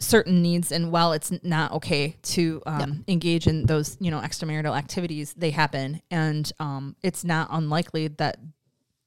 certain 0.00 0.42
needs, 0.42 0.70
and 0.70 0.92
while 0.92 1.12
it's 1.14 1.32
not 1.42 1.72
okay 1.72 2.14
to 2.22 2.62
um, 2.66 3.04
engage 3.08 3.46
in 3.46 3.64
those, 3.64 3.96
you 4.00 4.10
know, 4.10 4.20
extramarital 4.20 4.76
activities, 4.76 5.32
they 5.34 5.50
happen, 5.50 6.02
and 6.10 6.52
um, 6.60 6.94
it's 7.02 7.24
not 7.24 7.48
unlikely 7.50 8.08
that. 8.08 8.36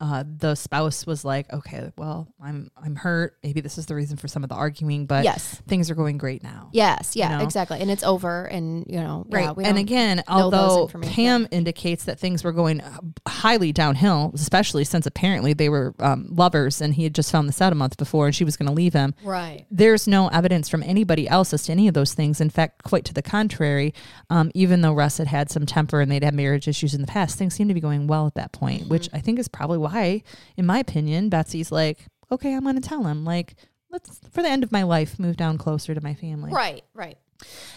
Uh, 0.01 0.23
the 0.39 0.55
spouse 0.55 1.05
was 1.05 1.23
like, 1.23 1.53
"Okay, 1.53 1.91
well, 1.95 2.27
I'm 2.43 2.71
I'm 2.75 2.95
hurt. 2.95 3.37
Maybe 3.43 3.61
this 3.61 3.77
is 3.77 3.85
the 3.85 3.93
reason 3.95 4.17
for 4.17 4.27
some 4.27 4.43
of 4.43 4.49
the 4.49 4.55
arguing, 4.55 5.05
but 5.05 5.23
Yes. 5.23 5.61
things 5.67 5.91
are 5.91 5.95
going 5.95 6.17
great 6.17 6.41
now." 6.41 6.69
Yes, 6.73 7.15
yeah, 7.15 7.37
know? 7.37 7.43
exactly. 7.43 7.79
And 7.79 7.91
it's 7.91 8.01
over 8.03 8.45
and 8.45 8.83
you 8.89 8.99
know, 8.99 9.25
Right. 9.29 9.43
yeah, 9.43 9.51
we 9.51 9.63
and 9.63 9.77
again, 9.77 10.23
although. 10.27 10.87
Pam 11.03 11.47
indicates 11.51 12.05
that 12.05 12.19
things 12.19 12.43
were 12.43 12.51
going 12.51 12.81
highly 13.27 13.71
downhill, 13.71 14.31
especially 14.33 14.83
since 14.83 15.05
apparently 15.05 15.53
they 15.53 15.69
were 15.69 15.93
um, 15.99 16.25
lovers 16.29 16.81
and 16.81 16.95
he 16.95 17.03
had 17.03 17.13
just 17.13 17.31
found 17.31 17.47
this 17.47 17.61
out 17.61 17.71
a 17.71 17.75
month 17.75 17.97
before 17.97 18.25
and 18.25 18.35
she 18.35 18.43
was 18.43 18.57
going 18.57 18.67
to 18.67 18.73
leave 18.73 18.93
him. 18.93 19.13
Right. 19.23 19.65
There's 19.69 20.07
no 20.07 20.29
evidence 20.29 20.67
from 20.67 20.81
anybody 20.83 21.27
else 21.27 21.53
as 21.53 21.63
to 21.63 21.71
any 21.73 21.87
of 21.87 21.93
those 21.93 22.13
things. 22.13 22.41
In 22.41 22.49
fact, 22.49 22.83
quite 22.83 23.05
to 23.05 23.13
the 23.13 23.21
contrary, 23.21 23.93
um, 24.31 24.51
even 24.55 24.81
though 24.81 24.93
Russ 24.93 25.17
had 25.19 25.27
had 25.27 25.51
some 25.51 25.65
temper 25.65 26.01
and 26.01 26.11
they'd 26.11 26.23
had 26.23 26.33
marriage 26.33 26.67
issues 26.67 26.93
in 26.95 27.01
the 27.01 27.07
past, 27.07 27.37
things 27.37 27.53
seemed 27.53 27.69
to 27.69 27.73
be 27.75 27.81
going 27.81 28.07
well 28.07 28.25
at 28.27 28.33
that 28.35 28.51
point, 28.51 28.87
which 28.87 29.01
Mm-hmm. 29.07 29.15
I 29.17 29.19
think 29.21 29.39
is 29.39 29.47
probably 29.47 29.77
why, 29.77 29.90
in 29.93 30.65
my 30.65 30.79
opinion, 30.79 31.29
Betsy's 31.29 31.71
like, 31.71 31.99
okay, 32.31 32.53
I'm 32.53 32.63
going 32.63 32.75
to 32.75 32.81
tell 32.81 33.03
him. 33.03 33.25
Like, 33.25 33.55
let's, 33.89 34.19
for 34.31 34.41
the 34.41 34.49
end 34.49 34.63
of 34.63 34.71
my 34.71 34.83
life, 34.83 35.19
move 35.19 35.37
down 35.37 35.57
closer 35.57 35.93
to 35.93 36.01
my 36.01 36.13
family. 36.13 36.51
Right, 36.51 36.83
right. 36.93 37.17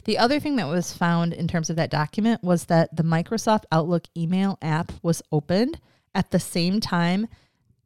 The 0.04 0.18
other 0.18 0.40
thing 0.40 0.56
that 0.56 0.66
was 0.66 0.92
found 0.92 1.32
in 1.32 1.48
terms 1.48 1.70
of 1.70 1.76
that 1.76 1.90
document 1.90 2.42
was 2.42 2.66
that 2.66 2.94
the 2.94 3.02
Microsoft 3.02 3.64
Outlook 3.72 4.04
email 4.16 4.58
app 4.60 4.92
was 5.02 5.22
opened 5.32 5.80
at 6.14 6.30
the 6.30 6.38
same 6.38 6.80
time 6.80 7.26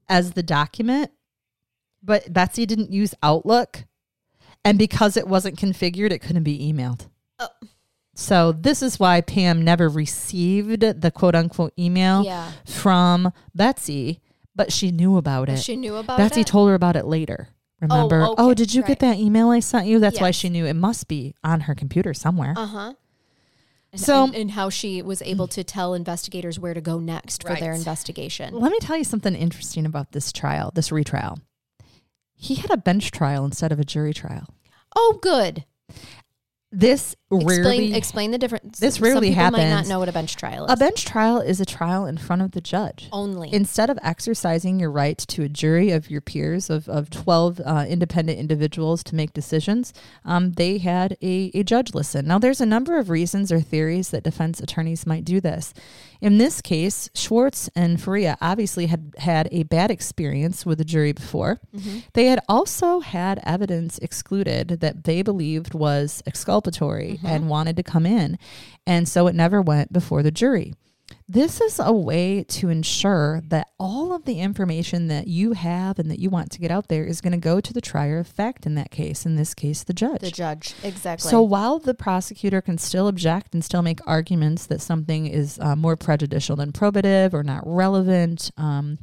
as 0.09 0.33
the 0.33 0.43
document, 0.43 1.11
but 2.03 2.33
Betsy 2.33 2.67
didn't 2.67 2.93
use 2.93 3.15
Outlook. 3.23 3.85
And 4.65 4.77
because 4.77 5.17
it 5.17 5.29
wasn't 5.29 5.59
configured, 5.59 6.11
it 6.11 6.19
couldn't 6.19 6.43
be 6.43 6.73
emailed. 6.73 7.09
Oh. 7.39 7.49
So, 8.21 8.51
this 8.51 8.83
is 8.83 8.99
why 8.99 9.21
Pam 9.21 9.63
never 9.63 9.89
received 9.89 10.81
the 10.81 11.11
quote 11.13 11.37
unquote 11.37 11.73
email 11.79 12.25
Yeah. 12.25 12.51
from 12.67 13.33
Betsy, 13.55 14.21
but 14.57 14.73
she 14.73 14.91
knew 14.91 15.17
about 15.17 15.49
it. 15.49 15.61
She 15.61 15.77
knew 15.77 15.95
about 15.95 16.19
Betsy 16.19 16.41
it. 16.41 16.45
Betsy 16.45 16.45
told 16.45 16.69
her 16.69 16.75
about 16.75 16.97
it 16.97 17.05
later. 17.07 17.51
Remember? 17.81 18.23
okay, 18.25 18.35
oh, 18.39 18.55
did 18.55 18.75
you 18.75 18.83
right. 18.83 18.89
get 18.89 18.99
that 18.99 19.19
email 19.19 19.51
I 19.51 19.61
sent 19.61 19.87
you? 19.87 20.01
That's 20.01 20.21
why 20.21 20.33
she 20.33 20.49
knew 20.49 20.67
it 20.67 20.75
must 20.75 21.07
be 21.07 21.37
on 21.45 21.61
her 21.61 21.77
computer 21.77 22.13
somewhere. 22.13 22.55
Uh 22.57 22.67
huh. 22.67 22.95
And, 23.93 24.01
So- 24.01 24.25
and, 24.25 24.35
and 24.35 24.51
how 24.51 24.69
she 24.69 25.01
was 25.01 25.23
able 25.23 25.47
to 25.47 25.63
tell 25.63 25.95
investigators 25.95 26.59
where 26.59 26.75
to 26.75 26.81
go 26.81 26.99
next 26.99 27.45
for 27.45 27.55
their 27.55 27.73
investigation. 27.73 28.53
Let 28.53 28.73
me 28.73 28.81
tell 28.81 28.97
you 28.97 29.05
something 29.05 29.37
interesting 29.37 29.87
about 29.87 30.11
this 30.11 30.33
trial, 30.33 30.73
this 30.75 30.91
retrial. 30.91 31.39
He 32.35 32.57
had 32.57 32.73
a 32.73 32.77
bench 32.77 33.13
trial 33.13 33.45
instead 33.45 33.71
of 33.71 33.79
a 33.79 33.85
jury 33.85 34.13
trial. 34.13 34.49
Oh, 34.97 35.21
good. 35.23 35.65
This 36.73 37.15
Explain 37.31 37.63
rarely 37.63 37.95
explain 37.95 38.31
the 38.31 38.39
difference. 38.39 38.79
This 38.79 38.95
Some 38.95 39.05
rarely 39.05 39.29
people 39.35 39.51
Might 39.51 39.69
not 39.69 39.87
know 39.87 39.99
what 39.99 40.09
a 40.09 40.13
bench 40.13 40.35
trial 40.37 40.65
is. 40.65 40.73
a 40.73 40.77
bench 40.77 41.05
trial 41.05 41.41
is 41.41 41.61
a 41.61 41.67
trial 41.67 42.07
in 42.07 42.17
front 42.17 42.41
of 42.41 42.53
the 42.53 42.61
judge. 42.63 43.09
only. 43.13 43.53
Instead 43.53 43.91
of 43.91 43.99
exercising 44.03 44.81
your 44.81 44.91
right 44.91 45.19
to 45.19 45.43
a 45.43 45.49
jury 45.49 45.91
of 45.91 46.11
your 46.11 46.23
peers 46.23 46.71
of, 46.71 46.89
of 46.89 47.11
12 47.11 47.61
uh, 47.61 47.85
independent 47.87 48.39
individuals 48.39 49.03
to 49.05 49.15
make 49.15 49.35
decisions, 49.35 49.93
um, 50.25 50.53
they 50.53 50.79
had 50.79 51.19
a, 51.21 51.51
a 51.53 51.63
judge 51.63 51.95
listen. 51.95 52.27
Now, 52.27 52.39
there's 52.39 52.63
a 52.63 52.67
number 52.67 52.99
of 52.99 53.11
reasons 53.11 53.53
or 53.53 53.61
theories 53.61 54.09
that 54.09 54.23
defense 54.23 54.61
attorneys 54.61 55.07
might 55.07 55.27
do 55.27 55.39
this. 55.39 55.75
In 56.21 56.39
this 56.39 56.63
case, 56.63 57.11
Schwartz 57.15 57.69
and 57.77 58.01
Faria 58.01 58.39
obviously 58.41 58.87
had 58.87 59.15
had 59.19 59.49
a 59.53 59.63
bad 59.65 59.91
experience 59.91 60.67
with 60.67 60.79
the 60.79 60.85
jury 60.85 61.13
before. 61.13 61.61
Mm-hmm. 61.77 61.99
They 62.15 62.27
had 62.27 62.41
also 62.49 63.01
had 63.01 63.41
evidence 63.45 63.99
excluded 63.99 64.81
that 64.81 65.05
they 65.05 65.23
believed 65.23 65.75
was 65.75 66.23
exculpatory 66.27 67.18
and 67.25 67.49
wanted 67.49 67.77
to 67.77 67.83
come 67.83 68.07
in. 68.07 68.39
And 68.87 69.09
so 69.09 69.27
it 69.27 69.35
never 69.35 69.61
went 69.61 69.93
before 69.93 70.23
the 70.23 70.31
jury. 70.31 70.75
This 71.31 71.61
is 71.61 71.79
a 71.79 71.93
way 71.93 72.43
to 72.45 72.71
ensure 72.71 73.43
that 73.49 73.69
all 73.79 74.15
of 74.15 74.25
the 74.25 74.41
information 74.41 75.09
that 75.09 75.27
you 75.27 75.53
have 75.53 75.99
and 75.99 76.11
that 76.11 76.19
you 76.19 76.31
want 76.31 76.51
to 76.53 76.59
get 76.59 76.71
out 76.71 76.89
there 76.89 77.05
is 77.05 77.21
going 77.21 77.33
to 77.33 77.39
go 77.39 77.61
to 77.61 77.73
the 77.73 77.81
trier 77.81 78.19
of 78.19 78.27
fact 78.27 78.65
in 78.65 78.75
that 78.77 78.91
case, 78.91 79.27
in 79.27 79.37
this 79.37 79.53
case, 79.55 79.85
the 79.85 79.93
judge. 79.93 80.21
the 80.21 80.31
judge. 80.31 80.75
Exactly. 80.83 81.31
So 81.31 81.43
while 81.43 81.79
the 81.79 81.95
prosecutor 81.95 82.61
can 82.63 82.79
still 82.79 83.09
object 83.09 83.55
and 83.55 83.63
still 83.63 83.83
make 83.83 84.01
arguments 84.07 84.67
that 84.67 84.81
something 84.81 85.27
is 85.27 85.59
uh, 85.61 85.77
more 85.77 85.97
prejudicial 85.97 86.57
than 86.57 86.73
probative 86.73 87.35
or 87.35 87.43
not 87.43 87.63
relevant, 87.67 88.51
um, 88.57 88.99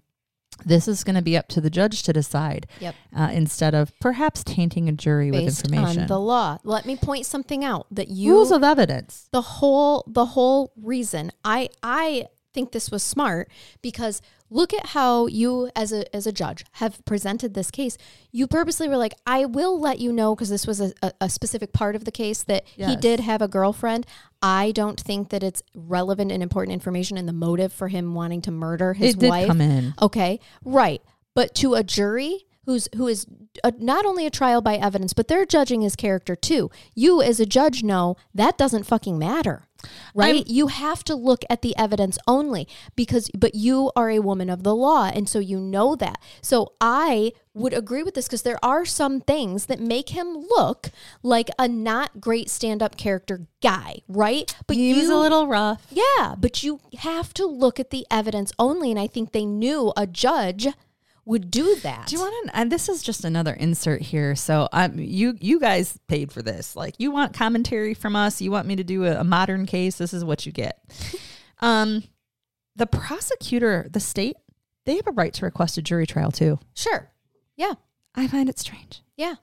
this 0.66 0.88
is 0.88 1.03
going 1.03 1.16
to 1.16 1.22
be 1.22 1.36
up 1.36 1.47
to 1.49 1.60
the 1.62 1.70
judge 1.70 2.03
to 2.03 2.14
decide 2.14 2.68
Yep. 2.80 2.95
uh, 3.16 3.30
instead 3.34 3.76
of 3.76 3.91
perhaps 3.99 4.43
tainting 4.43 4.88
a 4.88 4.91
jury 4.93 5.32
with 5.32 5.41
information. 5.43 6.01
on 6.03 6.08
the 6.08 6.20
law. 6.20 6.58
Let 6.64 6.86
me 6.86 6.95
point 6.95 7.26
something 7.26 7.64
out 7.66 7.88
that 7.91 8.08
you 8.08 8.34
Rules 8.34 8.51
of 8.51 8.64
evidence. 8.64 9.28
the 9.32 9.41
whole 9.41 10.03
the 10.08 10.26
whole 10.28 10.72
reason 10.82 11.32
I 11.43 11.70
I 11.84 12.28
think 12.53 12.72
this 12.72 12.89
was 12.89 13.03
smart 13.03 13.49
because 13.82 14.22
look 14.56 14.74
at 14.74 14.88
how 14.88 15.28
you 15.28 15.70
as 15.76 15.91
a 15.91 16.16
as 16.16 16.26
a 16.26 16.32
judge 16.32 16.66
have 16.74 17.03
presented 17.06 17.53
this 17.53 17.70
case. 17.70 17.97
You 18.32 18.47
purposely 18.47 18.88
were 18.88 18.97
like 18.97 19.14
i 19.26 19.45
will 19.45 19.80
let 19.80 19.99
you 19.99 20.12
know 20.12 20.34
because 20.34 20.49
this 20.49 20.66
was 20.66 20.80
a, 20.80 20.93
a, 21.01 21.12
a 21.22 21.30
specific 21.30 21.74
part 21.74 21.95
of 21.95 22.06
the 22.06 22.12
case 22.12 22.43
that 22.43 22.66
he 22.89 22.95
did 22.95 23.20
have 23.20 23.41
a 23.41 23.47
girlfriend. 23.47 24.08
I 24.41 24.72
don't 24.72 24.99
think 24.99 25.30
that 25.30 25.43
it's 25.43 25.62
relevant 25.74 26.32
and 26.32 26.41
important 26.41 26.74
information 26.74 27.18
in 27.18 27.26
the 27.26 27.34
motive 27.34 27.74
for 27.74 27.89
him 27.89 28.14
wanting 28.14 28.41
to 28.43 28.51
murder 28.51 28.93
his 28.93 29.18
wife. 29.18 29.47
come 29.47 29.62
in. 29.62 29.93
okay 30.01 30.39
right. 30.64 31.01
But 31.34 31.53
to 31.56 31.74
a 31.74 31.84
jury 31.84 32.45
who's 32.66 32.88
who 32.95 33.08
is 33.08 33.28
a, 33.64 33.74
not 33.78 34.06
only 34.06 34.26
a 34.26 34.30
trial 34.30 34.62
by 34.62 34.76
evidence 34.76 35.14
but 35.14 35.28
they're 35.28 35.45
judging 35.45 35.82
his 35.82 35.95
character 35.95 36.36
too. 36.36 36.72
You 36.93 37.22
as 37.22 37.39
a 37.39 37.45
judge 37.45 37.84
know 37.84 38.16
that 38.34 38.58
doesn't 38.58 38.84
fucking 38.86 39.18
matter 39.20 39.68
right? 40.13 40.36
I'm- 40.36 40.43
you 40.47 40.67
have 40.67 41.03
to 41.05 41.15
look 41.15 41.43
at 41.49 41.61
the 41.61 41.75
evidence 41.77 42.17
only 42.27 42.67
because 42.95 43.29
but 43.38 43.55
you 43.55 43.91
are 43.95 44.09
a 44.09 44.19
woman 44.19 44.49
of 44.49 44.63
the 44.63 44.75
law 44.75 45.05
and 45.13 45.27
so 45.29 45.39
you 45.39 45.59
know 45.59 45.95
that. 45.95 46.19
So 46.41 46.73
i 46.81 47.31
would 47.53 47.73
agree 47.73 48.03
with 48.03 48.15
this 48.15 48.27
because 48.27 48.41
there 48.41 48.59
are 48.63 48.83
some 48.83 49.21
things 49.21 49.67
that 49.67 49.79
make 49.79 50.09
him 50.09 50.45
look 50.49 50.89
like 51.23 51.49
a 51.57 51.67
not 51.69 52.19
great 52.19 52.49
stand-up 52.49 52.97
character 52.97 53.47
guy 53.61 53.99
right? 54.09 54.53
But 54.67 54.75
He 54.75 54.93
was 54.93 55.07
a 55.09 55.15
little 55.15 55.47
rough. 55.47 55.88
yeah 55.89 56.36
but 56.38 56.63
you 56.63 56.79
have 56.99 57.33
to 57.36 57.45
look 57.45 57.79
at 57.79 57.91
the 57.91 58.05
evidence 58.11 58.51
only 58.59 58.91
and 58.91 58.99
i 58.99 59.07
think 59.07 59.31
they 59.31 59.45
knew 59.45 59.93
a 59.95 60.05
judge 60.05 60.67
would 61.26 61.49
do 61.49 61.76
that 61.78 62.07
Do 62.07 62.15
you 62.15 62.21
want 62.21 62.47
to? 62.47 62.57
And 62.57 62.71
this 62.71 62.88
is 62.88 63.01
just 63.01 63.26
another 63.26 63.53
insert 63.53 64.01
here. 64.01 64.36
So 64.36 64.69
um, 64.71 64.99
you 64.99 65.36
you 65.39 65.59
guys 65.59 65.99
paid 66.07 66.32
for 66.32 66.41
this. 66.41 66.76
Like 66.76 66.95
you 66.99 67.11
want 67.11 67.34
commentary 67.34 67.93
from 67.93 68.15
us. 68.15 68.41
You 68.41 68.51
want 68.51 68.67
me 68.67 68.76
to 68.76 68.84
do 68.84 69.05
a, 69.05 69.19
a 69.19 69.23
modern 69.23 69.65
case. 69.65 69.97
This 69.97 70.13
is 70.13 70.23
what 70.23 70.45
you 70.45 70.51
get. 70.51 70.80
um, 71.59 72.03
the 72.76 72.86
prosecutor, 72.86 73.88
the 73.89 73.99
state, 73.99 74.36
they 74.86 74.95
have 74.97 75.07
a 75.07 75.11
right 75.11 75.34
to 75.34 75.45
request 75.45 75.78
a 75.78 75.82
jury 75.82 76.05
trial 76.05 76.32
too. 76.32 76.59
sure 76.73 77.11
yeah 77.55 77.73
I 78.13 78.28
find 78.28 78.47
it 78.47 78.59
strange. 78.59 79.01
yeah 79.17 79.36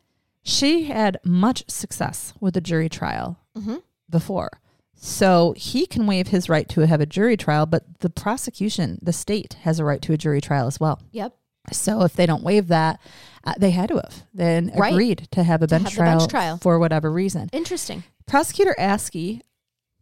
She 0.43 0.85
had 0.85 1.19
much 1.25 1.69
success 1.69 2.33
with 2.41 2.57
a 2.57 2.61
jury 2.61 2.89
trial 2.89 3.39
mm-hmm. 3.57 3.77
before. 4.09 4.61
So 4.95 5.53
he 5.57 5.87
can 5.87 6.07
waive 6.07 6.29
his 6.29 6.49
right 6.49 6.69
to 6.69 6.87
have 6.87 7.01
a 7.01 7.07
jury 7.07 7.37
trial, 7.37 7.67
but 7.67 7.99
the 7.99 8.11
prosecution, 8.11 9.01
the 9.03 9.13
state, 9.13 9.55
has 9.63 9.81
a 9.81 9.85
right 9.85 10.01
to 10.03 10.13
a 10.13 10.17
jury 10.17 10.41
trial 10.41 10.69
as 10.69 10.79
well. 10.79 11.03
yep 11.11 11.35
So 11.71 12.03
if 12.03 12.15
they 12.15 12.27
don't 12.27 12.43
waive 12.43 12.69
that, 12.69 13.01
uh, 13.45 13.55
they 13.59 13.71
had 13.71 13.89
to 13.91 13.97
have 13.97 14.23
then 14.35 14.73
Right. 14.77 14.93
agreed 14.93 15.29
to 15.33 15.43
have 15.45 15.63
a 15.63 15.67
bench, 15.67 15.85
have 15.85 15.93
trial 15.93 16.19
bench 16.19 16.31
trial. 16.31 16.57
for 16.59 16.79
whatever 16.79 17.13
reason. 17.13 17.49
interesting 17.53 18.03
Prosecutor 18.27 18.75
Askey 18.79 19.41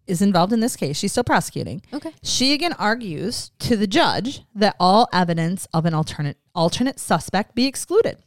is 0.07 0.21
involved 0.23 0.53
in 0.53 0.61
this 0.61 0.77
case. 0.77 0.97
She's 0.99 1.13
still 1.13 1.25
prosecuting. 1.25 1.83
okay 1.93 2.13
She 2.23 2.53
again 2.55 2.73
argues 2.75 3.51
to 3.61 3.77
the 3.77 3.87
judge 3.87 4.43
that 4.55 4.75
all 4.81 5.09
evidence 5.13 5.67
of 5.75 5.85
an 5.87 5.95
alternate 5.95 6.39
alternate 6.55 6.99
suspect 6.99 7.55
be 7.55 7.67
excluded. 7.67 8.19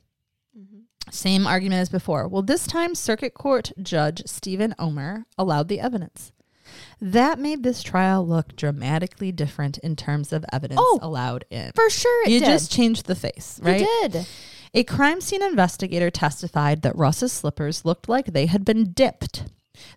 Same 1.11 1.45
argument 1.45 1.81
as 1.81 1.89
before. 1.89 2.27
Well, 2.29 2.41
this 2.43 2.65
time 2.65 2.95
Circuit 2.95 3.33
Court 3.33 3.71
Judge 3.81 4.23
Steven 4.25 4.73
Ohmer 4.79 5.25
allowed 5.37 5.67
the 5.67 5.79
evidence. 5.81 6.31
That 7.01 7.39
made 7.39 7.63
this 7.63 7.83
trial 7.83 8.25
look 8.25 8.55
dramatically 8.55 9.31
different 9.31 9.77
in 9.79 9.95
terms 9.95 10.31
of 10.33 10.45
evidence 10.51 10.79
Oh, 10.81 10.99
allowed 11.01 11.45
in. 11.49 11.71
for 11.75 11.89
sure 11.89 12.25
it 12.25 12.31
you 12.31 12.39
did 12.39 12.45
just 12.45 12.71
changed 12.71 13.05
the 13.05 13.15
face, 13.15 13.59
right? 13.63 13.81
you 13.81 13.87
did 14.09 14.25
A 14.73 14.83
crime 14.83 15.21
scene 15.21 15.43
investigator 15.43 16.09
testified 16.09 16.81
that 16.81 16.95
Russ's 16.95 17.31
slippers 17.31 17.85
looked 17.85 18.07
like 18.09 18.27
they 18.27 18.45
had 18.47 18.63
been 18.65 18.91
dipped. 18.91 19.43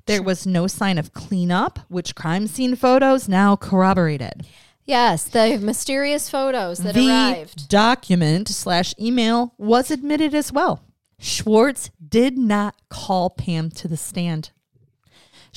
There 0.07 0.23
was 0.23 0.47
no 0.47 0.67
sign 0.67 0.99
of 0.99 1.13
cleanup, 1.13 1.79
which 1.89 2.15
crime 2.15 2.47
scene 2.47 2.77
photos 2.77 3.29
now 3.29 3.57
corroborated. 3.57 4.47
Yes, 4.85 5.25
the 5.25 5.59
mysterious 5.59 6.31
photos 6.31 6.79
that 6.79 6.95
the 6.95 7.09
arrived. 7.09 7.69
document 7.69 8.49
slash 8.49 8.95
email 9.01 9.53
was 9.59 9.91
admitted 9.91 10.35
as 10.35 10.53
well. 10.53 10.83
Schwartz 11.19 11.91
did 12.07 12.39
not 12.39 12.75
call 12.89 13.31
Pam 13.31 13.71
to 13.71 13.89
the 13.89 13.97
stand. 13.97 14.51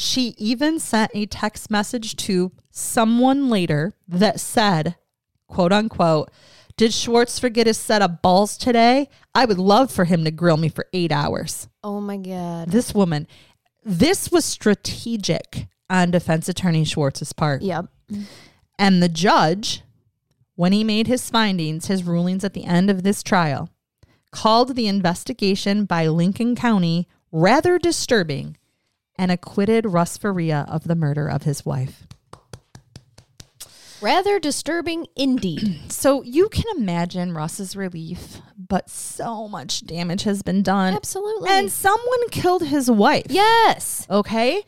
She 0.02 0.34
even 0.38 0.80
sent 0.80 1.12
a 1.14 1.26
text 1.26 1.70
message 1.70 2.16
to 2.16 2.54
someone 2.72 3.50
later 3.50 3.92
that 4.08 4.40
said, 4.40 4.96
quote 5.50 5.74
unquote, 5.74 6.32
did 6.78 6.94
Schwartz 6.94 7.38
forget 7.38 7.68
his 7.68 7.78
set 7.78 8.02
of 8.02 8.22
balls 8.22 8.58
today? 8.58 9.10
I 9.36 9.44
would 9.44 9.58
love 9.58 9.92
for 9.92 10.06
him 10.06 10.24
to 10.24 10.32
grill 10.32 10.56
me 10.56 10.70
for 10.70 10.88
eight 10.94 11.12
hours. 11.12 11.68
Oh 11.84 12.00
my 12.00 12.16
god. 12.16 12.70
This 12.70 12.94
woman, 12.94 13.28
this 13.84 14.32
was 14.32 14.46
strategic 14.46 15.68
on 15.90 16.12
defense 16.12 16.48
attorney 16.48 16.86
Schwartz's 16.86 17.34
part. 17.34 17.62
Yep. 17.62 17.88
And 18.78 19.04
the 19.04 19.10
judge, 19.10 19.82
when 20.56 20.72
he 20.72 20.86
made 20.86 21.08
his 21.08 21.30
findings, 21.30 21.88
his 21.88 22.06
rulings 22.06 22.46
at 22.46 22.54
the 22.54 22.64
end 22.64 22.90
of 22.90 23.04
this 23.04 23.22
trial, 23.22 23.68
called 24.32 24.78
the 24.78 24.88
investigation 24.88 25.84
by 25.84 26.08
Lincoln 26.08 26.56
County 26.56 27.06
rather 27.34 27.78
disturbing 27.78 28.56
and 29.20 29.32
acquitted 29.32 29.86
Russ 29.86 30.18
Faria 30.18 30.66
of 30.70 30.86
the 30.86 30.96
murder 30.96 31.28
of 31.28 31.44
his 31.44 31.66
wife. 31.66 32.08
Rather 34.02 34.40
disturbing 34.40 35.06
indeed. 35.16 35.82
So 36.00 36.24
you 36.24 36.48
can 36.48 36.64
imagine 36.78 37.34
Russ's 37.34 37.76
relief, 37.76 38.38
but 38.58 38.90
so 38.90 39.50
much 39.50 39.86
damage 39.86 40.24
has 40.24 40.42
been 40.42 40.64
done. 40.64 40.94
Absolutely. 40.94 41.50
And 41.52 41.70
someone 41.70 42.30
killed 42.32 42.64
his 42.64 42.90
wife. 42.90 43.26
yes. 43.30 44.08
Okay? 44.10 44.64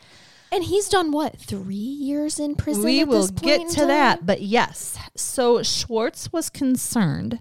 And 0.51 0.65
he's 0.65 0.89
done 0.89 1.11
what? 1.13 1.39
Three 1.39 1.75
years 1.75 2.37
in 2.37 2.55
prison. 2.55 2.83
we 2.83 3.05
will 3.05 3.29
get 3.29 3.69
to 3.69 3.85
that. 3.85 4.25
But 4.25 4.41
yes, 4.41 4.97
so 5.15 5.63
Schwartz 5.63 6.33
was 6.33 6.49
concerned 6.49 7.39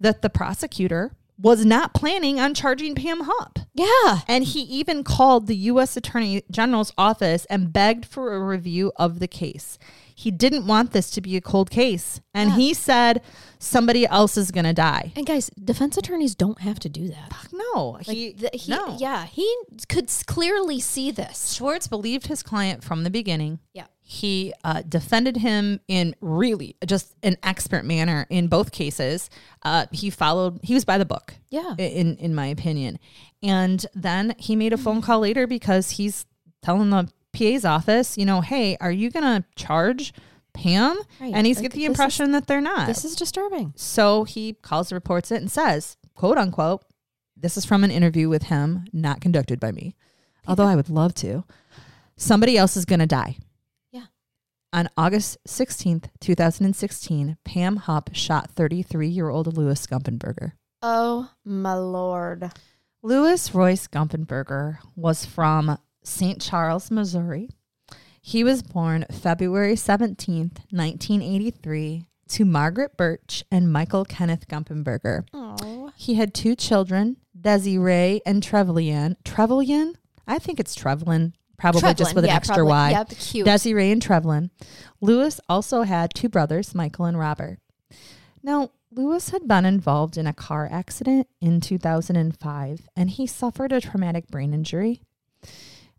that 0.00 0.22
the 0.22 0.30
prosecutor 0.30 1.12
was 1.38 1.64
not 1.66 1.92
planning 1.94 2.40
on 2.40 2.54
charging 2.54 2.94
Pam 2.94 3.20
Hupp. 3.24 3.58
Yeah. 3.74 4.20
And 4.26 4.42
he 4.44 4.60
even 4.62 5.04
called 5.04 5.46
the 5.46 5.56
U.S. 5.56 5.96
Attorney 5.96 6.42
General's 6.50 6.92
office 6.96 7.44
and 7.46 7.72
begged 7.72 8.06
for 8.06 8.34
a 8.34 8.40
review 8.42 8.90
of 8.96 9.18
the 9.18 9.28
case. 9.28 9.78
He 10.14 10.30
didn't 10.30 10.66
want 10.66 10.92
this 10.92 11.10
to 11.10 11.20
be 11.20 11.36
a 11.36 11.42
cold 11.42 11.68
case. 11.68 12.22
And 12.32 12.50
Yeah. 12.50 12.56
he 12.56 12.72
said 12.74 13.22
somebody 13.58 14.06
else 14.06 14.38
is 14.38 14.50
going 14.50 14.64
to 14.64 14.72
die. 14.72 15.12
And 15.14 15.26
guys, 15.26 15.50
defense 15.62 15.98
attorneys 15.98 16.34
don't 16.34 16.60
have 16.62 16.80
to 16.80 16.88
do 16.88 17.08
that. 17.08 17.32
No, 17.52 17.90
Like, 17.98 18.06
he, 18.06 18.32
the- 18.32 18.50
he 18.54 18.70
no. 18.70 18.96
yeah, 18.98 19.26
he 19.26 19.46
could 19.90 20.10
clearly 20.26 20.80
see 20.80 21.10
this. 21.10 21.52
Schwartz 21.54 21.86
believed 21.86 22.28
his 22.28 22.42
client 22.42 22.82
from 22.82 23.04
the 23.04 23.10
beginning. 23.10 23.58
Yeah. 23.74 23.88
He 24.08 24.52
uh, 24.62 24.82
defended 24.88 25.38
him 25.38 25.80
in 25.88 26.14
really 26.20 26.76
just 26.86 27.16
an 27.24 27.36
expert 27.42 27.84
manner 27.84 28.24
in 28.30 28.46
both 28.46 28.70
cases. 28.70 29.28
Uh, 29.64 29.86
he 29.90 30.10
followed, 30.10 30.60
he 30.62 30.74
was 30.74 30.84
by 30.84 30.96
the 30.96 31.04
book. 31.04 31.34
Yeah. 31.50 31.74
In, 31.76 32.16
in 32.18 32.32
my 32.32 32.46
opinion. 32.46 33.00
And 33.42 33.84
then 33.96 34.36
he 34.38 34.54
made 34.54 34.72
a 34.72 34.76
phone 34.76 35.02
call 35.02 35.18
later 35.18 35.48
because 35.48 35.90
he's 35.90 36.24
telling 36.62 36.90
the 36.90 37.08
PA's 37.32 37.64
office, 37.64 38.16
you 38.16 38.24
know, 38.24 38.42
hey, 38.42 38.76
are 38.80 38.92
you 38.92 39.10
going 39.10 39.24
to 39.24 39.44
charge 39.56 40.12
Pam? 40.54 40.96
Right. 41.20 41.32
And 41.34 41.44
he's 41.44 41.56
Like, 41.56 41.64
get 41.64 41.72
the 41.72 41.78
this 41.78 41.84
is- 41.86 41.88
impression 41.88 42.30
that 42.30 42.46
they're 42.46 42.60
not. 42.60 42.86
This 42.86 43.04
is 43.04 43.16
disturbing. 43.16 43.72
So 43.76 44.22
he 44.22 44.52
calls, 44.52 44.92
reports 44.92 45.32
it, 45.32 45.40
and 45.40 45.50
says, 45.50 45.96
quote 46.14 46.38
unquote, 46.38 46.84
this 47.36 47.56
is 47.56 47.64
from 47.64 47.82
an 47.82 47.90
interview 47.90 48.28
with 48.28 48.44
him, 48.44 48.84
not 48.92 49.20
conducted 49.20 49.58
by 49.58 49.72
me, 49.72 49.96
although 50.46 50.64
I 50.66 50.76
would 50.76 50.88
love 50.88 51.12
to. 51.16 51.42
Somebody 52.16 52.56
else 52.56 52.76
is 52.76 52.84
going 52.84 53.00
to 53.00 53.06
die. 53.06 53.36
On 54.72 54.88
August 54.96 55.38
16th, 55.46 56.08
2016, 56.20 57.36
Pam 57.44 57.76
Hupp 57.76 58.10
shot 58.12 58.50
33 58.50 59.08
year 59.08 59.28
old 59.28 59.56
Louis 59.56 59.86
Gumpenberger. 59.86 60.52
Oh 60.82 61.30
my 61.44 61.74
lord. 61.74 62.50
Louis 63.02 63.54
Royce 63.54 63.86
Gumpenberger 63.86 64.78
was 64.94 65.24
from 65.24 65.78
St. 66.02 66.40
Charles, 66.40 66.90
Missouri. 66.90 67.48
He 68.20 68.42
was 68.42 68.62
born 68.62 69.06
February 69.10 69.74
17th, 69.74 70.58
1983, 70.70 72.06
to 72.28 72.44
Margaret 72.44 72.96
Birch 72.96 73.44
and 73.52 73.72
Michael 73.72 74.04
Kenneth 74.04 74.48
Gumpenberger. 74.48 75.24
Oh. 75.32 75.92
He 75.96 76.14
had 76.14 76.34
two 76.34 76.56
children, 76.56 77.18
Desiree 77.40 78.20
and 78.26 78.42
Trevelyan. 78.42 79.16
Trevelyan? 79.24 79.94
I 80.26 80.40
think 80.40 80.58
it's 80.58 80.74
Trevelyan, 80.74 81.34
probably 81.58 81.94
just 81.94 82.14
with 82.14 82.24
an 82.24 82.30
extra 82.30 82.64
Y. 82.64 82.90
Yep, 82.90 83.08
cute. 83.10 83.44
Desiree 83.44 83.90
and 83.90 84.02
Trevlin. 84.02 84.50
Louis 85.00 85.40
also 85.48 85.82
had 85.82 86.14
two 86.14 86.28
brothers, 86.28 86.74
Michael 86.74 87.04
and 87.06 87.18
Robert. 87.18 87.58
Now, 88.42 88.70
Louis 88.92 89.28
had 89.30 89.46
been 89.48 89.64
involved 89.66 90.16
in 90.16 90.26
a 90.26 90.32
car 90.32 90.68
accident 90.70 91.28
in 91.40 91.60
2005 91.60 92.88
and 92.96 93.10
he 93.10 93.26
suffered 93.26 93.72
a 93.72 93.80
traumatic 93.80 94.28
brain 94.28 94.54
injury. 94.54 95.02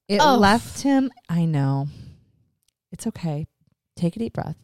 It 0.08 0.20
Oh. 0.22 0.38
left 0.38 0.82
him, 0.82 1.12
I 1.30 1.46
know. 1.46 1.88
It's 2.92 3.06
okay. 3.08 3.46
Take 3.96 4.16
a 4.16 4.20
deep 4.20 4.34
breath. 4.34 4.56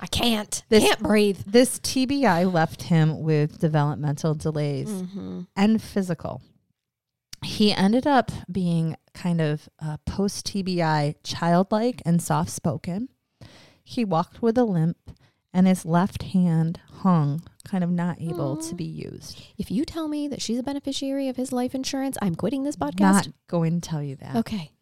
I 0.00 0.06
can't. 0.06 0.62
This- 0.68 0.84
can't 0.84 1.00
breathe. 1.02 1.38
This 1.46 1.78
TBI 1.80 2.44
left 2.52 2.82
him 2.84 3.22
with 3.22 3.58
developmental 3.58 4.34
delays 4.34 4.88
Mm-hmm. 4.88 5.40
and 5.56 5.82
physical. 5.82 6.42
He 7.44 7.72
ended 7.72 8.06
up 8.06 8.30
being 8.50 8.96
kind 9.14 9.40
of 9.40 9.68
uh, 9.80 9.96
post 10.06 10.46
TBI 10.46 11.14
childlike 11.24 12.02
and 12.04 12.20
soft 12.22 12.50
spoken. 12.50 13.08
He 13.84 14.04
walked 14.04 14.42
with 14.42 14.58
a 14.58 14.64
limp 14.64 14.96
and 15.52 15.66
his 15.66 15.84
left 15.86 16.22
hand 16.24 16.80
hung, 17.00 17.42
kind 17.66 17.82
of 17.82 17.90
not 17.90 18.20
able 18.20 18.56
to 18.58 18.74
be 18.74 18.84
used. 18.84 19.40
If 19.56 19.70
you 19.70 19.84
tell 19.84 20.08
me 20.08 20.28
that 20.28 20.42
she's 20.42 20.58
a 20.58 20.62
beneficiary 20.62 21.28
of 21.28 21.36
his 21.36 21.52
life 21.52 21.74
insurance, 21.74 22.18
I'm 22.20 22.34
quitting 22.34 22.64
this 22.64 22.76
podcast. 22.76 23.00
Not 23.00 23.28
going 23.46 23.80
to 23.80 23.88
tell 23.88 24.02
you 24.02 24.16
that. 24.16 24.36
okay. 24.36 24.72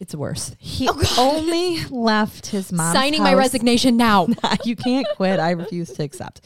It's 0.00 0.14
worse. 0.14 0.54
He 0.58 0.88
Oh, 0.90 1.14
only 1.18 1.84
left 1.84 2.46
his 2.48 2.72
mom. 2.72 2.92
Signing 2.94 3.22
my 3.22 3.32
resignation 3.34 3.96
now. 3.96 4.26
you 4.64 4.76
can't 4.76 5.06
quit. 5.16 5.38
I 5.40 5.50
refuse 5.50 5.92
to 5.94 6.02
accept. 6.02 6.40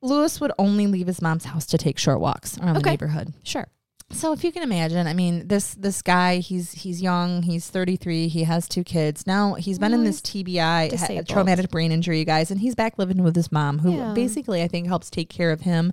Louis 0.00 0.40
would 0.40 0.52
only 0.58 0.86
leave 0.86 1.06
his 1.06 1.22
mom's 1.22 1.44
house 1.44 1.66
to 1.66 1.78
take 1.78 1.98
short 1.98 2.18
walks 2.20 2.58
around 2.58 2.74
the 2.74 2.80
neighborhood. 2.80 3.32
sure. 3.44 3.68
So 4.12 4.32
if 4.32 4.44
you 4.44 4.52
can 4.52 4.62
imagine, 4.62 5.06
I 5.06 5.14
mean, 5.14 5.48
this 5.48 5.74
this 5.74 6.02
guy, 6.02 6.36
he's 6.38 6.70
he's 6.72 7.00
young, 7.02 7.42
he's 7.42 7.68
33, 7.68 8.28
he 8.28 8.44
has 8.44 8.68
two 8.68 8.84
kids. 8.84 9.26
Now 9.26 9.54
he's 9.54 9.78
been 9.78 9.92
in 9.94 10.04
this 10.04 10.20
TBI, 10.20 10.92
ha- 10.96 11.22
traumatic 11.26 11.70
brain 11.70 11.90
injury, 11.90 12.18
you 12.18 12.24
guys, 12.24 12.50
and 12.50 12.60
he's 12.60 12.74
back 12.74 12.98
living 12.98 13.22
with 13.22 13.34
his 13.34 13.50
mom, 13.50 13.78
who 13.80 13.96
Yeah. 13.96 14.12
basically 14.12 14.62
I 14.62 14.68
think 14.68 14.86
helps 14.86 15.08
take 15.10 15.28
care 15.28 15.50
of 15.50 15.62
him. 15.62 15.92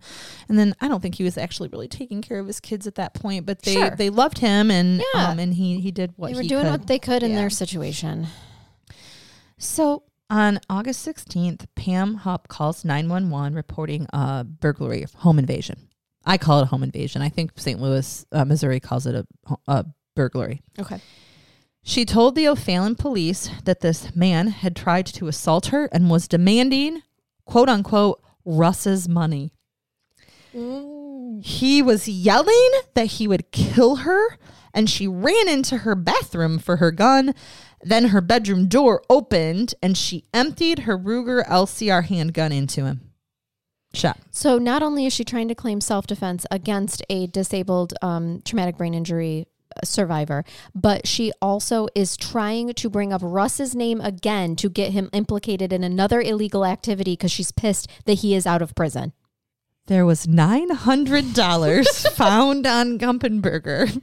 And 0.49 0.59
then 0.59 0.75
I 0.81 0.87
don't 0.87 1.01
think 1.01 1.15
he 1.15 1.23
was 1.23 1.37
actually 1.37 1.69
really 1.69 1.87
taking 1.87 2.21
care 2.21 2.39
of 2.39 2.47
his 2.47 2.59
kids 2.59 2.85
at 2.87 2.95
that 2.95 3.13
point, 3.13 3.45
but 3.45 3.61
they 3.63 3.73
Sure. 3.73 3.89
they 3.91 4.09
loved 4.09 4.39
him 4.39 4.69
and 4.69 5.01
Yeah. 5.15 5.29
um 5.29 5.39
and 5.39 5.53
he 5.53 5.79
he 5.79 5.91
did 5.91 6.13
what 6.17 6.31
they 6.31 6.35
were 6.37 6.43
doing 6.43 6.63
could. 6.65 6.71
what 6.71 6.87
they 6.87 6.99
could 6.99 7.23
in 7.23 7.35
their 7.35 7.49
situation. 7.49 8.27
So 9.57 10.03
on 10.29 10.59
August 10.69 11.03
16th, 11.07 11.65
Pam 11.75 12.15
Hupp 12.15 12.47
calls 12.47 12.85
911 12.85 13.55
reporting 13.55 14.05
a 14.13 14.43
burglary, 14.43 15.05
home 15.17 15.39
invasion. 15.39 15.87
I 16.25 16.37
call 16.37 16.59
it 16.59 16.63
a 16.63 16.67
home 16.67 16.83
invasion. 16.83 17.21
I 17.21 17.29
think 17.29 17.51
St. 17.55 17.79
Louis, 17.79 18.25
uh, 18.31 18.45
Missouri 18.45 18.79
calls 18.79 19.05
it 19.05 19.15
a, 19.15 19.25
a 19.67 19.85
burglary. 20.15 20.61
Okay. 20.77 20.99
She 21.81 22.05
told 22.05 22.35
the 22.35 22.47
O'Fallon 22.47 22.95
police 22.95 23.49
that 23.63 23.79
this 23.79 24.15
man 24.15 24.47
had 24.47 24.75
tried 24.75 25.05
to 25.07 25.27
assault 25.27 25.67
her 25.67 25.85
and 25.85 26.09
was 26.09 26.27
demanding, 26.27 27.01
quote 27.45 27.69
unquote, 27.69 28.21
Russ's 28.45 29.07
money. 29.07 29.51
He 31.41 31.81
was 31.81 32.07
yelling 32.07 32.71
that 32.95 33.05
he 33.05 33.27
would 33.27 33.51
kill 33.51 33.97
her, 33.97 34.37
and 34.73 34.89
she 34.89 35.07
ran 35.07 35.47
into 35.47 35.79
her 35.79 35.95
bathroom 35.95 36.59
for 36.59 36.77
her 36.77 36.91
gun. 36.91 37.33
Then 37.81 38.09
her 38.09 38.21
bedroom 38.21 38.67
door 38.67 39.01
opened, 39.09 39.73
and 39.81 39.97
she 39.97 40.25
emptied 40.33 40.79
her 40.79 40.97
Ruger 40.97 41.45
LCR 41.47 42.05
handgun 42.05 42.51
into 42.51 42.85
him. 42.85 43.08
Shot. 43.93 44.19
So 44.29 44.59
not 44.59 44.83
only 44.83 45.05
is 45.05 45.13
she 45.13 45.23
trying 45.23 45.47
to 45.47 45.55
claim 45.55 45.81
self 45.81 46.05
defense 46.05 46.45
against 46.51 47.01
a 47.09 47.27
disabled 47.27 47.93
um, 48.01 48.41
traumatic 48.45 48.77
brain 48.77 48.93
injury 48.93 49.47
uh, 49.75 49.79
survivor, 49.83 50.45
but 50.75 51.07
she 51.07 51.31
also 51.41 51.87
is 51.95 52.15
trying 52.15 52.73
to 52.73 52.89
bring 52.89 53.11
up 53.11 53.21
Russ's 53.23 53.75
name 53.75 53.99
again 54.01 54.55
to 54.57 54.69
get 54.69 54.91
him 54.91 55.09
implicated 55.11 55.73
in 55.73 55.83
another 55.83 56.21
illegal 56.21 56.65
activity 56.65 57.13
because 57.13 57.31
she's 57.31 57.51
pissed 57.51 57.89
that 58.05 58.19
he 58.19 58.35
is 58.35 58.45
out 58.45 58.61
of 58.61 58.75
prison. 58.75 59.13
There 59.87 60.05
was 60.05 60.27
$900 60.27 62.07
found 62.15 62.67
on 62.67 62.99
Gumpenberger 62.99 64.01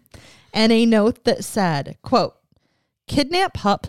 and 0.53 0.72
a 0.72 0.84
note 0.84 1.22
that 1.24 1.45
said, 1.45 1.97
quote, 2.03 2.34
kidnap 3.07 3.59
Hupp, 3.59 3.87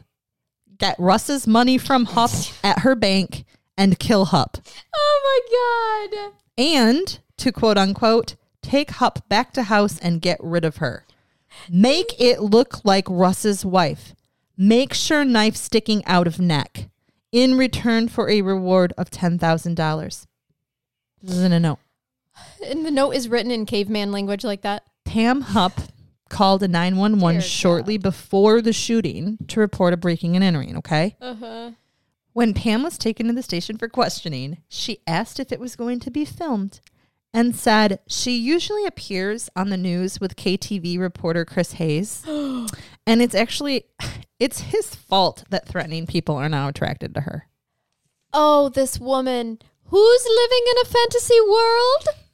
get 0.78 0.95
Russ's 1.00 1.48
money 1.48 1.80
from 1.80 2.06
Hupp 2.06 2.30
at 2.64 2.80
her 2.80 2.93
bank, 2.93 3.45
and 3.78 3.99
kill 3.99 4.25
Hupp. 4.25 4.57
Oh 4.95 6.09
my 6.11 6.17
god! 6.17 6.34
And 6.57 7.19
to 7.38 7.51
quote 7.51 7.78
unquote, 7.78 8.36
take 8.61 8.91
Hupp 8.91 9.30
back 9.30 9.53
to 9.53 9.63
house 9.63 9.99
and 9.99 10.21
get 10.21 10.39
rid 10.41 10.65
of 10.65 10.78
her. 10.78 11.05
Make 11.69 12.19
it 12.19 12.41
look 12.41 12.84
like 12.84 13.05
Russ's 13.09 13.63
wife. 13.65 14.13
Make 14.57 14.93
sure 14.93 15.23
knife 15.23 15.55
sticking 15.55 16.03
out 16.05 16.28
of 16.28 16.39
neck. 16.39 16.89
In 17.32 17.57
return 17.57 18.07
for 18.07 18.30
a 18.30 18.41
reward 18.41 18.93
of 18.97 19.11
$10,000. 19.11 20.28
This 21.21 21.36
is 21.36 21.43
in 21.43 21.51
a 21.51 21.59
note. 21.59 21.80
And 22.65 22.86
the 22.86 22.91
note 22.91 23.11
is 23.11 23.28
written 23.28 23.51
in 23.51 23.65
caveman 23.65 24.11
language 24.11 24.43
like 24.43 24.61
that. 24.61 24.84
Pam 25.03 25.41
Hupp 25.41 25.73
called 26.30 26.63
a 26.63 26.67
911 26.67 27.36
Dear 27.36 27.41
shortly 27.41 27.97
before 27.97 28.61
the 28.61 28.73
shooting 28.73 29.38
to 29.49 29.59
report 29.59 29.93
a 29.93 29.97
breaking 29.97 30.36
and 30.36 30.43
entering, 30.43 30.78
okay? 30.78 31.15
Uh 31.21 31.36
huh. 31.36 31.71
When 32.38 32.53
Pam 32.53 32.83
was 32.83 32.99
taken 32.99 33.25
to 33.25 33.33
the 33.33 33.41
station 33.41 33.79
for 33.79 33.89
questioning, 33.89 34.59
she 34.69 34.99
asked 35.07 35.39
if 35.39 35.51
it 35.51 35.59
was 35.59 35.75
going 35.75 35.99
to 36.01 36.11
be 36.11 36.23
filmed 36.23 36.81
and 37.33 37.55
said 37.55 37.99
she 38.05 38.38
usually 38.38 38.85
appears 38.85 39.49
on 39.55 39.71
the 39.71 39.75
news 39.75 40.19
with 40.19 40.35
KTV 40.35 40.99
reporter 40.99 41.45
Chris 41.45 41.71
Hayes. 41.71 42.23
and 42.27 43.23
it's 43.23 43.33
actually 43.33 43.85
it's 44.39 44.59
his 44.59 44.93
fault 44.93 45.45
that 45.49 45.67
threatening 45.67 46.05
people 46.05 46.35
are 46.35 46.47
now 46.47 46.67
attracted 46.67 47.15
to 47.15 47.21
her. 47.21 47.47
Oh, 48.31 48.69
this 48.69 48.99
woman 48.99 49.57
who's 49.85 50.27
living 50.27 50.63
in 50.69 50.77
a 50.83 50.85
fantasy 50.85 51.41
world? 51.41 52.26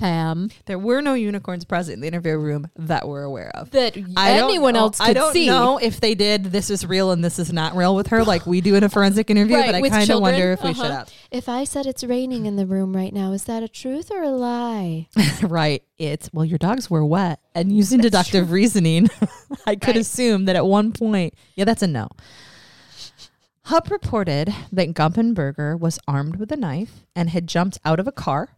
Pam. 0.00 0.50
There 0.66 0.78
were 0.78 1.00
no 1.00 1.14
unicorns 1.14 1.64
present 1.64 1.94
in 1.94 2.00
the 2.00 2.08
interview 2.08 2.36
room 2.38 2.68
that 2.76 3.06
we're 3.06 3.22
aware 3.22 3.50
of. 3.54 3.70
That 3.70 3.96
I 4.16 4.32
anyone 4.38 4.74
know- 4.74 4.80
else 4.80 4.98
could 4.98 5.10
I 5.10 5.12
don't 5.12 5.32
see. 5.32 5.46
know 5.46 5.78
if 5.78 6.00
they 6.00 6.14
did. 6.14 6.44
This 6.46 6.70
is 6.70 6.84
real 6.86 7.10
and 7.12 7.22
this 7.24 7.38
is 7.38 7.52
not 7.52 7.76
real 7.76 7.94
with 7.94 8.08
her, 8.08 8.24
like 8.24 8.46
we 8.46 8.60
do 8.60 8.74
in 8.74 8.82
a 8.82 8.88
forensic 8.88 9.30
interview. 9.30 9.56
Right, 9.56 9.66
but 9.66 9.74
I 9.84 9.88
kind 9.88 10.10
of 10.10 10.20
wonder 10.20 10.52
if 10.52 10.62
we 10.62 10.70
Uh-huh. 10.70 10.82
should 10.82 10.90
have. 10.90 11.12
If 11.30 11.48
I 11.48 11.64
said 11.64 11.86
it's 11.86 12.02
raining 12.02 12.46
in 12.46 12.56
the 12.56 12.66
room 12.66 12.96
right 12.96 13.12
now, 13.12 13.32
is 13.32 13.44
that 13.44 13.62
a 13.62 13.68
truth 13.68 14.10
or 14.10 14.22
a 14.22 14.30
lie? 14.30 15.06
right. 15.42 15.82
It's 15.98 16.30
well, 16.32 16.44
your 16.46 16.58
dogs 16.58 16.88
were 16.90 17.04
wet, 17.04 17.40
and 17.54 17.70
using 17.76 18.00
deductive 18.00 18.50
reasoning, 18.50 19.08
I 19.66 19.76
could 19.76 19.88
Right. 19.88 19.96
assume 19.98 20.46
that 20.46 20.56
at 20.56 20.64
one 20.66 20.92
point, 20.92 21.34
yeah, 21.54 21.64
that's 21.66 21.82
a 21.82 21.86
no. 21.86 22.08
Hupp 23.64 23.90
reported 23.90 24.52
that 24.72 24.94
Gumpenberger 24.94 25.78
was 25.78 25.98
armed 26.08 26.36
with 26.36 26.50
a 26.50 26.56
knife 26.56 27.04
and 27.14 27.30
had 27.30 27.46
jumped 27.46 27.78
out 27.84 28.00
of 28.00 28.08
a 28.08 28.12
car, 28.12 28.56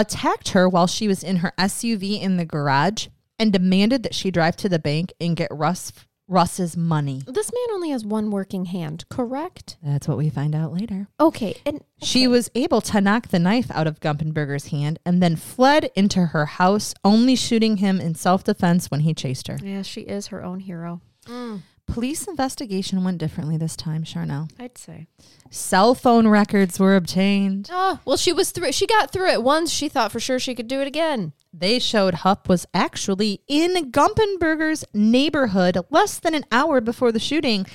attacked 0.00 0.50
her 0.50 0.68
while 0.68 0.86
she 0.86 1.08
was 1.08 1.22
in 1.24 1.36
her 1.36 1.52
SUV 1.58 2.20
in 2.20 2.36
the 2.36 2.44
garage, 2.44 3.08
and 3.38 3.52
demanded 3.52 4.02
that 4.02 4.14
she 4.14 4.30
drive 4.30 4.56
to 4.56 4.68
the 4.68 4.78
bank 4.78 5.12
and 5.20 5.36
get 5.36 5.48
Russ 5.50 5.92
Russ's 6.28 6.76
money. 6.76 7.22
This 7.26 7.52
man 7.52 7.74
only 7.74 7.90
has 7.90 8.04
one 8.04 8.32
working 8.32 8.64
hand, 8.64 9.04
correct? 9.08 9.76
That's 9.80 10.08
what 10.08 10.18
we 10.18 10.28
find 10.28 10.56
out 10.56 10.72
later. 10.72 11.06
Okay, 11.20 11.54
and 11.64 11.82
She 12.02 12.26
was 12.26 12.50
able 12.56 12.80
to 12.80 13.00
knock 13.00 13.28
the 13.28 13.38
knife 13.38 13.70
out 13.70 13.86
of 13.86 14.00
Gumpenberger's 14.00 14.68
hand 14.68 14.98
and 15.06 15.22
then 15.22 15.36
fled 15.36 15.88
into 15.94 16.26
her 16.26 16.46
house, 16.46 16.94
only 17.04 17.36
shooting 17.36 17.76
him 17.76 18.00
in 18.00 18.16
self 18.16 18.42
defense 18.42 18.90
when 18.90 19.00
he 19.00 19.14
chased 19.14 19.46
her. 19.46 19.58
yeah, 19.62 19.82
she 19.82 20.00
is 20.00 20.26
her 20.28 20.42
own 20.42 20.58
hero. 20.60 21.00
Mm. 21.26 21.60
Police 21.86 22.26
investigation 22.26 23.04
went 23.04 23.18
differently 23.18 23.56
this 23.56 23.76
time, 23.76 24.02
Charnel. 24.04 24.48
I'd 24.58 24.76
say. 24.76 25.06
Cell 25.50 25.94
phone 25.94 26.26
records 26.28 26.78
were 26.80 26.96
obtained. 26.96 27.70
Oh, 27.72 28.00
well, 28.04 28.16
she 28.16 28.32
was 28.32 28.50
through. 28.50 28.72
She 28.72 28.86
got 28.86 29.12
through 29.12 29.30
it 29.30 29.42
once. 29.42 29.70
She 29.70 29.88
thought 29.88 30.12
for 30.12 30.20
sure 30.20 30.38
she 30.38 30.54
could 30.54 30.66
do 30.68 30.80
it 30.80 30.88
again. 30.88 31.32
They 31.54 31.78
showed 31.78 32.14
Hupp 32.16 32.48
was 32.48 32.66
actually 32.74 33.40
in 33.48 33.90
Gumpenberger's 33.92 34.84
neighborhood 34.92 35.78
less 35.90 36.18
than 36.18 36.34
an 36.34 36.44
hour 36.52 36.80
before 36.80 37.12
the 37.12 37.20
shooting. 37.20 37.66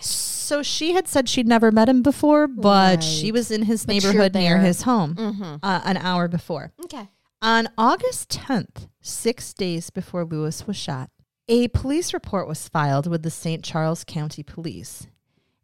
So 0.00 0.62
she 0.62 0.92
had 0.92 1.08
said 1.08 1.28
she'd 1.28 1.48
never 1.48 1.72
met 1.72 1.88
him 1.88 2.02
before, 2.02 2.46
but 2.46 2.96
Right. 2.98 3.02
she 3.04 3.32
was 3.32 3.50
in 3.50 3.62
his 3.64 3.84
But 3.84 3.92
neighborhood 3.92 4.32
near 4.34 4.58
his 4.58 4.82
home 4.82 5.16
Mm-hmm. 5.16 5.56
uh, 5.62 5.80
an 5.84 5.96
hour 5.96 6.28
before. 6.28 6.72
Okay. 6.84 7.08
On 7.42 7.68
August 7.76 8.30
10th, 8.30 8.88
six 9.00 9.52
days 9.52 9.90
before 9.90 10.24
Louis 10.24 10.66
was 10.66 10.76
shot, 10.76 11.10
a 11.48 11.68
police 11.68 12.12
report 12.12 12.48
was 12.48 12.68
filed 12.68 13.06
with 13.06 13.22
the 13.22 13.30
St. 13.30 13.64
Charles 13.64 14.04
County 14.04 14.42
Police. 14.42 15.06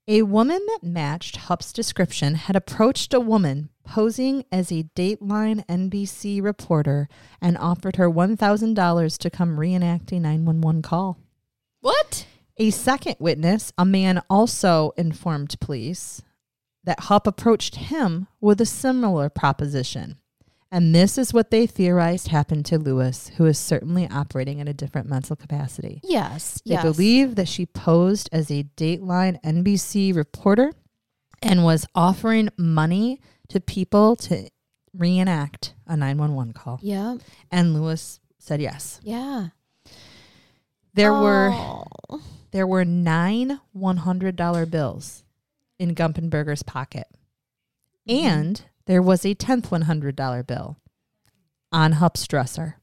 A 0.08 0.22
woman 0.22 0.60
that 0.66 0.80
matched 0.82 1.36
Hupp's 1.36 1.72
description 1.72 2.34
had 2.34 2.56
approached 2.56 3.14
a 3.14 3.20
woman 3.20 3.68
posing 3.84 4.44
as 4.50 4.70
a 4.70 4.84
Dateline 4.96 5.64
NBC 5.66 6.42
reporter 6.42 7.08
and 7.40 7.56
offered 7.58 7.96
her 7.96 8.10
$1,000 8.10 9.18
to 9.18 9.30
come 9.30 9.60
reenact 9.60 10.12
a 10.12 10.18
911 10.18 10.82
call. 10.82 11.18
What? 11.80 12.26
A 12.58 12.70
second 12.70 13.16
witness, 13.18 13.72
a 13.78 13.84
man 13.84 14.22
also 14.28 14.92
informed 14.96 15.58
police 15.60 16.22
that 16.84 17.00
Hupp 17.00 17.26
approached 17.26 17.76
him 17.76 18.26
with 18.40 18.60
a 18.60 18.66
similar 18.66 19.28
proposition. 19.28 20.18
And 20.72 20.94
this 20.94 21.18
is 21.18 21.34
what 21.34 21.50
they 21.50 21.66
theorized 21.66 22.28
happened 22.28 22.64
to 22.66 22.78
Louis, 22.78 23.30
who 23.36 23.44
is 23.44 23.58
certainly 23.58 24.08
operating 24.08 24.58
in 24.58 24.68
a 24.68 24.72
different 24.72 25.06
mental 25.06 25.36
capacity. 25.36 26.00
Yes. 26.02 26.62
They 26.64 26.72
yes. 26.72 26.82
believe 26.82 27.34
that 27.34 27.46
she 27.46 27.66
posed 27.66 28.30
as 28.32 28.50
a 28.50 28.64
Dateline 28.78 29.38
NBC 29.42 30.16
reporter 30.16 30.72
and 31.42 31.62
was 31.62 31.86
offering 31.94 32.48
money 32.56 33.20
to 33.48 33.60
people 33.60 34.16
to 34.16 34.48
reenact 34.96 35.74
a 35.86 35.94
911 35.94 36.54
call. 36.54 36.80
Yeah. 36.82 37.16
And 37.50 37.74
Louis 37.74 38.18
said 38.38 38.62
yes. 38.62 38.98
Yeah. 39.02 39.48
There 40.94 41.12
were 41.12 41.50
Oh. 41.52 42.20
there 42.50 42.66
were 42.66 42.84
nine 42.86 43.60
$100 43.76 44.70
bills 44.70 45.22
in 45.78 45.94
Gumpenberger's 45.94 46.62
pocket. 46.62 47.08
Mm-hmm. 48.08 48.26
And 48.26 48.62
there 48.86 49.02
was 49.02 49.24
a 49.24 49.34
10th 49.34 49.68
$100 49.68 50.46
bill 50.46 50.76
on 51.70 51.92
Hupp's 51.92 52.26
dresser 52.26 52.76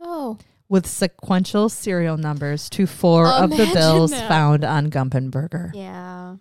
Oh. 0.00 0.38
with 0.68 0.86
sequential 0.86 1.68
serial 1.68 2.16
numbers 2.16 2.68
to 2.70 2.86
four 2.86 3.26
of 3.28 3.50
the 3.50 3.70
bills 3.72 4.10
that. 4.10 4.28
found 4.28 4.64
on 4.64 4.90
Gumpenberger. 4.90 5.70
Yeah. 5.74 6.36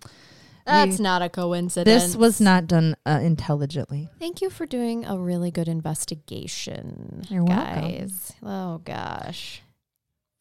That's 0.66 0.98
We- 1.00 1.04
not 1.04 1.22
a 1.22 1.30
coincidence. 1.30 2.04
This 2.04 2.16
was 2.16 2.40
not 2.40 2.68
done 2.68 2.96
uh, 3.06 3.20
intelligently. 3.22 4.10
Thank 4.20 4.42
you 4.42 4.50
for 4.50 4.66
doing 4.66 5.06
a 5.06 5.18
really 5.18 5.52
good 5.52 5.68
investigation, 5.68 7.26
You're 7.30 7.44
welcome. 7.44 7.82
guys. 7.82 8.34
Oh 8.44 8.80
gosh. 8.80 9.62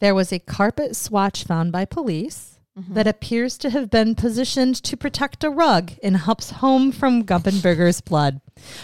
There 0.01 0.15
was 0.15 0.33
a 0.33 0.39
carpet 0.39 0.95
swatch 0.97 1.45
found 1.45 1.73
by 1.73 1.85
police 1.85 2.59
Mhm. 2.81 2.95
that 2.95 3.07
appears 3.07 3.57
to 3.59 3.71
have 3.71 3.91
been 3.91 4.15
positioned 4.15 4.77
to 4.85 4.97
protect 4.97 5.45
a 5.45 5.51
rug 5.51 5.93
in 6.03 6.15
Hupp's 6.15 6.51
home 6.51 6.93
from 6.93 7.25
Gumpenberger's 7.25 8.01
blood. 8.11 8.41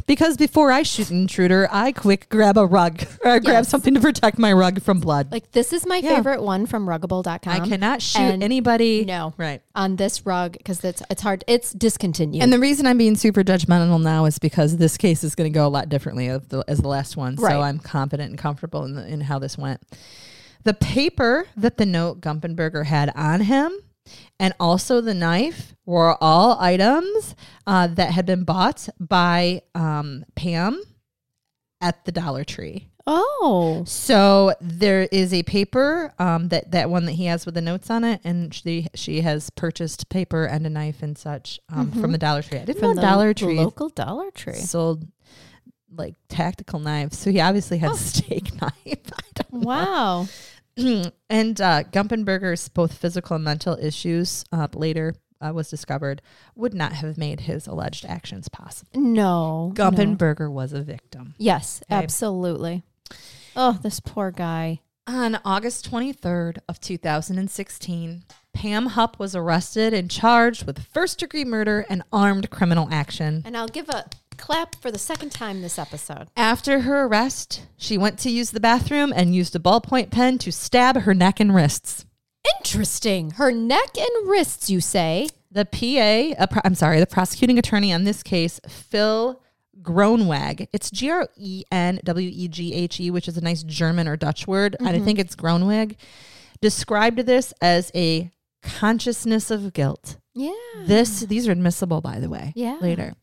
Because 0.06 0.36
before 0.38 0.72
I 0.72 0.82
shoot 0.82 1.10
an 1.10 1.20
intruder, 1.22 1.68
I 1.70 1.92
quick 1.92 2.28
grab 2.30 2.56
a 2.56 2.64
rug 2.64 3.02
or 3.22 3.32
I 3.32 3.38
grab 3.40 3.66
something 3.66 3.92
to 3.94 4.00
protect 4.00 4.38
my 4.38 4.50
rug 4.52 4.80
from 4.80 5.00
blood. 5.00 5.30
like 5.30 5.52
this 5.52 5.72
is 5.72 5.86
my 5.86 5.98
Yeah. 5.98 6.16
favorite 6.16 6.42
one 6.42 6.64
from 6.66 6.86
ruggable.com. 6.86 7.52
I 7.52 7.60
cannot 7.68 8.00
shoot 8.00 8.20
and 8.22 8.42
anybody. 8.42 9.04
No. 9.04 9.34
Right. 9.36 9.60
on 9.74 9.96
this 9.96 10.24
rug 10.24 10.52
because 10.52 10.82
it's 10.82 11.02
it's 11.10 11.20
hard. 11.20 11.44
It's 11.46 11.72
discontinued. 11.74 12.42
And 12.42 12.50
the 12.52 12.58
reason 12.58 12.86
I'm 12.86 12.96
being 12.96 13.16
super 13.16 13.42
judgmental 13.44 14.00
now 14.02 14.24
is 14.24 14.38
because 14.38 14.78
this 14.78 14.96
case 14.96 15.22
is 15.22 15.34
going 15.34 15.52
to 15.52 15.54
go 15.54 15.66
a 15.66 15.68
lot 15.68 15.90
differently 15.90 16.28
of 16.28 16.48
the, 16.48 16.64
as 16.66 16.78
the 16.78 16.88
last 16.88 17.16
one. 17.16 17.36
Right. 17.36 17.52
So 17.52 17.60
I'm 17.60 17.78
confident 17.78 18.30
and 18.30 18.38
comfortable 18.38 18.84
in, 18.84 18.94
the, 18.94 19.06
in 19.06 19.20
how 19.20 19.38
this 19.38 19.58
went. 19.58 19.82
The 20.64 20.72
paper 20.74 21.46
that 21.56 21.76
the 21.76 21.84
note 21.86 22.20
Gumpenberger 22.22 22.86
had 22.86 23.12
on 23.14 23.42
him 23.42 23.72
and 24.38 24.54
also 24.60 25.00
the 25.00 25.14
knife 25.14 25.74
were 25.84 26.16
all 26.20 26.58
items 26.60 27.34
uh, 27.66 27.86
that 27.86 28.12
had 28.12 28.26
been 28.26 28.44
bought 28.44 28.88
by 28.98 29.62
um, 29.74 30.24
Pam 30.34 30.82
at 31.80 32.04
the 32.04 32.12
Dollar 32.12 32.44
Tree. 32.44 32.88
oh, 33.06 33.84
So 33.86 34.54
there 34.60 35.02
is 35.12 35.32
a 35.32 35.42
paper 35.44 36.12
um, 36.18 36.48
that 36.48 36.72
that 36.72 36.90
one 36.90 37.04
that 37.04 37.12
he 37.12 37.26
has 37.26 37.46
with 37.46 37.54
the 37.54 37.60
notes 37.60 37.88
on 37.90 38.02
it, 38.02 38.20
and 38.24 38.52
she 38.52 38.88
she 38.94 39.20
has 39.20 39.50
purchased 39.50 40.08
paper 40.08 40.44
and 40.44 40.66
a 40.66 40.70
knife 40.70 41.02
and 41.02 41.16
such 41.16 41.60
um, 41.68 41.92
from 41.92 42.12
the 42.12 42.18
Dollar 42.18 42.42
Tree. 42.42 42.58
I 42.58 42.64
didn't 42.64 42.80
from 42.80 42.90
know 42.90 42.94
the 42.96 43.02
Dollar 43.02 43.34
Tree 43.34 43.58
local 43.58 43.88
Dollar 43.90 44.30
Tree. 44.32 44.54
sold 44.54 45.06
like 45.94 46.14
tactical 46.28 46.80
knives, 46.80 47.16
so 47.16 47.30
he 47.30 47.40
obviously 47.40 47.78
had 47.78 47.92
a 47.92 47.96
steak 47.96 48.52
knife. 48.60 48.72
Don't 49.34 49.52
know. 49.52 49.62
Wow. 50.76 51.04
and 51.30 51.60
uh, 51.60 51.82
Gumpenberger's 51.84 52.68
both 52.68 52.94
physical 52.94 53.36
and 53.36 53.44
mental 53.44 53.76
issues 53.80 54.44
uh, 54.52 54.68
later 54.74 55.14
uh, 55.40 55.52
was 55.52 55.68
discovered 55.70 56.22
would 56.54 56.74
not 56.74 56.92
have 56.92 57.18
made 57.18 57.40
his 57.40 57.66
alleged 57.66 58.04
actions 58.06 58.48
possible. 58.48 58.90
No. 59.00 59.68
no. 59.68 59.72
Gumpenberger 59.74 60.50
was 60.50 60.72
a 60.72 60.82
victim. 60.82 61.34
Yes, 61.38 61.82
Okay. 61.90 62.02
absolutely. 62.02 62.82
Oh, 63.54 63.78
this 63.82 64.00
poor 64.00 64.30
guy. 64.30 64.80
On 65.06 65.38
August 65.44 65.88
23rd 65.90 66.58
of 66.68 66.80
2016, 66.80 68.24
Pam 68.52 68.86
Hupp 68.86 69.18
was 69.18 69.36
arrested 69.36 69.94
and 69.94 70.10
charged 70.10 70.66
with 70.66 70.82
first 70.84 71.20
degree 71.20 71.44
murder 71.44 71.86
and 71.88 72.02
armed 72.12 72.50
criminal 72.50 72.88
action. 72.90 73.42
And 73.44 73.56
I'll 73.56 73.68
give 73.68 73.88
a 73.88 74.06
clap 74.36 74.74
for 74.76 74.90
the 74.90 74.98
second 74.98 75.30
time 75.32 75.62
this 75.62 75.78
episode. 75.78 76.28
After 76.36 76.80
her 76.80 77.04
arrest, 77.04 77.66
she 77.76 77.98
went 77.98 78.18
to 78.20 78.30
use 78.30 78.50
the 78.50 78.60
bathroom 78.60 79.12
and 79.14 79.34
used 79.34 79.56
a 79.56 79.58
ballpoint 79.58 80.10
pen 80.10 80.38
to 80.38 80.52
stab 80.52 80.98
her 81.02 81.14
neck 81.14 81.40
and 81.40 81.54
wrists. 81.54 82.04
Interesting. 82.58 83.32
Her 83.32 83.50
neck 83.50 83.98
and 83.98 84.28
wrists, 84.28 84.70
you 84.70 84.80
say? 84.80 85.28
The 85.50 85.64
PA, 85.64 86.42
uh, 86.42 86.46
pro- 86.46 86.62
I'm 86.64 86.74
sorry, 86.74 87.00
the 87.00 87.06
prosecuting 87.06 87.58
attorney 87.58 87.92
on 87.92 88.04
this 88.04 88.22
case, 88.22 88.60
Phil 88.68 89.42
Groenweghe. 89.82 90.68
It's 90.72 90.90
G 90.90 91.10
R 91.10 91.28
E 91.36 91.64
N 91.70 92.00
W 92.04 92.30
E 92.32 92.48
G 92.48 92.74
H 92.74 93.00
E, 93.00 93.10
which 93.10 93.28
is 93.28 93.36
a 93.36 93.40
nice 93.40 93.62
German 93.62 94.08
or 94.08 94.16
Dutch 94.16 94.46
word. 94.46 94.76
And 94.78 94.88
I 94.88 95.00
think 95.00 95.18
it's 95.18 95.36
Groenweghe. 95.36 95.96
Described 96.60 97.18
this 97.20 97.52
as 97.60 97.90
a 97.94 98.30
consciousness 98.62 99.50
of 99.50 99.72
guilt. 99.72 100.18
Yeah. 100.34 100.52
This 100.84 101.20
these 101.20 101.48
are 101.48 101.52
admissible, 101.52 102.00
by 102.00 102.18
the 102.20 102.28
way. 102.28 102.52
Yeah. 102.54 102.78
Later, 102.80 103.14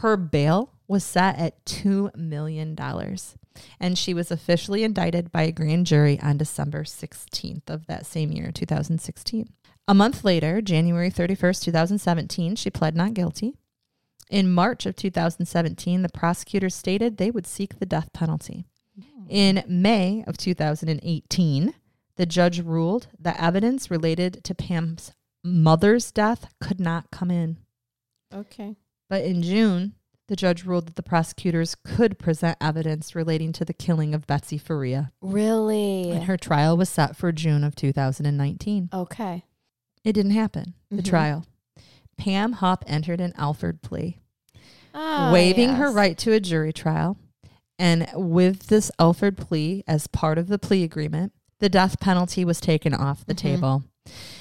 her 0.00 0.16
bail 0.16 0.72
was 0.88 1.04
set 1.04 1.38
at 1.38 1.64
two 1.64 2.10
million 2.16 2.74
dollars, 2.74 3.36
and 3.78 3.96
she 3.96 4.14
was 4.14 4.30
officially 4.30 4.82
indicted 4.82 5.30
by 5.30 5.42
a 5.42 5.52
grand 5.52 5.86
jury 5.86 6.18
on 6.20 6.36
December 6.36 6.84
sixteenth 6.84 7.68
of 7.70 7.86
that 7.86 8.06
same 8.06 8.32
year, 8.32 8.50
two 8.50 8.66
thousand 8.66 9.00
sixteen. 9.00 9.48
A 9.86 9.94
month 9.94 10.24
later, 10.24 10.60
January 10.60 11.10
thirty 11.10 11.34
first, 11.34 11.62
two 11.62 11.72
thousand 11.72 11.98
seventeen, 11.98 12.56
she 12.56 12.70
pled 12.70 12.96
not 12.96 13.14
guilty. 13.14 13.54
In 14.30 14.52
March 14.52 14.86
of 14.86 14.94
2017, 14.94 16.02
the 16.02 16.08
prosecutors 16.08 16.74
stated 16.74 17.16
they 17.16 17.32
would 17.32 17.48
seek 17.48 17.78
the 17.78 17.86
death 17.86 18.12
penalty. 18.12 18.64
In 19.28 19.64
May 19.66 20.22
of 20.26 20.36
2018, 20.36 21.74
the 22.16 22.26
judge 22.26 22.60
ruled 22.60 23.08
that 23.18 23.40
evidence 23.40 23.90
related 23.90 24.44
to 24.44 24.54
Pam's 24.54 25.12
mother's 25.42 26.12
death 26.12 26.52
could 26.60 26.78
not 26.78 27.10
come 27.10 27.30
in. 27.30 27.56
Okay. 28.32 28.76
But 29.10 29.24
in 29.24 29.42
June, 29.42 29.94
the 30.28 30.36
judge 30.36 30.64
ruled 30.64 30.86
that 30.86 30.94
the 30.94 31.02
prosecutors 31.02 31.74
could 31.74 32.16
present 32.18 32.56
evidence 32.60 33.14
relating 33.16 33.52
to 33.54 33.64
the 33.64 33.74
killing 33.74 34.14
of 34.14 34.26
Betsy 34.28 34.56
Faria. 34.56 35.10
Really? 35.20 36.12
And 36.12 36.24
her 36.24 36.36
trial 36.36 36.76
was 36.76 36.88
set 36.88 37.16
for 37.16 37.32
June 37.32 37.64
of 37.64 37.74
2019. 37.74 38.88
okay. 38.94 39.44
It 40.02 40.12
didn't 40.14 40.30
happen, 40.32 40.72
the 40.90 41.02
Mhm. 41.02 41.04
trial. 41.04 41.44
Pam 42.16 42.52
Hupp 42.54 42.84
entered 42.86 43.20
an 43.20 43.34
Alford 43.36 43.82
plea, 43.82 44.18
Ah, 44.94 45.30
waiving 45.32 45.70
her 45.74 45.90
right 45.92 46.16
to 46.18 46.32
a 46.32 46.40
jury 46.40 46.72
trial. 46.72 47.18
And 47.78 48.08
with 48.14 48.68
this 48.68 48.90
Alford 48.98 49.36
plea, 49.36 49.84
as 49.86 50.06
part 50.06 50.38
of 50.38 50.46
the 50.48 50.58
plea 50.58 50.84
agreement, 50.84 51.32
the 51.58 51.68
death 51.68 52.00
penalty 52.00 52.44
was 52.44 52.60
taken 52.60 52.94
off 52.94 53.26
the 53.26 53.34
Mhm. 53.34 53.38
table. 53.38 53.84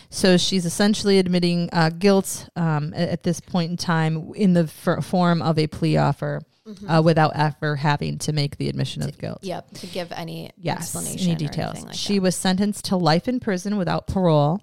So 0.09 0.37
she's 0.37 0.65
essentially 0.65 1.19
admitting 1.19 1.69
uh, 1.71 1.89
guilt 1.91 2.49
um, 2.55 2.93
a- 2.95 3.11
at 3.13 3.23
this 3.23 3.39
point 3.39 3.71
in 3.71 3.77
time 3.77 4.31
in 4.35 4.53
the 4.53 4.61
f- 4.85 5.05
form 5.05 5.41
of 5.41 5.59
a 5.59 5.67
plea 5.67 5.97
offer 5.97 6.41
Mhm. 6.67 6.99
uh, 6.99 7.01
without 7.01 7.35
ever 7.35 7.75
having 7.77 8.17
to 8.19 8.33
make 8.33 8.57
the 8.57 8.69
admission 8.69 9.01
of 9.03 9.17
guilt. 9.17 9.39
Yep. 9.41 9.71
To 9.75 9.87
give 9.87 10.11
any 10.11 10.51
Yes, 10.57 10.79
explanation 10.95 11.29
any 11.31 11.35
details. 11.35 11.83
like 11.83 11.93
she 11.95 12.15
that. 12.15 12.21
was 12.23 12.35
sentenced 12.35 12.85
to 12.85 12.95
life 12.95 13.27
in 13.27 13.39
prison 13.39 13.77
without 13.77 14.05
parole 14.07 14.61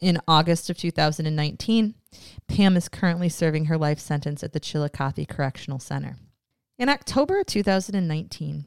in 0.00 0.18
August 0.28 0.70
of 0.70 0.76
2019. 0.78 1.94
Pam 2.46 2.76
is 2.76 2.88
currently 2.88 3.28
serving 3.28 3.64
her 3.66 3.76
life 3.76 3.98
sentence 3.98 4.42
at 4.44 4.52
the 4.52 4.60
Chillicothe 4.60 5.26
Correctional 5.28 5.78
Center. 5.80 6.16
In 6.78 6.88
October 6.88 7.42
2019, 7.44 8.64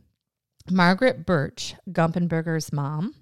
Margaret 0.69 1.25
Birch, 1.25 1.75
Gumpenberger's 1.89 2.73
mom, 2.73 3.15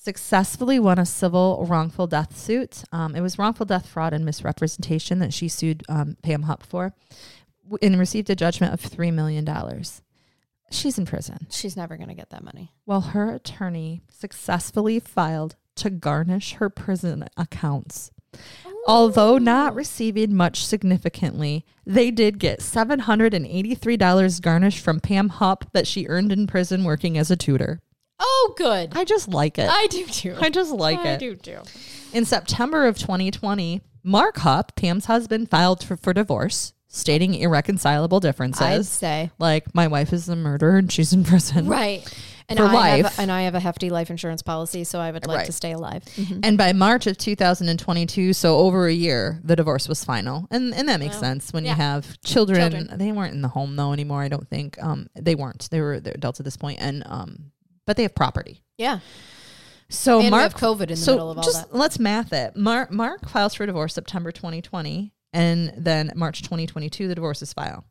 successfully 0.00 0.78
won 0.78 0.98
a 0.98 1.04
civil 1.04 1.66
wrongful 1.68 2.06
death 2.06 2.36
suit. 2.36 2.84
Um, 2.90 3.14
it 3.14 3.20
was 3.20 3.38
wrongful 3.38 3.66
death 3.66 3.86
fraud 3.86 4.14
and 4.14 4.24
misrepresentation 4.24 5.18
that 5.18 5.34
she 5.34 5.46
sued 5.48 5.82
um, 5.88 6.16
Pam 6.22 6.42
Hupp 6.42 6.62
for 6.62 6.94
and 7.82 7.98
received 7.98 8.30
a 8.30 8.34
judgment 8.34 8.72
of 8.72 8.80
$3 8.80 9.12
million. 9.12 9.46
She's 10.70 10.98
in 10.98 11.04
prison. 11.04 11.46
She's 11.50 11.76
never 11.76 11.96
going 11.96 12.08
to 12.08 12.14
get 12.14 12.30
that 12.30 12.42
money. 12.42 12.72
Well, 12.86 13.00
her 13.00 13.34
attorney 13.34 14.02
successfully 14.08 15.00
filed 15.00 15.56
to 15.76 15.90
garnish 15.90 16.54
her 16.54 16.70
prison 16.70 17.28
accounts. 17.36 18.10
Although 18.86 19.38
not 19.38 19.74
receiving 19.74 20.34
much 20.34 20.64
significantly, 20.64 21.66
they 21.84 22.10
did 22.10 22.38
get 22.38 22.60
$783 22.60 24.40
garnished 24.40 24.82
from 24.82 25.00
Pam 25.00 25.28
Hupp 25.28 25.70
that 25.72 25.86
she 25.86 26.06
earned 26.06 26.32
in 26.32 26.46
prison 26.46 26.84
working 26.84 27.18
as 27.18 27.30
a 27.30 27.36
tutor. 27.36 27.82
Oh, 28.20 28.54
good. 28.56 28.92
I 28.94 29.04
just 29.04 29.28
like 29.28 29.58
it. 29.58 29.68
I 29.70 29.86
do 29.88 30.04
too. 30.06 30.36
I 30.40 30.50
just 30.50 30.70
like 30.70 30.98
I 30.98 31.08
it. 31.10 31.14
I 31.14 31.16
do 31.16 31.34
too. 31.36 31.60
In 32.12 32.24
September 32.24 32.86
of 32.86 32.98
2020, 32.98 33.80
Mark 34.02 34.38
Hupp, 34.38 34.76
Pam's 34.76 35.06
husband, 35.06 35.50
filed 35.50 35.82
for, 35.84 35.96
for 35.96 36.12
divorce, 36.12 36.72
stating 36.88 37.34
irreconcilable 37.34 38.20
differences. 38.20 38.62
I'd 38.62 38.86
say. 38.86 39.30
like, 39.38 39.74
my 39.74 39.86
wife 39.88 40.12
is 40.12 40.28
a 40.28 40.36
murderer 40.36 40.76
and 40.78 40.90
she's 40.92 41.12
in 41.12 41.24
prison. 41.24 41.66
Right. 41.66 42.06
And 42.48 42.58
For 42.58 42.64
I 42.64 42.72
life. 42.74 43.04
Have, 43.06 43.18
and 43.20 43.30
I 43.30 43.42
have 43.42 43.54
a 43.54 43.60
hefty 43.60 43.90
life 43.90 44.10
insurance 44.10 44.42
policy, 44.42 44.82
so 44.82 44.98
I 44.98 45.12
would 45.12 45.24
like 45.24 45.36
Right. 45.38 45.46
to 45.46 45.52
stay 45.52 45.70
alive. 45.70 46.02
And 46.42 46.58
by 46.58 46.72
March 46.72 47.06
of 47.06 47.16
2022, 47.16 48.32
so 48.32 48.56
over 48.58 48.86
a 48.88 48.92
year, 48.92 49.40
the 49.44 49.54
divorce 49.54 49.88
was 49.88 50.04
final. 50.04 50.48
And 50.50 50.74
and 50.74 50.88
that 50.88 50.98
makes 50.98 51.12
Well, 51.14 51.20
sense 51.20 51.52
when 51.52 51.64
yeah. 51.64 51.70
you 51.72 51.76
have 51.76 52.20
children. 52.22 52.58
Children. 52.72 52.98
They 52.98 53.12
weren't 53.12 53.34
in 53.34 53.42
the 53.42 53.48
home 53.48 53.76
though 53.76 53.92
anymore, 53.92 54.22
I 54.22 54.28
don't 54.28 54.48
think. 54.48 54.82
Um 54.82 55.06
they 55.14 55.36
weren't. 55.36 55.68
They 55.70 55.80
were 55.80 55.92
adults 56.04 56.40
at 56.40 56.44
this 56.44 56.56
point 56.56 56.80
and 56.80 57.04
um 57.06 57.52
but 57.86 57.96
they 57.96 58.02
have 58.02 58.14
property. 58.14 58.62
Yeah. 58.78 59.00
So 59.88 60.20
and 60.20 60.30
Mark 60.30 60.42
have 60.42 60.54
COVID 60.54 60.82
in 60.82 60.88
the 60.90 60.96
so 60.96 61.12
middle 61.12 61.30
of 61.32 61.38
all 61.38 61.44
just 61.44 61.70
that. 61.70 61.76
let's 61.76 61.98
math 61.98 62.32
it. 62.32 62.56
Mark 62.56 62.92
Mark 62.92 63.28
files 63.28 63.54
for 63.54 63.66
divorce 63.66 63.94
September 63.94 64.30
2020 64.30 65.12
and 65.32 65.72
then 65.76 66.12
March 66.14 66.42
2022 66.42 67.08
the 67.08 67.14
divorce 67.14 67.42
is 67.42 67.52
filed. 67.52 67.84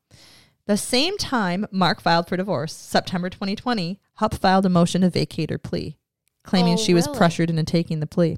The 0.66 0.78
same 0.78 1.18
time 1.18 1.66
Mark 1.72 2.00
filed 2.02 2.28
for 2.28 2.38
divorce, 2.38 2.74
September 2.74 3.30
2020, 3.30 4.00
Hupp 4.16 4.36
filed 4.36 4.66
a 4.66 4.70
motion 4.70 5.02
to 5.02 5.10
vacate 5.10 5.50
her 5.50 5.58
plea, 5.58 5.98
claiming 6.44 6.76
Oh, 6.76 6.78
she 6.78 6.94
was 6.94 7.08
really? 7.08 7.18
pressured 7.18 7.50
into 7.50 7.64
taking 7.64 8.00
the 8.02 8.06
plea. 8.08 8.38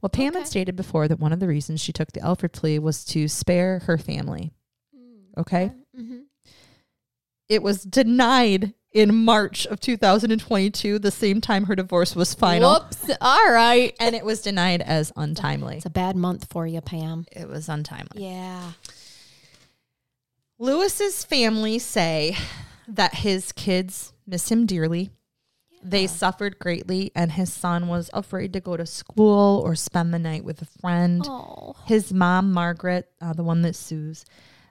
Well, 0.00 0.08
Pam 0.08 0.28
Okay. 0.30 0.38
had 0.38 0.48
stated 0.48 0.74
before 0.74 1.06
that 1.06 1.18
one 1.20 1.32
of 1.34 1.38
the 1.40 1.46
reasons 1.48 1.82
she 1.82 1.92
took 1.92 2.12
the 2.12 2.20
Alford 2.22 2.52
plea 2.54 2.78
was 2.78 3.04
to 3.06 3.28
spare 3.28 3.80
her 3.80 3.98
family. 3.98 4.52
Okay? 5.36 5.70
Mm-hmm. 5.94 6.20
It 7.50 7.62
was 7.62 7.82
denied 7.82 8.72
in 8.92 9.14
March 9.14 9.66
of 9.66 9.80
2022, 9.80 10.98
the 10.98 11.10
same 11.10 11.40
time 11.40 11.64
her 11.64 11.76
divorce 11.76 12.16
was 12.16 12.34
final. 12.34 12.74
Whoops. 12.74 13.10
All 13.20 13.52
right. 13.52 13.94
And 14.00 14.14
it 14.14 14.24
was 14.24 14.40
denied 14.40 14.82
as 14.82 15.12
untimely. 15.16 15.76
It's 15.76 15.86
a 15.86 15.90
bad 15.90 16.16
month 16.16 16.46
for 16.50 16.66
you, 16.66 16.80
Pam. 16.80 17.26
It 17.32 17.48
was 17.48 17.68
untimely. 17.68 18.24
Yeah. 18.24 18.72
Louis's 20.58 21.24
family 21.24 21.78
say 21.78 22.36
that 22.88 23.16
his 23.16 23.52
kids 23.52 24.12
miss 24.26 24.50
him 24.50 24.64
dearly. 24.64 25.10
They 25.82 26.06
suffered 26.06 26.58
greatly, 26.58 27.12
and 27.14 27.32
his 27.32 27.52
son 27.52 27.86
was 27.86 28.10
afraid 28.12 28.52
to 28.54 28.60
go 28.60 28.76
to 28.76 28.86
school 28.86 29.62
or 29.64 29.76
spend 29.76 30.12
the 30.12 30.18
night 30.18 30.44
with 30.44 30.62
a 30.62 30.66
friend. 30.80 31.24
Oh. 31.28 31.76
His 31.86 32.12
mom, 32.12 32.52
Margaret, 32.52 33.08
uh, 33.20 33.34
the 33.34 33.44
one 33.44 33.62
that 33.62 33.76
sues, 33.76 34.24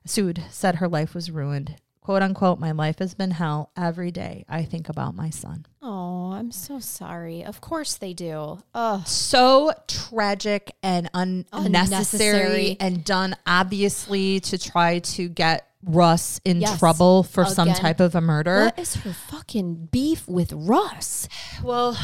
sued, 0.06 0.44
said 0.50 0.76
her 0.76 0.90
life 0.90 1.14
was 1.14 1.32
ruined. 1.32 1.76
"Quote 2.06 2.22
unquote, 2.22 2.60
my 2.60 2.70
life 2.72 3.00
has 3.00 3.16
been 3.16 3.32
hell. 3.32 3.72
Every 3.76 4.12
day 4.12 4.46
I 4.48 4.64
think 4.64 4.90
about 4.90 5.16
my 5.16 5.32
son." 5.32 5.66
Oh, 5.82 6.34
I'm 6.34 6.52
so 6.52 6.80
sorry. 6.80 7.44
Of 7.44 7.62
course 7.62 7.96
they 7.96 8.14
do. 8.14 8.60
Ugh. 8.76 9.08
So 9.08 9.74
tragic 9.88 10.76
and 10.84 11.10
un- 11.16 11.46
unnecessary 11.52 12.36
Unnecessary. 12.38 12.78
and 12.80 13.04
done 13.04 13.36
obviously 13.48 14.40
to 14.42 14.58
try 14.60 15.00
to 15.00 15.28
get 15.30 15.68
Russ 15.84 16.40
in 16.46 16.62
Yes. 16.62 16.78
trouble 16.78 17.24
for 17.24 17.44
some 17.46 17.74
type 17.74 18.00
of 18.00 18.14
a 18.14 18.22
murder. 18.22 18.66
What 18.66 18.78
is 18.80 18.96
her 18.98 19.14
fucking 19.14 19.90
beef 19.92 20.28
with 20.28 20.54
Russ? 20.54 21.28
Well, 21.64 21.98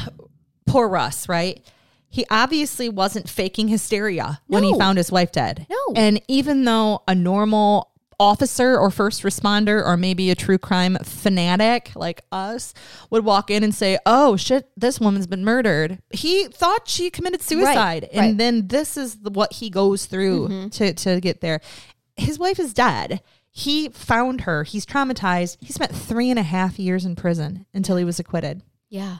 poor 0.65 0.87
Russ, 0.87 1.29
right? 1.29 1.63
He 2.09 2.25
obviously 2.29 2.89
wasn't 2.89 3.29
faking 3.29 3.67
hysteria 3.69 4.41
when 4.47 4.63
he 4.63 4.77
found 4.77 4.97
his 4.97 5.11
wife 5.11 5.31
dead. 5.31 5.65
No. 5.69 5.93
And 5.95 6.21
even 6.27 6.65
though 6.65 7.03
a 7.07 7.15
normal 7.15 7.90
officer 8.21 8.77
or 8.77 8.91
first 8.91 9.23
responder 9.23 9.83
or 9.83 9.97
maybe 9.97 10.29
a 10.29 10.35
true 10.35 10.59
crime 10.59 10.95
fanatic 11.03 11.91
like 11.95 12.21
us 12.31 12.73
would 13.09 13.25
walk 13.25 13.49
in 13.49 13.63
and 13.63 13.73
say, 13.73 13.97
"Oh 14.05 14.37
shit, 14.37 14.69
this 14.77 14.99
woman's 14.99 15.25
been 15.25 15.43
murdered." 15.43 15.99
He 16.11 16.45
thought 16.47 16.87
she 16.87 17.09
committed 17.09 17.41
suicide. 17.41 18.03
And 18.03 18.19
right. 18.19 18.27
Mm-hmm. 18.29 18.37
then 18.37 18.67
this 18.67 18.95
is 18.95 19.21
the, 19.21 19.31
what 19.31 19.53
he 19.53 19.71
goes 19.71 20.05
through 20.05 20.69
to 20.69 20.93
to 20.93 21.19
get 21.19 21.41
there. 21.41 21.61
His 22.15 22.37
wife 22.37 22.59
is 22.59 22.73
dead. 22.73 23.21
He 23.49 23.89
found 23.89 24.41
her. 24.41 24.63
He's 24.63 24.85
traumatized. 24.85 25.57
He 25.59 25.73
spent 25.73 25.93
three 25.93 26.29
and 26.29 26.39
a 26.39 26.43
half 26.43 26.79
years 26.79 27.05
in 27.05 27.15
prison 27.15 27.65
until 27.73 27.97
he 27.97 28.05
was 28.05 28.19
acquitted. 28.19 28.61
Yeah. 28.89 29.17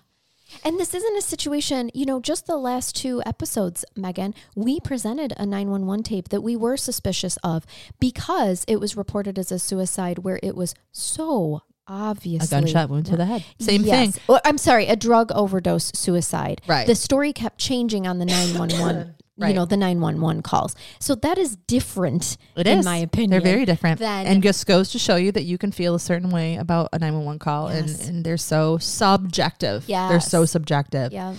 And 0.64 0.80
this 0.80 0.93
isn't 0.93 1.18
a 1.18 1.22
situation, 1.22 1.91
you 1.93 2.06
know, 2.06 2.20
just 2.20 2.45
the 2.47 2.58
last 2.58 2.95
two 2.95 3.22
episodes, 3.26 3.84
Megan, 3.95 4.34
we 4.56 4.80
presented 4.80 5.34
a 5.38 5.45
911 5.45 6.04
tape 6.04 6.30
that 6.30 6.41
we 6.41 6.56
were 6.56 6.78
suspicious 6.78 7.38
of 7.43 7.66
because 7.99 8.66
it 8.68 8.80
was 8.80 8.95
reported 8.97 9.38
as 9.39 9.52
a 9.52 9.60
suicide 9.60 10.20
where 10.20 10.39
it 10.43 10.56
was 10.56 10.74
so 10.91 11.62
obviously 11.88 12.45
a 12.58 12.62
gunshot 12.62 12.89
wound 12.89 13.06
to 13.08 13.18
the 13.18 13.26
head. 13.26 13.43
Same 13.60 13.84
Yes. 13.84 14.12
thing. 14.14 14.22
Well, 14.28 14.39
I'm 14.45 14.58
sorry, 14.58 14.88
a 14.88 14.95
drug 14.95 15.32
overdose 15.34 15.91
suicide. 15.95 16.62
Right. 16.68 16.88
The 16.88 16.95
story 16.95 17.34
kept 17.34 17.58
changing 17.58 18.08
on 18.08 18.20
the 18.20 18.26
911, 18.60 19.16
you 19.49 19.53
know, 19.53 19.65
the 19.65 19.77
911 19.77 20.41
calls. 20.41 20.75
So 20.99 21.15
that 21.15 21.37
is 21.37 21.55
different 21.55 22.37
It 22.55 22.67
in 22.67 22.79
is. 22.79 22.85
my 22.85 22.97
opinion. 22.97 23.31
They're 23.31 23.41
very 23.41 23.65
different. 23.65 23.99
Then- 23.99 24.27
and 24.27 24.43
just 24.43 24.65
goes 24.65 24.91
to 24.91 24.99
show 24.99 25.15
you 25.15 25.31
that 25.31 25.43
you 25.43 25.57
can 25.57 25.71
feel 25.71 25.95
a 25.95 25.99
certain 25.99 26.29
way 26.29 26.55
about 26.55 26.89
a 26.93 26.99
911 26.99 27.39
call 27.39 27.69
Yes. 27.69 27.99
and, 27.99 28.09
and 28.09 28.25
they're 28.25 28.37
so 28.37 28.77
subjective. 28.77 29.85
Yeah. 29.87 30.09
They're 30.09 30.19
so 30.19 30.41
Yes. 30.41 30.51
subjective. 30.51 31.11
Yeah. 31.11 31.35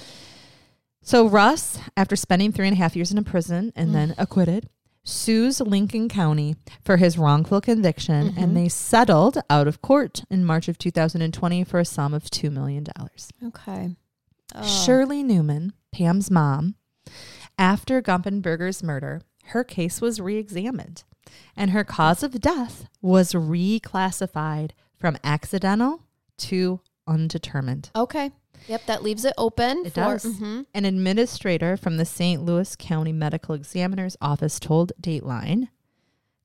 So 1.02 1.26
Russ, 1.26 1.78
after 1.96 2.14
spending 2.14 2.52
three 2.52 2.68
and 2.68 2.76
a 2.76 2.78
half 2.78 2.94
years 2.94 3.10
in 3.10 3.18
a 3.18 3.22
prison 3.22 3.72
and 3.74 3.94
then 3.94 4.10
mm-hmm. 4.10 4.22
acquitted, 4.22 4.68
sues 5.04 5.60
Lincoln 5.60 6.08
County 6.08 6.54
for 6.84 6.96
his 6.96 7.18
wrongful 7.18 7.60
conviction 7.60 8.28
and 8.28 8.36
mm-hmm. 8.36 8.54
they 8.54 8.68
settled 8.68 9.42
out 9.50 9.66
of 9.66 9.82
court 9.82 10.22
in 10.30 10.44
March 10.44 10.68
of 10.68 10.78
2020 10.78 11.64
for 11.64 11.80
a 11.80 11.84
sum 11.84 12.14
of 12.14 12.24
$2 12.24 12.52
million. 12.52 12.86
Okay. 13.44 13.96
Oh. 14.54 14.64
Shirley 14.64 15.22
Neumann, 15.22 15.72
Pam's 15.92 16.30
mom, 16.30 16.76
after 17.62 18.02
Gumpenberger's 18.02 18.82
murder, 18.82 19.22
her 19.44 19.62
case 19.62 20.00
was 20.00 20.20
re 20.20 20.36
examined 20.36 21.04
and 21.56 21.70
her 21.70 21.84
cause 21.84 22.24
of 22.24 22.40
death 22.40 22.88
was 23.00 23.34
reclassified 23.34 24.72
from 24.98 25.16
accidental 25.22 26.02
to 26.38 26.80
undetermined. 27.06 27.90
Okay. 27.94 28.32
Yep, 28.66 28.86
that 28.86 29.02
leaves 29.04 29.24
it 29.24 29.34
open. 29.38 29.86
It 29.86 29.94
for, 29.94 30.00
does. 30.00 30.24
Mhm. 30.24 30.66
An 30.74 30.84
administrator 30.84 31.76
from 31.76 31.98
the 31.98 32.04
St. 32.04 32.44
Louis 32.44 32.74
County 32.74 33.12
Medical 33.12 33.54
Examiner's 33.54 34.16
Office 34.20 34.58
told 34.58 34.92
Dateline, 35.00 35.68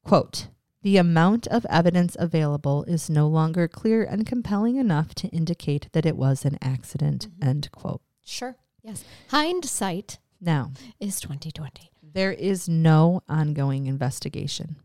quote, 0.03 0.49
the 0.83 0.97
amount 0.97 1.47
of 1.47 1.65
evidence 1.67 2.15
available 2.19 2.83
is 2.83 3.09
no 3.09 3.27
longer 3.27 3.67
clear 3.67 4.03
and 4.03 4.27
compelling 4.27 4.75
enough 4.75 5.15
to 5.15 5.27
indicate 5.29 5.89
that 5.93 6.05
it 6.05 6.15
was 6.15 6.45
an 6.45 6.59
accident, 6.61 7.27
end 7.41 7.71
quote. 7.71 8.01
Sure. 8.23 8.55
Yes. 8.83 9.03
Hindsight 9.29 10.19
Now, 10.39 10.71
is 10.99 11.19
2020. 11.19 11.91
There 12.03 12.31
is 12.31 12.67
no 12.69 13.21
ongoing 13.27 13.87
investigation, 13.87 14.77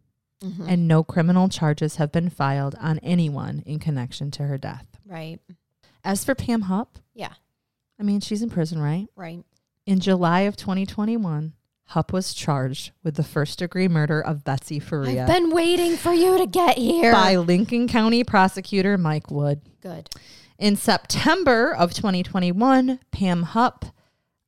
Mhm. 0.43 0.67
and 0.69 0.89
no 0.89 1.03
criminal 1.05 1.49
charges 1.49 1.97
have 1.97 2.11
been 2.13 2.29
filed 2.31 2.75
on 2.81 2.99
anyone 3.01 3.63
in 3.67 3.79
connection 3.79 4.31
to 4.33 4.45
her 4.47 4.59
death. 4.59 4.87
right. 5.07 5.41
As 6.05 6.25
for 6.25 6.35
Pam 6.35 6.63
Hupp, 6.63 6.99
Yeah. 7.15 7.35
I 7.99 8.03
mean, 8.03 8.21
she's 8.21 8.43
in 8.43 8.51
prison, 8.51 8.81
right? 8.81 9.07
Right. 9.15 9.45
In 9.87 10.01
July 10.01 10.41
of 10.41 10.57
2021, 10.57 11.53
Hupp 11.87 12.13
was 12.13 12.33
charged 12.35 12.91
with 13.05 13.15
the 13.17 13.23
first 13.23 13.59
degree 13.61 13.87
murder 13.89 14.21
of 14.21 14.43
Betsy 14.43 14.81
Faria 14.81 15.23
I've 15.23 15.29
been 15.29 15.51
waiting 15.51 15.97
for 15.97 16.13
you 16.13 16.39
to 16.39 16.47
get 16.47 16.77
here. 16.79 17.13
by 17.13 17.37
Lincoln 17.37 17.87
County 17.87 18.25
prosecutor 18.25 18.97
Mike 18.99 19.31
Wood. 19.31 19.61
Good. 19.81 20.09
In 20.59 20.75
September 20.77 21.73
of 21.75 21.93
2021, 21.95 22.99
Pam 23.13 23.43
Hupp, 23.43 23.85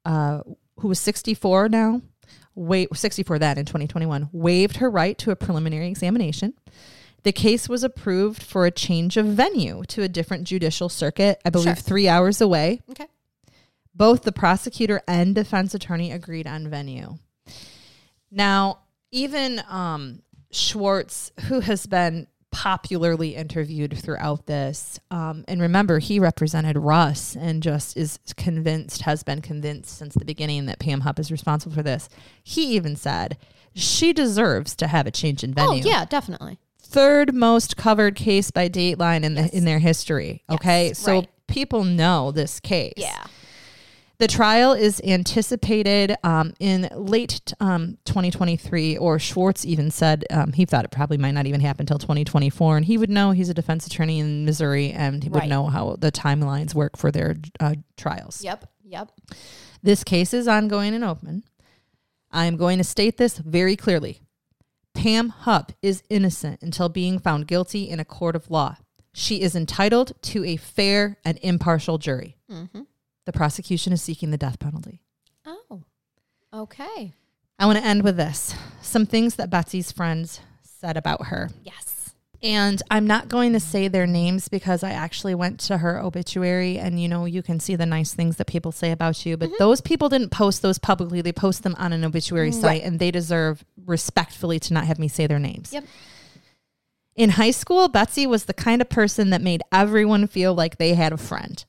uh, 0.05 0.41
who 0.81 0.89
was 0.89 0.99
64 1.01 1.69
now, 1.69 2.03
wa- 2.55 2.87
64 2.93 3.39
then 3.39 3.59
in 3.59 3.65
2021, 3.65 4.29
waived 4.33 4.77
her 4.79 4.91
right 4.91 5.17
to 5.19 5.31
a 5.31 5.37
preliminary 5.37 5.89
examination. 5.89 6.55
The 7.23 7.33
case 7.33 7.69
was 7.69 7.83
approved 7.83 8.43
for 8.43 8.67
a 8.67 8.71
change 8.71 9.17
of 9.17 9.25
venue 9.27 9.83
to 9.89 10.03
a 10.03 10.09
different 10.09 10.45
judicial 10.45 10.89
circuit, 10.89 11.41
I 11.45 11.51
believe 11.51 11.65
Sure. 11.67 11.75
three 11.77 12.09
hours 12.09 12.41
away. 12.41 12.83
Okay. 12.91 13.07
Both 13.95 14.23
the 14.23 14.33
prosecutor 14.33 15.01
and 15.09 15.35
defense 15.35 15.73
attorney 15.75 16.13
agreed 16.13 16.47
on 16.47 16.69
venue. 16.69 17.17
Now, 18.31 18.81
even 19.11 19.63
um, 19.69 20.23
Schwartz, 20.51 21.31
who 21.47 21.61
has 21.61 21.87
been 21.87 22.27
popularly 22.55 23.35
interviewed 23.35 23.99
throughout 23.99 24.47
this, 24.47 25.01
um, 25.11 25.45
and 25.49 25.61
remember, 25.61 25.99
he 25.99 26.21
represented 26.21 26.79
Russ 26.79 27.35
and 27.37 27.63
just 27.63 27.97
is 27.97 28.21
convinced, 28.37 29.03
has 29.03 29.25
been 29.25 29.43
convinced 29.43 29.99
since 29.99 30.15
the 30.15 30.25
beginning 30.25 30.67
that 30.67 30.79
Pam 30.79 31.01
Hupp 31.01 31.19
is 31.19 31.33
responsible 31.33 31.75
for 31.75 31.83
this. 31.83 32.09
He 32.45 32.77
even 32.77 32.95
said 32.95 33.37
she 33.75 34.13
deserves 34.13 34.77
to 34.77 34.87
have 34.87 35.07
a 35.07 35.11
change 35.11 35.43
in 35.43 35.53
venue 35.53 35.83
Oh, 35.85 35.87
yeah, 35.89 36.05
definitely. 36.05 36.59
third 36.81 37.35
most 37.35 37.77
covered 37.77 38.15
case 38.15 38.53
by 38.53 38.69
Dateline 38.69 39.25
in 39.25 39.35
the 39.35 39.55
in 39.55 39.65
their 39.65 39.81
history. 39.81 40.45
Okay, 40.49 40.89
Yes, 40.89 40.99
so 41.01 41.13
right. 41.21 41.29
people 41.49 41.83
know 41.83 42.31
this 42.31 42.61
case. 42.61 42.95
Yeah. 42.97 43.25
The 44.19 44.29
trial 44.29 44.73
is 44.75 45.01
anticipated 45.05 46.15
um, 46.23 46.55
in 46.61 46.89
late 46.95 47.53
um, 47.59 47.99
2023, 48.05 48.97
or 48.97 49.19
Schwartz 49.19 49.65
even 49.67 49.91
said 49.91 50.25
um, 50.31 50.53
he 50.53 50.65
thought 50.65 50.85
it 50.85 50.93
probably 50.93 51.17
might 51.19 51.33
not 51.33 51.47
even 51.47 51.61
happen 51.61 51.83
until 51.83 51.99
2024. 51.99 52.77
And 52.77 52.87
he 52.87 52.97
would 52.97 53.11
know 53.11 53.33
he's 53.33 53.49
a 53.49 53.55
defense 53.55 53.87
attorney 53.87 54.21
in 54.21 54.45
Missouri 54.45 54.93
and 54.93 55.23
he 55.23 55.29
would 55.29 55.41
Right. 55.41 55.49
know 55.49 55.67
how 55.67 55.97
the 55.99 56.13
timelines 56.13 56.75
work 56.75 56.97
for 56.97 57.11
their 57.11 57.35
uh, 57.59 57.75
trials. 57.97 58.43
Yep. 58.45 58.71
Yep. 58.85 59.11
This 59.83 60.05
case 60.05 60.33
is 60.33 60.47
ongoing 60.47 60.95
and 60.95 61.03
open. 61.03 61.43
I 62.31 62.45
am 62.47 62.57
going 62.57 62.79
to 62.79 62.85
state 62.85 63.17
this 63.17 63.39
very 63.39 63.75
clearly. 63.77 64.21
Pam 64.95 65.31
Hupp 65.31 65.73
is 65.83 66.05
innocent 66.09 66.63
until 66.63 66.89
being 66.89 67.19
found 67.19 67.49
guilty 67.49 67.89
in 67.91 67.99
a 67.99 68.05
court 68.05 68.37
of 68.37 68.49
law. 68.49 68.77
She 69.13 69.41
is 69.43 69.57
entitled 69.57 70.13
to 70.23 70.45
a 70.45 70.57
fair 70.57 71.19
and 71.25 71.37
impartial 71.43 71.99
jury. 71.99 72.37
Mm-hmm. 72.51 72.83
The 73.27 73.33
prosecution 73.33 73.93
is 73.93 74.03
seeking 74.03 74.31
the 74.31 74.39
death 74.39 74.59
penalty. 74.59 75.01
Oh. 75.47 75.83
Okay. 76.53 77.15
I 77.59 77.67
want 77.67 77.79
to 77.79 77.85
end 77.85 78.03
with 78.03 78.17
this 78.17 78.55
some 78.83 79.07
things 79.07 79.37
that 79.37 79.51
Betsy's 79.51 79.93
friends 79.93 80.41
said 80.63 80.97
about 80.97 81.27
her. 81.27 81.51
Yes. 81.63 82.15
And 82.43 82.83
I'm 82.91 83.07
not 83.07 83.29
going 83.29 83.55
to 83.55 83.61
say 83.61 83.89
their 83.89 84.07
names 84.07 84.49
because 84.49 84.83
I 84.83 84.91
actually 84.91 85.35
went 85.35 85.61
to 85.61 85.79
her 85.79 85.99
obituary 85.99 86.79
and 86.79 87.01
you 87.01 87.09
know, 87.09 87.25
you 87.25 87.43
can 87.43 87.59
see 87.59 87.75
the 87.75 87.87
nice 87.87 88.13
things 88.13 88.37
that 88.37 88.47
people 88.47 88.71
say 88.71 88.91
about 88.91 89.25
you, 89.25 89.39
but 89.39 89.49
mm-hmm. 89.49 89.57
those 89.59 89.81
people 89.81 90.11
didn't 90.11 90.29
post 90.29 90.61
those 90.61 90.79
publicly. 90.79 91.23
They 91.23 91.33
post 91.33 91.63
them 91.63 91.75
on 91.79 91.95
an 91.95 92.05
obituary 92.05 92.51
mm, 92.51 92.61
site 92.61 92.83
and 92.83 92.99
they 92.99 93.11
deserve 93.11 93.65
respectfully 93.87 94.59
to 94.61 94.75
not 94.75 94.85
have 94.85 94.99
me 94.99 95.09
say 95.09 95.27
their 95.27 95.39
names. 95.39 95.73
Yep. 95.73 95.85
In 97.17 97.31
high 97.31 97.53
school, 97.53 97.89
Betsy 97.89 98.27
was 98.27 98.45
the 98.45 98.53
kind 98.53 98.83
of 98.83 98.91
person 98.91 99.31
that 99.31 99.41
made 99.41 99.63
everyone 99.73 100.27
feel 100.27 100.53
like 100.53 100.77
they 100.77 100.93
had 100.93 101.15
a 101.15 101.17
friend. 101.17 101.65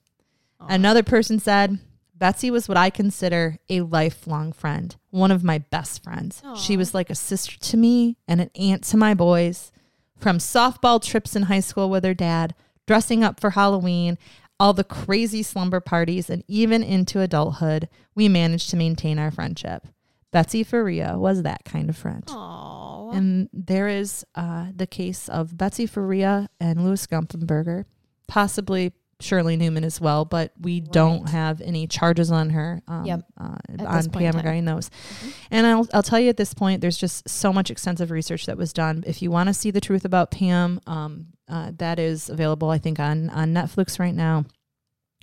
Another 0.67 1.03
person 1.03 1.39
said, 1.39 1.79
Betsy 2.17 2.49
was 2.49 2.69
what 2.69 2.77
I 2.77 2.89
consider 2.89 3.57
a 3.69 3.81
lifelong 3.81 4.53
friend, 4.53 4.95
one 5.09 5.31
of 5.31 5.43
my 5.43 5.57
best 5.59 6.03
friends. 6.03 6.41
She 6.55 6.77
was 6.77 6.93
like 6.93 7.09
a 7.09 7.15
sister 7.15 7.57
to 7.59 7.77
me 7.77 8.17
and 8.27 8.39
an 8.39 8.49
aunt 8.55 8.83
to 8.85 8.97
my 8.97 9.13
boys. 9.13 9.71
From 10.17 10.37
softball 10.37 11.01
trips 11.03 11.35
in 11.35 11.43
high 11.43 11.59
school 11.59 11.89
with 11.89 12.05
her 12.05 12.13
dad 12.13 12.55
dressing 12.87 13.23
up 13.23 13.39
for 13.39 13.51
Halloween, 13.51 14.17
all 14.59 14.71
the 14.73 14.83
crazy 14.85 15.43
slumber 15.43 15.81
parties, 15.81 16.29
and 16.29 16.43
even 16.47 16.81
into 16.83 17.19
adulthood, 17.19 17.89
we 18.13 18.29
managed 18.29 18.69
to 18.69 18.77
maintain 18.77 19.19
our 19.19 19.31
friendship. 19.31 19.87
Betsy 20.31 20.63
Faria 20.63 21.17
was 21.17 21.43
that 21.43 21.65
kind 21.65 21.89
of 21.89 21.97
friend. 21.97 22.25
Aww. 22.27 23.13
And 23.15 23.49
there 23.51 23.87
is 23.87 24.25
uh, 24.35 24.67
the 24.75 24.87
case 24.87 25.27
of 25.27 25.57
Betsy 25.57 25.85
Faria 25.85 26.49
and 26.59 26.85
Louis 26.85 27.05
Gumpenberger, 27.07 27.85
possibly 28.27 28.93
Shirley 29.21 29.55
Neumann 29.55 29.83
as 29.85 30.01
well, 30.01 30.25
but 30.25 30.51
we 30.59 30.81
don't 30.81 31.29
have 31.29 31.61
any 31.61 31.87
charges 31.87 32.31
on 32.31 32.49
her 32.49 32.81
um, 32.87 33.05
Yep. 33.05 33.25
uh, 33.39 33.43
on 33.43 33.77
point 33.77 34.05
in 34.05 34.11
Pam 34.11 34.31
time. 34.33 34.35
regarding 34.37 34.65
those. 34.65 34.89
Mhm. 34.89 35.33
And 35.51 35.67
I'll, 35.67 35.87
I'll 35.93 36.03
tell 36.03 36.19
you 36.19 36.29
at 36.29 36.37
this 36.37 36.53
point, 36.53 36.81
there's 36.81 36.97
just 36.97 37.27
so 37.29 37.53
much 37.53 37.71
extensive 37.71 38.11
research 38.11 38.45
that 38.47 38.57
was 38.57 38.73
done. 38.73 39.03
If 39.07 39.21
you 39.21 39.31
want 39.31 39.47
to 39.47 39.53
see 39.53 39.71
the 39.71 39.79
truth 39.81 40.03
about 40.03 40.31
Pam, 40.31 40.81
um, 40.85 41.27
uh, 41.47 41.71
that 41.77 41.97
is 41.97 42.29
available, 42.29 42.69
I 42.69 42.77
think, 42.77 42.99
on, 42.99 43.29
on 43.29 43.53
Netflix 43.53 43.99
right 43.99 44.13
now. 44.13 44.45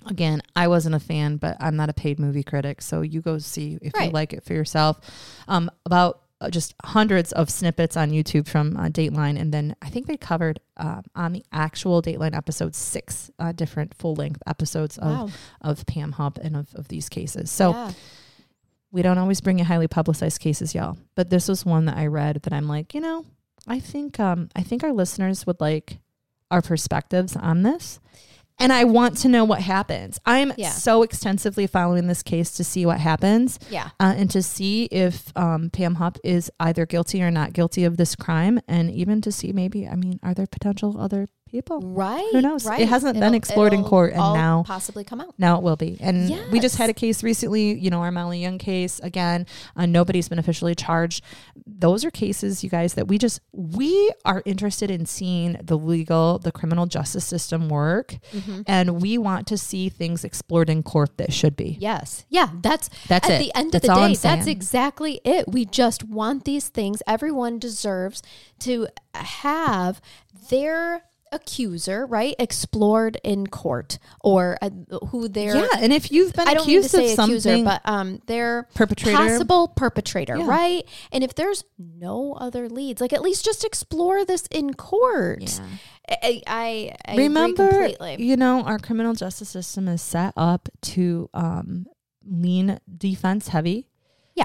Again, 0.05 0.41
I 0.55 0.67
wasn't 0.67 0.95
a 0.95 0.99
fan, 0.99 1.37
but 1.37 1.55
I'm 1.61 1.75
not 1.77 1.89
a 1.89 1.93
paid 1.93 2.19
movie 2.19 2.43
critic. 2.43 2.81
So 2.81 3.01
you 3.01 3.21
go 3.21 3.37
see 3.37 3.77
if 3.81 3.93
you 4.01 4.09
like 4.09 4.33
it 4.33 4.43
for 4.43 4.53
yourself. 4.53 4.99
Um, 5.47 5.69
about 5.85 6.22
just 6.49 6.73
hundreds 6.83 7.31
of 7.31 7.49
snippets 7.49 7.95
on 7.95 8.11
YouTube 8.11 8.47
from 8.47 8.75
uh, 8.75 8.89
Dateline. 8.89 9.39
And 9.39 9.53
then 9.53 9.75
I 9.81 9.89
think 9.89 10.07
they 10.07 10.17
covered 10.17 10.59
uh, 10.77 11.01
on 11.15 11.31
the 11.33 11.43
actual 11.53 12.01
Dateline 12.01 12.35
episode 12.35 12.75
six 12.75 13.31
uh, 13.39 13.51
different 13.53 13.93
full 13.93 14.15
length 14.15 14.41
episodes 14.45 14.97
of, 14.97 15.11
Wow. 15.11 15.29
of 15.61 15.85
Pam 15.85 16.13
Hupp 16.13 16.37
and 16.39 16.55
of, 16.57 16.73
of 16.75 16.89
these 16.89 17.07
cases. 17.09 17.49
So 17.51 17.71
Yeah. 17.71 17.91
we 18.91 19.01
don't 19.01 19.17
always 19.17 19.41
bring 19.41 19.59
you 19.59 19.65
highly 19.65 19.87
publicized 19.87 20.39
cases, 20.41 20.75
y'all. 20.75 20.97
But 21.15 21.29
this 21.29 21.47
was 21.47 21.65
one 21.65 21.85
that 21.85 21.97
I 21.97 22.07
read 22.07 22.41
that 22.43 22.53
I'm 22.53 22.67
like, 22.67 22.93
you 22.93 22.99
know, 23.01 23.25
I 23.65 23.79
think 23.79 24.19
um 24.19 24.49
I 24.55 24.63
think 24.63 24.83
our 24.83 24.91
listeners 24.91 25.47
would 25.47 25.61
like 25.61 25.99
our 26.51 26.61
perspectives 26.61 27.35
on 27.37 27.63
this. 27.63 27.99
And 28.59 28.71
I 28.71 28.83
want 28.85 29.17
to 29.17 29.27
know 29.29 29.43
what 29.43 29.61
happens. 29.61 30.19
I'm 30.25 30.53
Yeah. 30.57 30.69
so 30.69 31.01
extensively 31.03 31.67
following 31.67 32.07
this 32.07 32.23
case 32.23 32.51
to 32.53 32.63
see 32.63 32.85
what 32.85 32.99
happens 32.99 33.59
Yeah. 33.69 33.89
uh, 33.99 34.13
and 34.15 34.29
to 34.31 34.41
see 34.41 34.85
if 34.85 35.35
um, 35.35 35.69
Pam 35.71 35.95
Hupp 35.95 36.17
is 36.23 36.51
either 36.59 36.85
guilty 36.85 37.21
or 37.21 37.31
not 37.31 37.53
guilty 37.53 37.83
of 37.83 37.97
this 37.97 38.15
crime. 38.15 38.59
And 38.67 38.89
even 38.91 39.21
to 39.21 39.31
see 39.31 39.51
maybe, 39.53 39.87
I 39.87 39.95
mean, 39.95 40.19
are 40.23 40.33
there 40.33 40.47
potential 40.47 40.99
other 40.99 41.27
people? 41.53 41.79
Right. 41.81 42.27
Who 42.33 42.41
knows? 42.41 42.65
Right. 42.65 42.81
It 42.81 42.89
hasn't 42.89 43.17
been 43.19 43.35
explored 43.35 43.73
in 43.73 43.83
court, 43.83 44.11
and 44.11 44.19
now- 44.33 44.63
possibly 44.65 45.03
come 45.03 45.21
out. 45.21 45.35
Now 45.37 45.55
it 45.57 45.63
will 45.63 45.75
be. 45.77 45.97
And 46.01 46.51
we 46.51 46.59
just 46.59 46.75
had 46.77 46.89
a 46.89 46.93
case 46.93 47.23
recently, 47.23 47.73
you 47.79 47.89
know, 47.89 48.01
our 48.01 48.11
Molly 48.11 48.41
Young 48.41 48.57
case. 48.57 48.99
Again, 48.99 49.45
uh, 49.75 49.85
nobody's 49.85 50.27
been 50.27 50.39
officially 50.39 50.73
charged. 50.73 51.23
Those 51.65 52.03
are 52.03 52.11
cases, 52.11 52.63
you 52.63 52.69
guys, 52.71 52.95
that 52.95 53.07
we 53.07 53.17
just, 53.19 53.39
we 53.53 54.11
are 54.25 54.41
interested 54.45 54.89
in 54.89 55.05
seeing 55.05 55.55
the 55.63 55.77
legal, 55.77 56.39
the 56.39 56.51
criminal 56.51 56.87
justice 56.87 57.23
system 57.23 57.69
work. 57.69 58.17
And 58.67 58.99
we 59.01 59.17
want 59.19 59.45
to 59.47 59.57
see 59.57 59.89
things 59.89 60.23
explored 60.23 60.69
in 60.71 60.81
court 60.81 61.17
that 61.17 61.31
should 61.31 61.55
be. 61.55 61.77
Yes. 61.79 62.25
Yeah. 62.29 62.49
That's 62.61 62.89
That's 63.07 63.29
at 63.29 63.35
it. 63.35 63.39
the 63.45 63.55
end 63.55 63.71
That's 63.71 63.87
of 63.87 63.95
the 63.95 64.07
day. 64.07 64.15
That's 64.15 64.47
exactly 64.47 65.21
it. 65.23 65.47
We 65.47 65.65
just 65.65 66.03
want 66.03 66.45
these 66.45 66.67
things. 66.69 67.03
Everyone 67.05 67.59
deserves 67.59 68.23
to 68.61 68.87
have 69.13 70.01
their 70.49 71.03
accuser, 71.33 72.05
right, 72.05 72.35
explored 72.39 73.17
in 73.23 73.47
court 73.47 73.99
or 74.21 74.57
uh, 74.61 74.69
who 75.07 75.27
their 75.27 75.55
Yeah. 75.55 75.67
And 75.79 75.91
if 75.91 76.11
you've 76.11 76.33
been 76.33 76.47
I 76.47 76.53
don't 76.53 76.67
mean 76.67 76.81
to 76.81 76.87
accused 76.87 76.95
of 76.95 76.99
say 77.01 77.13
accuser, 77.23 77.39
something, 77.49 77.63
but 77.65 77.81
um, 77.85 78.21
their 78.27 78.67
Perpetrator. 78.75 79.17
possible 79.17 79.67
perpetrator, 79.69 80.37
Yeah. 80.37 80.47
right? 80.47 80.83
And 81.11 81.23
if 81.23 81.35
there's 81.35 81.63
no 81.77 82.33
other 82.33 82.69
leads, 82.69 83.01
like 83.01 83.13
at 83.13 83.21
least 83.21 83.43
just 83.43 83.63
explore 83.65 84.23
this 84.25 84.47
in 84.51 84.73
court. 84.75 85.59
I, 86.09 86.41
I, 86.47 86.95
I 87.05 87.11
agree 87.13 87.23
remember, 87.23 87.69
completely. 87.69 88.17
you 88.25 88.35
know, 88.35 88.61
our 88.63 88.77
criminal 88.77 89.13
justice 89.13 89.49
system 89.49 89.87
is 89.87 90.01
set 90.01 90.33
up 90.35 90.67
to 90.81 91.29
um, 91.33 91.85
lean 92.25 92.79
defense 92.97 93.47
heavy. 93.49 93.87
Yeah. 94.35 94.43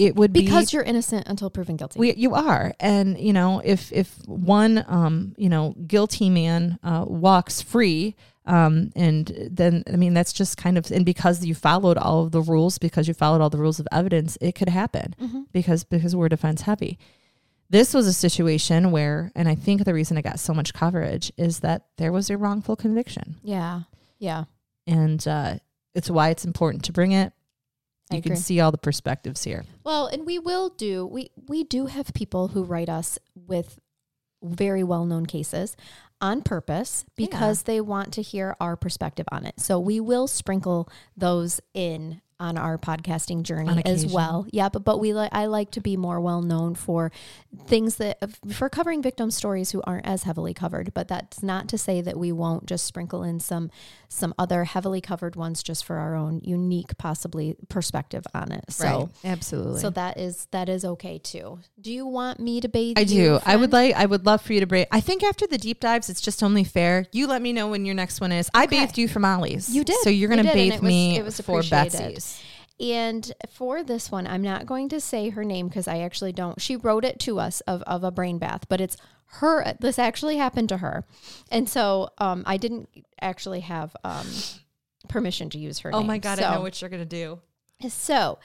It 0.00 0.16
would 0.16 0.32
be 0.32 0.40
because 0.40 0.72
you're 0.72 0.82
innocent 0.82 1.28
until 1.28 1.50
proven 1.50 1.76
guilty. 1.76 1.98
We, 2.00 2.14
you 2.14 2.34
are, 2.34 2.72
and 2.80 3.18
you 3.18 3.32
know, 3.34 3.60
if 3.64 3.92
if 3.92 4.16
one, 4.26 4.82
um, 4.88 5.34
you 5.36 5.48
know, 5.50 5.74
guilty 5.86 6.30
man 6.30 6.78
uh, 6.82 7.04
walks 7.06 7.60
free, 7.60 8.16
um, 8.46 8.92
and 8.96 9.30
then 9.50 9.84
I 9.92 9.96
mean, 9.96 10.14
that's 10.14 10.32
just 10.32 10.56
kind 10.56 10.78
of, 10.78 10.90
and 10.90 11.04
because 11.04 11.44
you 11.44 11.54
followed 11.54 11.98
all 11.98 12.24
of 12.24 12.32
the 12.32 12.40
rules, 12.40 12.78
because 12.78 13.08
you 13.08 13.14
followed 13.14 13.42
all 13.42 13.50
the 13.50 13.58
rules 13.58 13.78
of 13.78 13.86
evidence, 13.92 14.38
it 14.40 14.52
could 14.54 14.70
happen 14.70 15.14
Mhm. 15.20 15.44
because 15.52 15.84
because 15.84 16.16
we're 16.16 16.30
defense 16.30 16.62
heavy. 16.62 16.98
This 17.68 17.92
was 17.94 18.06
a 18.06 18.12
situation 18.12 18.90
where, 18.92 19.30
and 19.36 19.48
I 19.48 19.54
think 19.54 19.84
the 19.84 19.94
reason 19.94 20.16
it 20.16 20.22
got 20.22 20.40
so 20.40 20.54
much 20.54 20.72
coverage 20.72 21.30
is 21.36 21.60
that 21.60 21.86
there 21.98 22.10
was 22.10 22.30
a 22.30 22.36
wrongful 22.38 22.74
conviction, 22.74 23.36
yeah, 23.44 23.82
yeah. 24.18 24.44
and 24.86 25.26
uh, 25.28 25.58
it's 25.94 26.10
why 26.10 26.30
it's 26.30 26.44
important 26.46 26.84
to 26.84 26.92
bring 26.92 27.12
it. 27.12 27.32
I 28.10 28.16
You 28.16 28.22
can 28.22 28.36
see 28.36 28.60
all 28.60 28.72
the 28.72 28.78
perspectives 28.78 29.44
here. 29.44 29.64
Well, 29.84 30.06
and 30.06 30.26
we 30.26 30.38
will 30.38 30.70
do 30.70 31.06
we 31.06 31.30
we 31.48 31.64
do 31.64 31.86
have 31.86 32.12
people 32.14 32.48
who 32.48 32.64
write 32.64 32.88
us 32.88 33.18
with 33.34 33.78
very 34.42 34.82
well-known 34.82 35.26
cases 35.26 35.76
on 36.20 36.42
purpose 36.42 37.04
because 37.16 37.62
they 37.64 37.80
want 37.80 38.12
to 38.14 38.22
hear 38.22 38.56
our 38.60 38.76
perspective 38.76 39.26
on 39.30 39.46
it. 39.46 39.60
So 39.60 39.78
we 39.78 40.00
will 40.00 40.26
sprinkle 40.26 40.88
those 41.16 41.60
in 41.74 42.20
on 42.40 42.58
our 42.58 42.78
podcasting 42.78 43.42
journey 43.42 43.82
as 43.84 44.06
well. 44.06 44.46
Yeah, 44.50 44.68
but 44.68 44.82
but 44.84 44.98
we 44.98 45.12
like 45.12 45.30
I 45.32 45.46
like 45.46 45.70
to 45.72 45.80
be 45.80 45.96
more 45.96 46.20
well 46.20 46.42
known 46.42 46.74
for 46.74 47.12
things 47.66 47.96
that 47.96 48.18
uh, 48.22 48.26
for 48.52 48.68
covering 48.68 49.02
victim 49.02 49.30
stories 49.30 49.70
who 49.70 49.82
aren't 49.82 50.06
as 50.06 50.24
heavily 50.24 50.54
covered, 50.54 50.92
but 50.94 51.06
that's 51.08 51.42
not 51.42 51.68
to 51.68 51.78
say 51.78 52.00
that 52.00 52.16
we 52.18 52.32
won't 52.32 52.66
just 52.66 52.84
sprinkle 52.86 53.22
in 53.22 53.38
some 53.38 53.70
some 54.08 54.34
other 54.38 54.64
heavily 54.64 55.00
covered 55.00 55.36
ones 55.36 55.62
just 55.62 55.84
for 55.84 55.98
our 55.98 56.16
own 56.16 56.40
unique 56.42 56.96
possibly 56.98 57.56
perspective 57.68 58.24
on 58.34 58.50
it. 58.50 58.64
So 58.70 59.10
absolutely. 59.24 59.80
so 59.80 59.90
that 59.90 60.18
is 60.18 60.48
that 60.50 60.68
is 60.68 60.84
okay 60.84 61.18
too. 61.18 61.60
Do 61.80 61.92
you 61.92 62.06
want 62.06 62.40
me 62.40 62.60
to 62.60 62.68
bathe? 62.68 62.98
I 62.98 63.02
you, 63.02 63.06
do. 63.06 63.40
I 63.44 63.56
would 63.56 63.72
like. 63.72 63.94
I 63.94 64.06
would 64.06 64.26
love 64.26 64.42
for 64.42 64.52
you 64.52 64.60
to 64.60 64.66
bathe. 64.66 64.86
I 64.90 65.00
think 65.00 65.22
after 65.22 65.46
the 65.46 65.58
deep 65.58 65.80
dives, 65.80 66.08
it's 66.10 66.20
just 66.20 66.42
only 66.42 66.64
fair. 66.64 67.06
You 67.12 67.26
let 67.26 67.42
me 67.42 67.52
know 67.52 67.68
when 67.68 67.84
your 67.84 67.94
next 67.94 68.20
one 68.20 68.32
is. 68.32 68.50
I 68.54 68.64
Okay. 68.64 68.80
bathed 68.80 68.98
you 68.98 69.06
for 69.08 69.20
Molly's. 69.20 69.68
You 69.74 69.84
did. 69.84 69.96
So 70.02 70.10
you're 70.10 70.28
gonna 70.28 70.42
bathe 70.42 70.74
it 70.74 70.80
was- 70.80 70.88
me 70.88 71.16
it 71.18 71.24
was 71.24 71.40
for. 71.40 71.62
Betsy's. 71.62 72.29
And 72.80 73.30
for 73.50 73.82
this 73.82 74.10
one, 74.10 74.26
I'm 74.26 74.42
not 74.42 74.64
going 74.66 74.88
to 74.88 75.00
say 75.00 75.28
her 75.30 75.44
name 75.44 75.68
because 75.68 75.86
I 75.86 75.98
actually 75.98 76.32
don't. 76.32 76.60
She 76.60 76.76
wrote 76.76 77.04
it 77.04 77.18
to 77.20 77.38
us 77.38 77.60
of 77.62 77.82
of 77.82 78.02
a 78.04 78.10
brain 78.10 78.38
bath, 78.38 78.66
but 78.68 78.80
it's 78.80 78.96
her. 79.26 79.74
This 79.80 79.98
actually 79.98 80.38
happened 80.38 80.70
to 80.70 80.78
her, 80.78 81.04
and 81.50 81.68
so 81.68 82.08
um, 82.18 82.42
I 82.46 82.56
didn't 82.56 82.88
actually 83.20 83.60
have 83.60 83.94
um, 84.02 84.26
permission 85.08 85.50
to 85.50 85.58
use 85.58 85.80
her. 85.80 85.94
Oh 85.94 85.98
name. 85.98 86.06
my 86.06 86.18
god! 86.18 86.38
So- 86.38 86.44
I 86.46 86.54
know 86.54 86.62
what 86.62 86.80
you're 86.80 86.90
gonna 86.90 87.04
do. 87.04 87.40
So, 87.88 88.38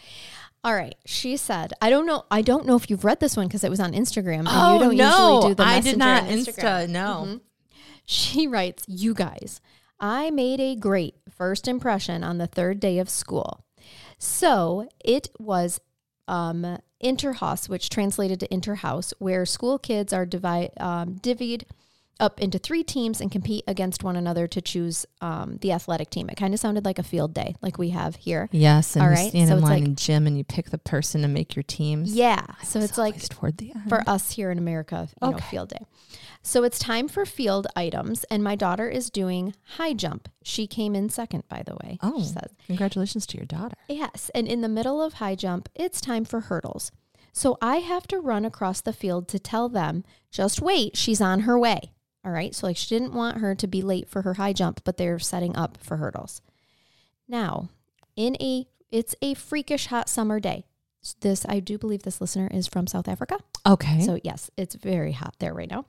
all 0.64 0.74
right, 0.74 0.96
she 1.06 1.36
said, 1.36 1.74
I 1.82 1.90
don't 1.90 2.06
know. 2.06 2.24
I 2.32 2.42
don't 2.42 2.66
know 2.66 2.76
if 2.78 2.90
you've 2.90 3.04
read 3.04 3.20
this 3.20 3.36
one 3.36 3.48
because 3.48 3.64
it 3.66 3.70
was 3.70 3.82
on 3.82 3.92
Instagram. 3.94 4.40
And 4.40 4.48
Oh 4.50 4.74
you 4.76 4.80
don't 4.80 4.96
no! 4.98 5.36
usually 5.36 5.50
do 5.50 5.56
the 5.56 5.64
I 5.64 5.80
did 5.82 5.98
not 5.98 6.24
Insta. 6.24 6.88
No. 6.90 7.24
Mhm. 7.28 7.42
She 8.06 8.48
writes, 8.48 8.84
You 8.88 9.14
guys, 9.14 9.60
I 10.00 10.30
made 10.32 10.60
a 10.62 10.76
great 10.76 11.16
first 11.30 11.68
impression 11.68 12.24
on 12.24 12.38
the 12.38 12.48
third 12.48 12.80
day 12.80 13.00
of 13.00 13.10
school. 13.10 13.65
So 14.18 14.88
it 15.04 15.30
was 15.40 15.80
um, 16.28 16.80
interhouse, 17.04 17.70
which 17.70 17.90
translated 17.90 18.40
to 18.40 18.48
interhouse, 18.48 19.14
where 19.20 19.46
school 19.46 19.78
kids 19.78 20.14
are 20.14 20.26
divide, 20.26 20.72
um, 20.78 21.16
divvied 21.16 21.64
up 22.20 22.40
into 22.40 22.58
three 22.58 22.84
teams 22.84 23.20
and 23.20 23.30
compete 23.32 23.64
against 23.68 24.04
one 24.04 24.16
another 24.16 24.48
to 24.48 24.62
choose 24.62 25.06
um, 25.22 25.58
the 25.62 25.72
athletic 25.72 26.10
team. 26.10 26.30
It 26.30 26.36
kind 26.36 26.54
of 26.54 26.60
sounded 26.60 26.86
like 26.86 26.98
a 27.00 27.04
field 27.04 27.34
day, 27.34 27.56
like 27.62 27.78
we 27.78 27.90
have 27.90 28.16
here. 28.16 28.48
Yes, 28.52 28.96
and 28.96 29.04
All 29.04 29.12
you 29.12 29.30
stand 29.30 29.50
so 29.50 29.58
in 29.58 29.62
line 29.64 29.72
like- 29.82 29.84
in 29.86 29.96
gym 29.96 30.26
and 30.28 30.38
you 30.38 30.44
pick 30.44 30.70
the 30.70 30.78
person 30.78 31.22
to 31.24 31.28
make 31.28 31.56
your 31.56 31.64
teams. 31.64 32.14
Yeah. 32.16 32.46
So 32.64 32.80
it's 32.80 32.98
like 32.98 33.22
toward 33.30 33.58
the 33.58 33.72
end. 33.76 33.90
for 33.90 34.02
us 34.08 34.32
here 34.32 34.50
in 34.52 34.58
America, 34.58 35.10
you 35.22 35.28
know, 35.30 35.36
Okay. 35.36 35.46
field 35.50 35.70
day. 35.70 35.86
So 36.42 36.64
it's 36.64 36.78
time 36.78 37.08
for 37.08 37.26
field 37.26 37.66
items, 37.76 38.24
and 38.26 38.44
my 38.44 38.56
daughter 38.56 38.88
is 38.88 39.10
doing 39.10 39.56
high 39.78 39.94
jump. 39.94 40.30
She 40.44 40.68
came 40.68 40.94
in 40.96 41.10
second, 41.10 41.44
by 41.50 41.64
the 41.66 41.76
way. 41.84 41.98
oh, 42.04 42.20
she 42.22 42.28
says. 42.28 42.52
congratulations 42.68 43.26
to 43.28 43.38
your 43.38 43.48
daughter. 43.48 43.76
Yes, 43.90 44.30
and 44.36 44.48
in 44.48 44.62
the 44.62 44.70
middle 44.70 45.02
of 45.02 45.14
high 45.16 45.34
jump, 45.36 45.70
it's 45.74 46.00
time 46.00 46.24
for 46.24 46.42
hurdles. 46.42 46.92
So 47.34 47.58
I 47.62 47.78
have 47.78 48.08
to 48.08 48.20
run 48.20 48.46
across 48.46 48.80
the 48.80 48.94
field 48.94 49.28
to 49.30 49.40
tell 49.40 49.68
them, 49.70 50.04
just 50.32 50.62
wait, 50.62 50.96
she's 50.96 51.20
on 51.20 51.42
her 51.42 51.58
way. 51.60 51.92
All 52.26 52.32
right. 52.32 52.56
So 52.56 52.66
like 52.66 52.78
she 52.78 52.96
didn't 52.96 53.14
want 53.14 53.38
her 53.38 53.54
to 53.54 53.68
be 53.68 53.82
late 53.84 54.10
for 54.10 54.24
her 54.24 54.34
high 54.34 54.54
jump, 54.54 54.82
but 54.84 54.98
they're 54.98 55.20
setting 55.20 55.56
up 55.56 55.78
for 55.78 55.98
hurdles. 55.98 56.42
Now, 57.28 57.70
in 58.16 58.36
a 58.42 58.68
it's 58.92 59.16
a 59.22 59.36
freakish 59.36 59.88
hot 59.88 60.10
summer 60.10 60.40
day. 60.40 60.66
This 61.22 61.46
I 61.48 61.60
do 61.60 61.78
believe 61.78 62.02
this 62.02 62.20
listener 62.20 62.50
is 62.52 62.66
from 62.66 62.88
South 62.88 63.08
Africa. 63.08 63.38
Okay. 63.66 64.02
So, 64.02 64.20
yes, 64.24 64.50
it's 64.58 64.74
very 64.76 65.12
hot 65.12 65.36
there 65.40 65.54
right 65.54 65.70
now. 65.70 65.86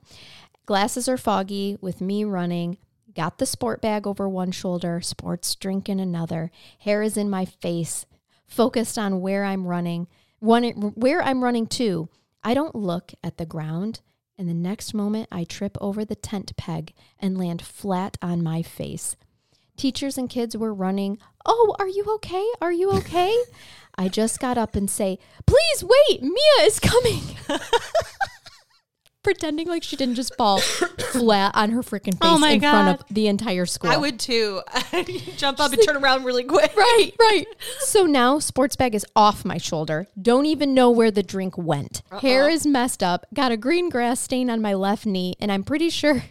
Glasses 0.67 1.07
are 1.07 1.17
foggy 1.17 1.77
with 1.81 2.01
me 2.01 2.23
running. 2.23 2.77
Got 3.15 3.39
the 3.39 3.47
sport 3.47 3.81
bag 3.81 4.05
over 4.05 4.29
one 4.29 4.51
shoulder, 4.51 5.01
sports 5.01 5.55
drink 5.55 5.89
in 5.89 5.99
another. 5.99 6.51
Hair 6.79 7.01
is 7.01 7.17
in 7.17 7.31
my 7.31 7.45
face, 7.45 8.05
focused 8.45 8.99
on 8.99 9.21
where 9.21 9.43
I'm 9.43 9.65
running, 9.65 10.07
one, 10.39 10.63
where 10.95 11.23
I'm 11.23 11.43
running 11.43 11.65
to. 11.67 12.09
I 12.43 12.53
don't 12.53 12.75
look 12.75 13.13
at 13.23 13.37
the 13.37 13.45
ground 13.45 14.01
and 14.37 14.47
the 14.47 14.53
next 14.53 14.93
moment 14.93 15.27
I 15.31 15.43
trip 15.43 15.77
over 15.81 16.05
the 16.05 16.15
tent 16.15 16.55
peg 16.57 16.93
and 17.19 17.37
land 17.37 17.61
flat 17.61 18.17
on 18.21 18.43
my 18.43 18.61
face. 18.61 19.15
Teachers 19.77 20.17
and 20.17 20.29
kids 20.29 20.55
were 20.57 20.73
running. 20.73 21.17
Oh, 21.45 21.75
are 21.79 21.87
you 21.87 22.05
okay? 22.15 22.45
Are 22.61 22.71
you 22.71 22.91
okay? 22.91 23.35
I 23.97 24.07
just 24.09 24.39
got 24.39 24.57
up 24.57 24.75
and 24.75 24.89
say, 24.89 25.19
Please 25.45 25.83
wait, 25.83 26.21
Mia 26.21 26.61
is 26.61 26.79
coming. 26.79 27.21
Pretending 29.27 29.67
like 29.67 29.83
she 29.83 29.97
didn't 29.97 30.15
just 30.15 30.33
fall 30.35 30.59
flat 30.59 31.51
on 31.53 31.71
her 31.71 31.81
freaking 31.81 32.17
oh 32.21 32.37
face 32.37 32.49
Oh 32.49 32.53
in 32.53 32.61
front 32.61 33.01
of 33.01 33.05
the 33.13 33.27
entire 33.27 33.65
school. 33.65 33.91
I 33.91 33.97
would 33.97 34.21
too. 34.21 34.61
Jump 35.35 35.59
up 35.59 35.73
and 35.73 35.81
turn 35.83 35.97
around 35.97 36.23
really 36.23 36.45
quick. 36.45 36.73
Right, 36.77 37.11
right. 37.19 37.45
So 37.79 38.03
now 38.05 38.39
sports 38.39 38.77
bag 38.77 38.95
is 38.95 39.05
off 39.17 39.43
my 39.43 39.57
shoulder. 39.57 40.07
Don't 40.21 40.45
even 40.45 40.73
know 40.73 40.89
where 40.89 41.11
the 41.11 41.23
drink 41.23 41.57
went. 41.57 42.03
Hair 42.21 42.47
is 42.47 42.65
messed 42.65 43.03
up. 43.03 43.25
Got 43.33 43.51
a 43.51 43.57
green 43.57 43.89
grass 43.89 44.21
stain 44.21 44.49
on 44.49 44.61
my 44.61 44.73
left 44.73 45.05
knee, 45.05 45.35
and 45.41 45.51
I'm 45.51 45.65
pretty 45.65 45.89
sure 45.89 46.23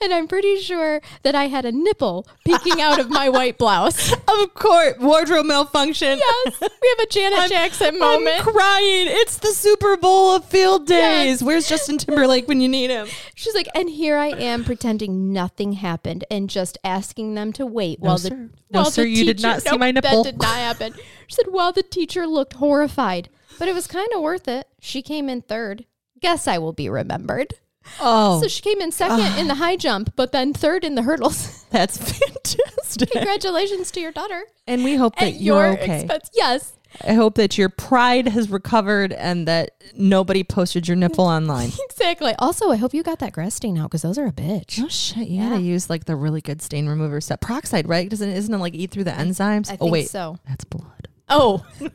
and 0.00 0.12
I'm 0.12 0.26
pretty 0.28 0.58
sure 0.60 1.00
that 1.22 1.34
I 1.34 1.46
had 1.48 1.64
a 1.64 1.72
nipple 1.72 2.26
peeking 2.44 2.80
out 2.80 2.98
of 2.98 3.10
my 3.10 3.28
white 3.28 3.58
blouse. 3.58 4.14
Of 4.30 4.54
course, 4.54 4.96
wardrobe 4.98 5.46
malfunction. 5.46 6.18
Yes, 6.18 6.60
we 6.60 6.68
have 6.88 6.98
a 7.00 7.06
Janet 7.10 7.50
Jackson 7.50 7.98
moment. 7.98 8.38
I'm 8.38 8.52
crying. 8.52 9.06
It's 9.08 9.38
the 9.38 9.48
Super 9.48 9.96
Bowl 9.96 10.36
of 10.36 10.44
field 10.44 10.86
days. 10.86 11.40
Yes. 11.40 11.42
Where's 11.42 11.68
Justin 11.68 11.98
Timberlake 11.98 12.46
when 12.46 12.60
you 12.60 12.68
need 12.68 12.90
him? 12.90 13.08
She's 13.34 13.54
like, 13.54 13.66
and 13.74 13.90
here 13.90 14.16
I 14.16 14.28
am 14.28 14.64
pretending 14.64 15.32
nothing 15.32 15.72
happened 15.72 16.24
and 16.30 16.48
just 16.48 16.78
asking 16.84 17.34
them 17.34 17.52
to 17.54 17.66
wait 17.66 17.98
while 18.00 18.18
the 18.18 18.28
sir. 18.28 18.36
No, 18.36 18.50
while 18.70 18.84
the 18.84 18.90
sir, 18.92 19.04
you 19.04 19.24
did 19.24 19.42
not 19.42 19.62
see 19.62 19.70
Nope, 19.70 19.80
my 19.80 19.90
nipple. 19.90 20.22
That 20.22 20.32
did 20.32 20.40
not 20.40 20.56
happen. 20.56 20.94
She 21.26 21.34
said, 21.34 21.46
while 21.48 21.72
the 21.72 21.82
teacher 21.82 22.26
looked 22.26 22.54
horrified, 22.54 23.28
but 23.58 23.68
it 23.68 23.74
was 23.74 23.86
kind 23.86 24.08
of 24.14 24.22
worth 24.22 24.46
it. 24.48 24.68
She 24.80 25.02
came 25.02 25.28
in 25.28 25.42
third. 25.42 25.86
Guess 26.20 26.46
I 26.46 26.58
will 26.58 26.72
be 26.72 26.88
remembered. 26.88 27.54
Oh, 28.00 28.40
So 28.40 28.48
she 28.48 28.62
came 28.62 28.80
in 28.80 28.92
second 28.92 29.38
in 29.38 29.48
the 29.48 29.54
ah. 29.54 29.56
high 29.56 29.76
jump, 29.76 30.14
but 30.16 30.32
then 30.32 30.52
third 30.52 30.84
in 30.84 30.94
the 30.94 31.02
hurdles. 31.02 31.64
that's 31.70 31.98
fantastic. 31.98 33.10
Congratulations 33.10 33.90
to 33.92 34.00
your 34.00 34.12
daughter. 34.12 34.44
And 34.66 34.84
we 34.84 34.94
hope 34.96 35.16
that 35.16 35.34
At 35.34 35.40
you're 35.40 35.64
your 35.64 35.72
okay. 35.74 36.02
expense. 36.02 36.30
Yes. 36.34 36.72
I 37.04 37.12
hope 37.12 37.36
that 37.36 37.56
your 37.56 37.68
pride 37.68 38.26
has 38.28 38.50
recovered 38.50 39.12
and 39.12 39.46
that 39.46 39.70
nobody 39.94 40.42
posted 40.42 40.88
your 40.88 40.96
nipple 40.96 41.24
online. 41.26 41.70
Exactly. 41.88 42.34
Also, 42.38 42.70
I 42.70 42.76
hope 42.76 42.92
you 42.94 43.02
got 43.02 43.20
that 43.20 43.32
grass 43.32 43.54
stain 43.54 43.78
out 43.78 43.90
because 43.90 44.02
those 44.02 44.18
are 44.18 44.26
a 44.26 44.32
bitch. 44.32 44.80
Oh 44.82 44.88
shit! 44.88 45.28
You 45.28 45.48
gotta 45.48 45.60
use 45.60 45.88
like 45.88 46.06
the 46.06 46.16
really 46.16 46.40
good 46.40 46.60
stain 46.60 46.88
remover 46.88 47.20
stuff. 47.20 47.40
Peroxide, 47.40 47.88
right? 47.88 48.08
Doesn't 48.08 48.28
isn't 48.28 48.52
it 48.52 48.58
like 48.58 48.74
eat 48.74 48.90
through 48.90 49.04
the 49.04 49.12
enzymes? 49.12 49.70
I 49.70 49.74
oh 49.74 49.76
think 49.76 49.92
wait, 49.92 50.08
so. 50.08 50.36
that's 50.48 50.64
blood. 50.64 51.08
Oh, 51.28 51.64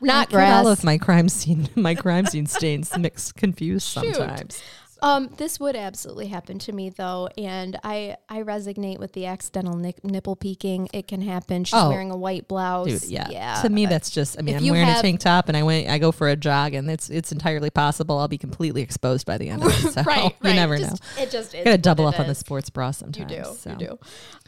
not 0.00 0.30
Get 0.30 0.52
all 0.52 0.68
of 0.68 0.84
my 0.84 0.96
crime 0.96 1.28
scene, 1.28 1.68
my 1.74 1.96
crime 1.96 2.26
scene 2.26 2.46
stains 2.46 2.96
mixed, 2.96 3.34
confused 3.34 3.88
Shoot. 3.88 4.62
Sometimes. 5.00 5.30
Um, 5.30 5.36
this 5.36 5.60
would 5.60 5.76
absolutely 5.76 6.26
happen 6.28 6.58
to 6.60 6.72
me 6.72 6.90
though, 6.90 7.28
and 7.38 7.78
I 7.84 8.16
I 8.28 8.42
resonate 8.42 8.98
with 8.98 9.12
the 9.12 9.26
accidental 9.26 9.76
nip, 9.76 10.00
nipple 10.02 10.36
peeking. 10.36 10.88
It 10.92 11.06
can 11.08 11.22
happen. 11.22 11.64
She's 11.64 11.74
Oh. 11.78 11.88
wearing 11.90 12.10
a 12.10 12.16
white 12.16 12.48
blouse. 12.48 12.86
Dude, 13.02 13.10
yeah. 13.10 13.28
yeah. 13.30 13.62
To 13.62 13.68
me, 13.68 13.86
that's 13.86 14.10
just. 14.10 14.38
I 14.38 14.42
mean, 14.42 14.56
I'm 14.56 14.66
wearing 14.68 14.86
have- 14.86 14.98
a 14.98 15.02
tank 15.02 15.20
top 15.20 15.48
and 15.48 15.56
I 15.56 15.62
went. 15.62 15.88
I 15.88 15.98
go 15.98 16.12
for 16.12 16.28
a 16.28 16.36
jog, 16.36 16.74
and 16.74 16.90
it's 16.90 17.08
it's 17.10 17.32
entirely 17.32 17.70
possible 17.70 18.18
I'll 18.18 18.28
be 18.28 18.38
completely 18.38 18.82
exposed 18.82 19.26
by 19.26 19.38
the 19.38 19.48
end 19.48 19.62
of 19.62 19.68
it. 19.68 19.76
So 19.96 20.02
right, 20.02 20.24
you 20.42 20.50
right. 20.50 20.54
never 20.56 20.76
Just- 20.78 21.02
know. 21.16 21.22
It 21.22 21.30
just 21.30 21.54
is. 21.54 21.64
Gotta 21.64 21.78
double 21.78 22.06
it 22.08 22.14
up 22.14 22.20
on 22.20 22.26
the 22.26 22.34
sports 22.34 22.70
bra 22.70 22.90
sometimes. 22.90 23.30
You 23.30 23.38
do. 23.44 23.44
so. 23.58 23.70
You 23.70 23.76
do. 23.76 23.98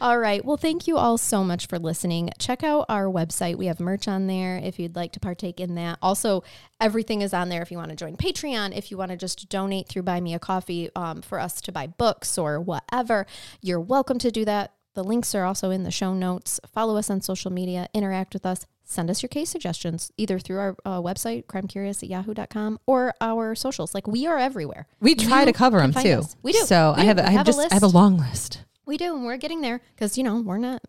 All 0.01 0.19
right. 0.19 0.45
Well, 0.45 0.57
thank 0.57 0.87
you 0.87 0.97
all 0.97 1.19
so 1.19 1.43
much 1.45 1.67
for 1.67 1.79
listening. 1.79 2.31
Check 2.39 2.63
out 2.63 2.87
our 2.89 3.05
website. 3.07 3.57
We 3.57 3.67
have 3.67 3.81
merch 3.81 4.09
on 4.09 4.27
there 4.27 4.57
if 4.57 4.79
you'd 4.79 4.95
like 4.97 5.13
to 5.13 5.21
partake 5.21 5.61
in 5.61 5.75
that. 5.77 5.99
Also, 6.03 6.43
everything 6.81 7.23
is 7.23 7.35
on 7.35 7.49
there 7.49 7.63
if 7.63 7.71
you 7.71 7.79
want 7.79 7.91
to 7.91 7.97
join 7.97 8.17
Patreon, 8.17 8.77
if 8.77 8.91
you 8.91 8.97
want 8.97 9.11
to 9.11 9.17
just 9.17 9.49
donate 9.49 9.89
through 9.89 10.03
Buy 10.03 10.21
Me 10.21 10.35
a 10.35 10.39
Coffee 10.39 10.91
um, 10.95 11.23
for 11.23 11.39
us 11.41 11.61
to 11.63 11.73
buy 11.73 11.87
books 11.87 12.39
or 12.39 12.61
whatever. 12.61 13.27
You're 13.63 13.81
welcome 13.81 14.19
to 14.21 14.31
do 14.31 14.45
that. 14.45 14.73
The 14.95 15.05
links 15.05 15.35
are 15.35 15.45
also 15.45 15.71
in 15.71 15.85
the 15.85 15.91
show 15.91 16.13
notes. 16.15 16.59
Follow 16.73 16.97
us 16.97 17.09
on 17.11 17.21
social 17.21 17.53
media, 17.53 17.89
interact 17.95 18.35
with 18.35 18.45
us. 18.45 18.67
Send 18.85 19.11
us 19.11 19.23
your 19.23 19.29
case 19.29 19.51
suggestions 19.51 20.11
either 20.17 20.39
through 20.39 20.59
our 20.59 20.77
uh, 20.85 20.99
website, 21.01 21.47
crimecurious 21.47 22.03
at 22.03 22.09
yahoo.com, 22.09 22.81
or 22.87 23.13
our 23.21 23.55
socials. 23.55 23.95
Like 23.95 24.07
we 24.09 24.27
are 24.27 24.39
everywhere. 24.39 24.87
We 24.99 25.15
try 25.15 25.41
You 25.41 25.47
to 25.47 25.53
cover 25.53 25.79
them 25.79 25.93
too. 25.93 26.21
us. 26.21 26.37
We 26.43 26.53
do. 26.53 26.61
So 26.61 26.95
We 26.97 27.03
I 27.03 27.05
have. 27.05 27.19
We 27.19 27.23
I 27.23 27.27
have 27.31 27.37
have 27.39 27.47
just. 27.47 27.71
I 27.71 27.75
have 27.75 27.83
a 27.83 27.87
long 27.87 28.17
list. 28.17 28.65
We 28.87 28.97
do, 28.97 29.15
and 29.15 29.27
we're 29.27 29.37
getting 29.37 29.61
there 29.61 29.83
because 29.95 30.17
you 30.17 30.25
know 30.25 30.41
we're 30.41 30.57
not, 30.57 30.81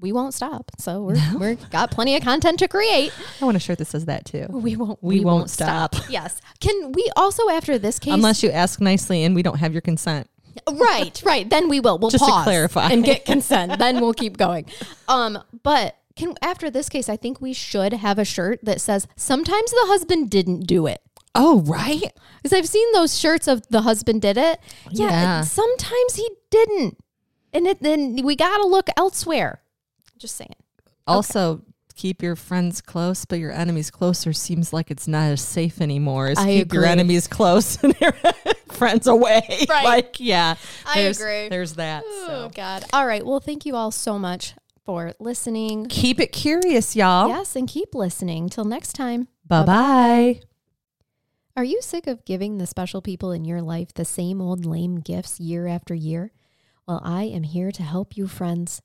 we 0.00 0.12
won't 0.12 0.34
stop. 0.34 0.70
So 0.78 1.02
we're 1.02 1.16
we're 1.38 1.54
got 1.70 1.90
plenty 1.90 2.16
of 2.16 2.22
content 2.22 2.58
to 2.60 2.68
create. 2.68 3.12
I 3.40 3.44
want 3.44 3.56
a 3.56 3.60
shirt 3.60 3.78
that 3.78 3.86
says 3.86 4.04
that 4.06 4.24
too. 4.24 4.46
We 4.50 4.76
won't. 4.76 4.98
We 5.02 5.20
won't 5.20 5.50
stop. 5.50 5.94
Yes. 6.10 6.40
Can 6.60 6.92
we 6.92 7.10
also 7.16 7.48
after 7.50 7.78
this 7.78 7.98
case? 7.98 8.14
Unless 8.14 8.42
you 8.42 8.50
ask 8.50 8.80
nicely 8.80 9.24
and 9.24 9.34
we 9.34 9.42
don't 9.42 9.58
have 9.58 9.72
your 9.72 9.82
consent. 9.82 10.28
right, 10.70 11.20
right. 11.24 11.48
Then 11.48 11.68
we 11.68 11.80
will. 11.80 11.98
We'll 11.98 12.10
Just 12.10 12.24
to 12.24 12.42
clarify. 12.42 12.88
and 12.90 13.04
get 13.04 13.24
consent. 13.24 13.78
then 13.78 14.00
we'll 14.00 14.14
keep 14.14 14.36
going. 14.36 14.66
Um, 15.08 15.38
but 15.62 15.96
can 16.16 16.34
after 16.42 16.70
this 16.70 16.88
case, 16.88 17.08
I 17.08 17.16
think 17.16 17.40
we 17.40 17.52
should 17.52 17.92
have 17.92 18.18
a 18.18 18.24
shirt 18.24 18.60
that 18.64 18.80
says 18.80 19.06
sometimes 19.16 19.70
the 19.70 19.84
husband 19.86 20.30
didn't 20.30 20.66
do 20.66 20.86
it. 20.86 21.00
Oh, 21.34 21.60
right. 21.60 22.12
Because 22.42 22.56
I've 22.56 22.66
seen 22.68 22.90
those 22.92 23.16
shirts 23.18 23.46
of 23.46 23.66
the 23.68 23.82
husband 23.82 24.22
did 24.22 24.36
it. 24.36 24.58
Yeah, 24.90 25.10
Yeah. 25.10 25.40
sometimes 25.42 26.16
he 26.16 26.28
didn't, 26.50 26.98
and 27.52 27.66
then 27.80 28.24
we 28.24 28.34
got 28.34 28.56
to 28.58 28.66
look 28.66 28.88
elsewhere. 28.96 29.60
Just 30.18 30.36
saying. 30.36 30.54
Also, 31.06 31.62
keep 31.94 32.22
your 32.22 32.36
friends 32.36 32.80
close, 32.80 33.24
but 33.24 33.38
your 33.38 33.50
enemies 33.52 33.90
closer 33.90 34.32
seems 34.32 34.72
like 34.72 34.90
it's 34.90 35.08
not 35.08 35.30
as 35.30 35.40
safe 35.40 35.80
anymore 35.80 36.28
as 36.28 36.38
I 36.38 36.46
keep 36.46 36.72
your 36.72 36.84
enemies 36.84 37.26
close 37.26 37.82
and 37.82 37.94
your 38.00 38.12
friends 38.72 39.06
away. 39.06 39.42
Right. 39.68 39.84
Like, 39.84 40.20
yeah. 40.20 40.56
I 40.86 41.00
agree. 41.00 41.48
There's 41.48 41.74
that. 41.74 42.04
Oh 42.06 42.24
So 42.26 42.50
God! 42.54 42.84
All 42.92 43.06
right. 43.06 43.24
Well, 43.24 43.40
thank 43.40 43.64
you 43.64 43.74
all 43.74 43.90
so 43.90 44.18
much 44.18 44.54
for 44.84 45.12
listening. 45.18 45.86
keep 45.86 46.20
it 46.20 46.32
curious, 46.32 46.94
y'all. 46.96 47.28
Yes, 47.28 47.56
and 47.56 47.66
keep 47.68 47.94
listening. 47.94 48.48
Till 48.48 48.64
next 48.64 48.92
time. 48.92 49.28
Bye 49.46 49.64
bye. 49.64 50.40
Are 51.56 51.64
you 51.64 51.80
sick 51.82 52.06
of 52.06 52.24
giving 52.24 52.58
the 52.58 52.66
special 52.66 53.02
people 53.02 53.32
in 53.32 53.44
your 53.44 53.60
life 53.60 53.92
the 53.94 54.04
same 54.04 54.40
old 54.40 54.64
lame 54.64 55.00
gifts 55.00 55.40
year 55.40 55.66
after 55.66 55.92
year? 55.94 56.30
Well, 56.86 57.00
I 57.02 57.24
am 57.24 57.42
here 57.42 57.72
to 57.72 57.82
help 57.82 58.16
you, 58.16 58.28
friends. 58.28 58.80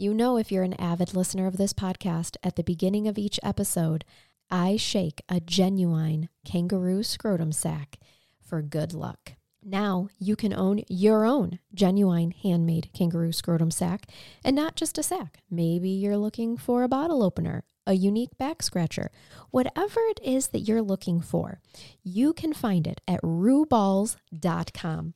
You 0.00 0.14
know, 0.14 0.36
if 0.36 0.52
you're 0.52 0.62
an 0.62 0.80
avid 0.80 1.12
listener 1.12 1.48
of 1.48 1.56
this 1.56 1.72
podcast, 1.72 2.36
at 2.44 2.54
the 2.54 2.62
beginning 2.62 3.08
of 3.08 3.18
each 3.18 3.40
episode, 3.42 4.04
I 4.48 4.76
shake 4.76 5.22
a 5.28 5.40
genuine 5.40 6.28
kangaroo 6.44 7.02
scrotum 7.02 7.50
sack 7.50 7.98
for 8.40 8.62
good 8.62 8.94
luck. 8.94 9.32
Now 9.60 10.06
you 10.20 10.36
can 10.36 10.54
own 10.54 10.84
your 10.88 11.26
own 11.26 11.58
genuine 11.74 12.30
handmade 12.30 12.90
kangaroo 12.94 13.32
scrotum 13.32 13.72
sack 13.72 14.06
and 14.44 14.54
not 14.54 14.76
just 14.76 14.98
a 14.98 15.02
sack. 15.02 15.38
Maybe 15.50 15.90
you're 15.90 16.16
looking 16.16 16.56
for 16.56 16.84
a 16.84 16.88
bottle 16.88 17.24
opener, 17.24 17.64
a 17.84 17.94
unique 17.94 18.38
back 18.38 18.62
scratcher, 18.62 19.10
whatever 19.50 19.98
it 20.10 20.20
is 20.22 20.50
that 20.50 20.60
you're 20.60 20.80
looking 20.80 21.20
for, 21.20 21.60
you 22.04 22.32
can 22.32 22.54
find 22.54 22.86
it 22.86 23.00
at 23.08 23.20
rooballs.com 23.22 25.14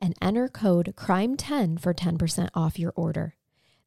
and 0.00 0.14
enter 0.22 0.48
code 0.48 0.94
CRIME10 0.96 1.78
for 1.78 1.92
10% 1.92 2.48
off 2.54 2.78
your 2.78 2.94
order. 2.96 3.34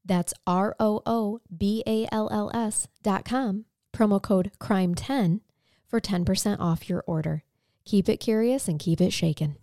That's 0.05 0.33
R 0.47 0.75
O 0.79 1.01
O 1.05 1.41
B 1.55 1.83
A 1.85 2.07
L 2.11 2.29
L 2.31 2.51
S 2.53 2.87
dot 3.03 3.25
com, 3.25 3.65
promo 3.93 4.21
code 4.21 4.51
CRIME10 4.59 5.41
for 5.87 5.99
10% 5.99 6.59
off 6.59 6.89
your 6.89 7.03
order. 7.05 7.43
Keep 7.85 8.09
it 8.09 8.17
curious 8.17 8.67
and 8.67 8.79
keep 8.79 9.01
it 9.01 9.11
shaken. 9.11 9.57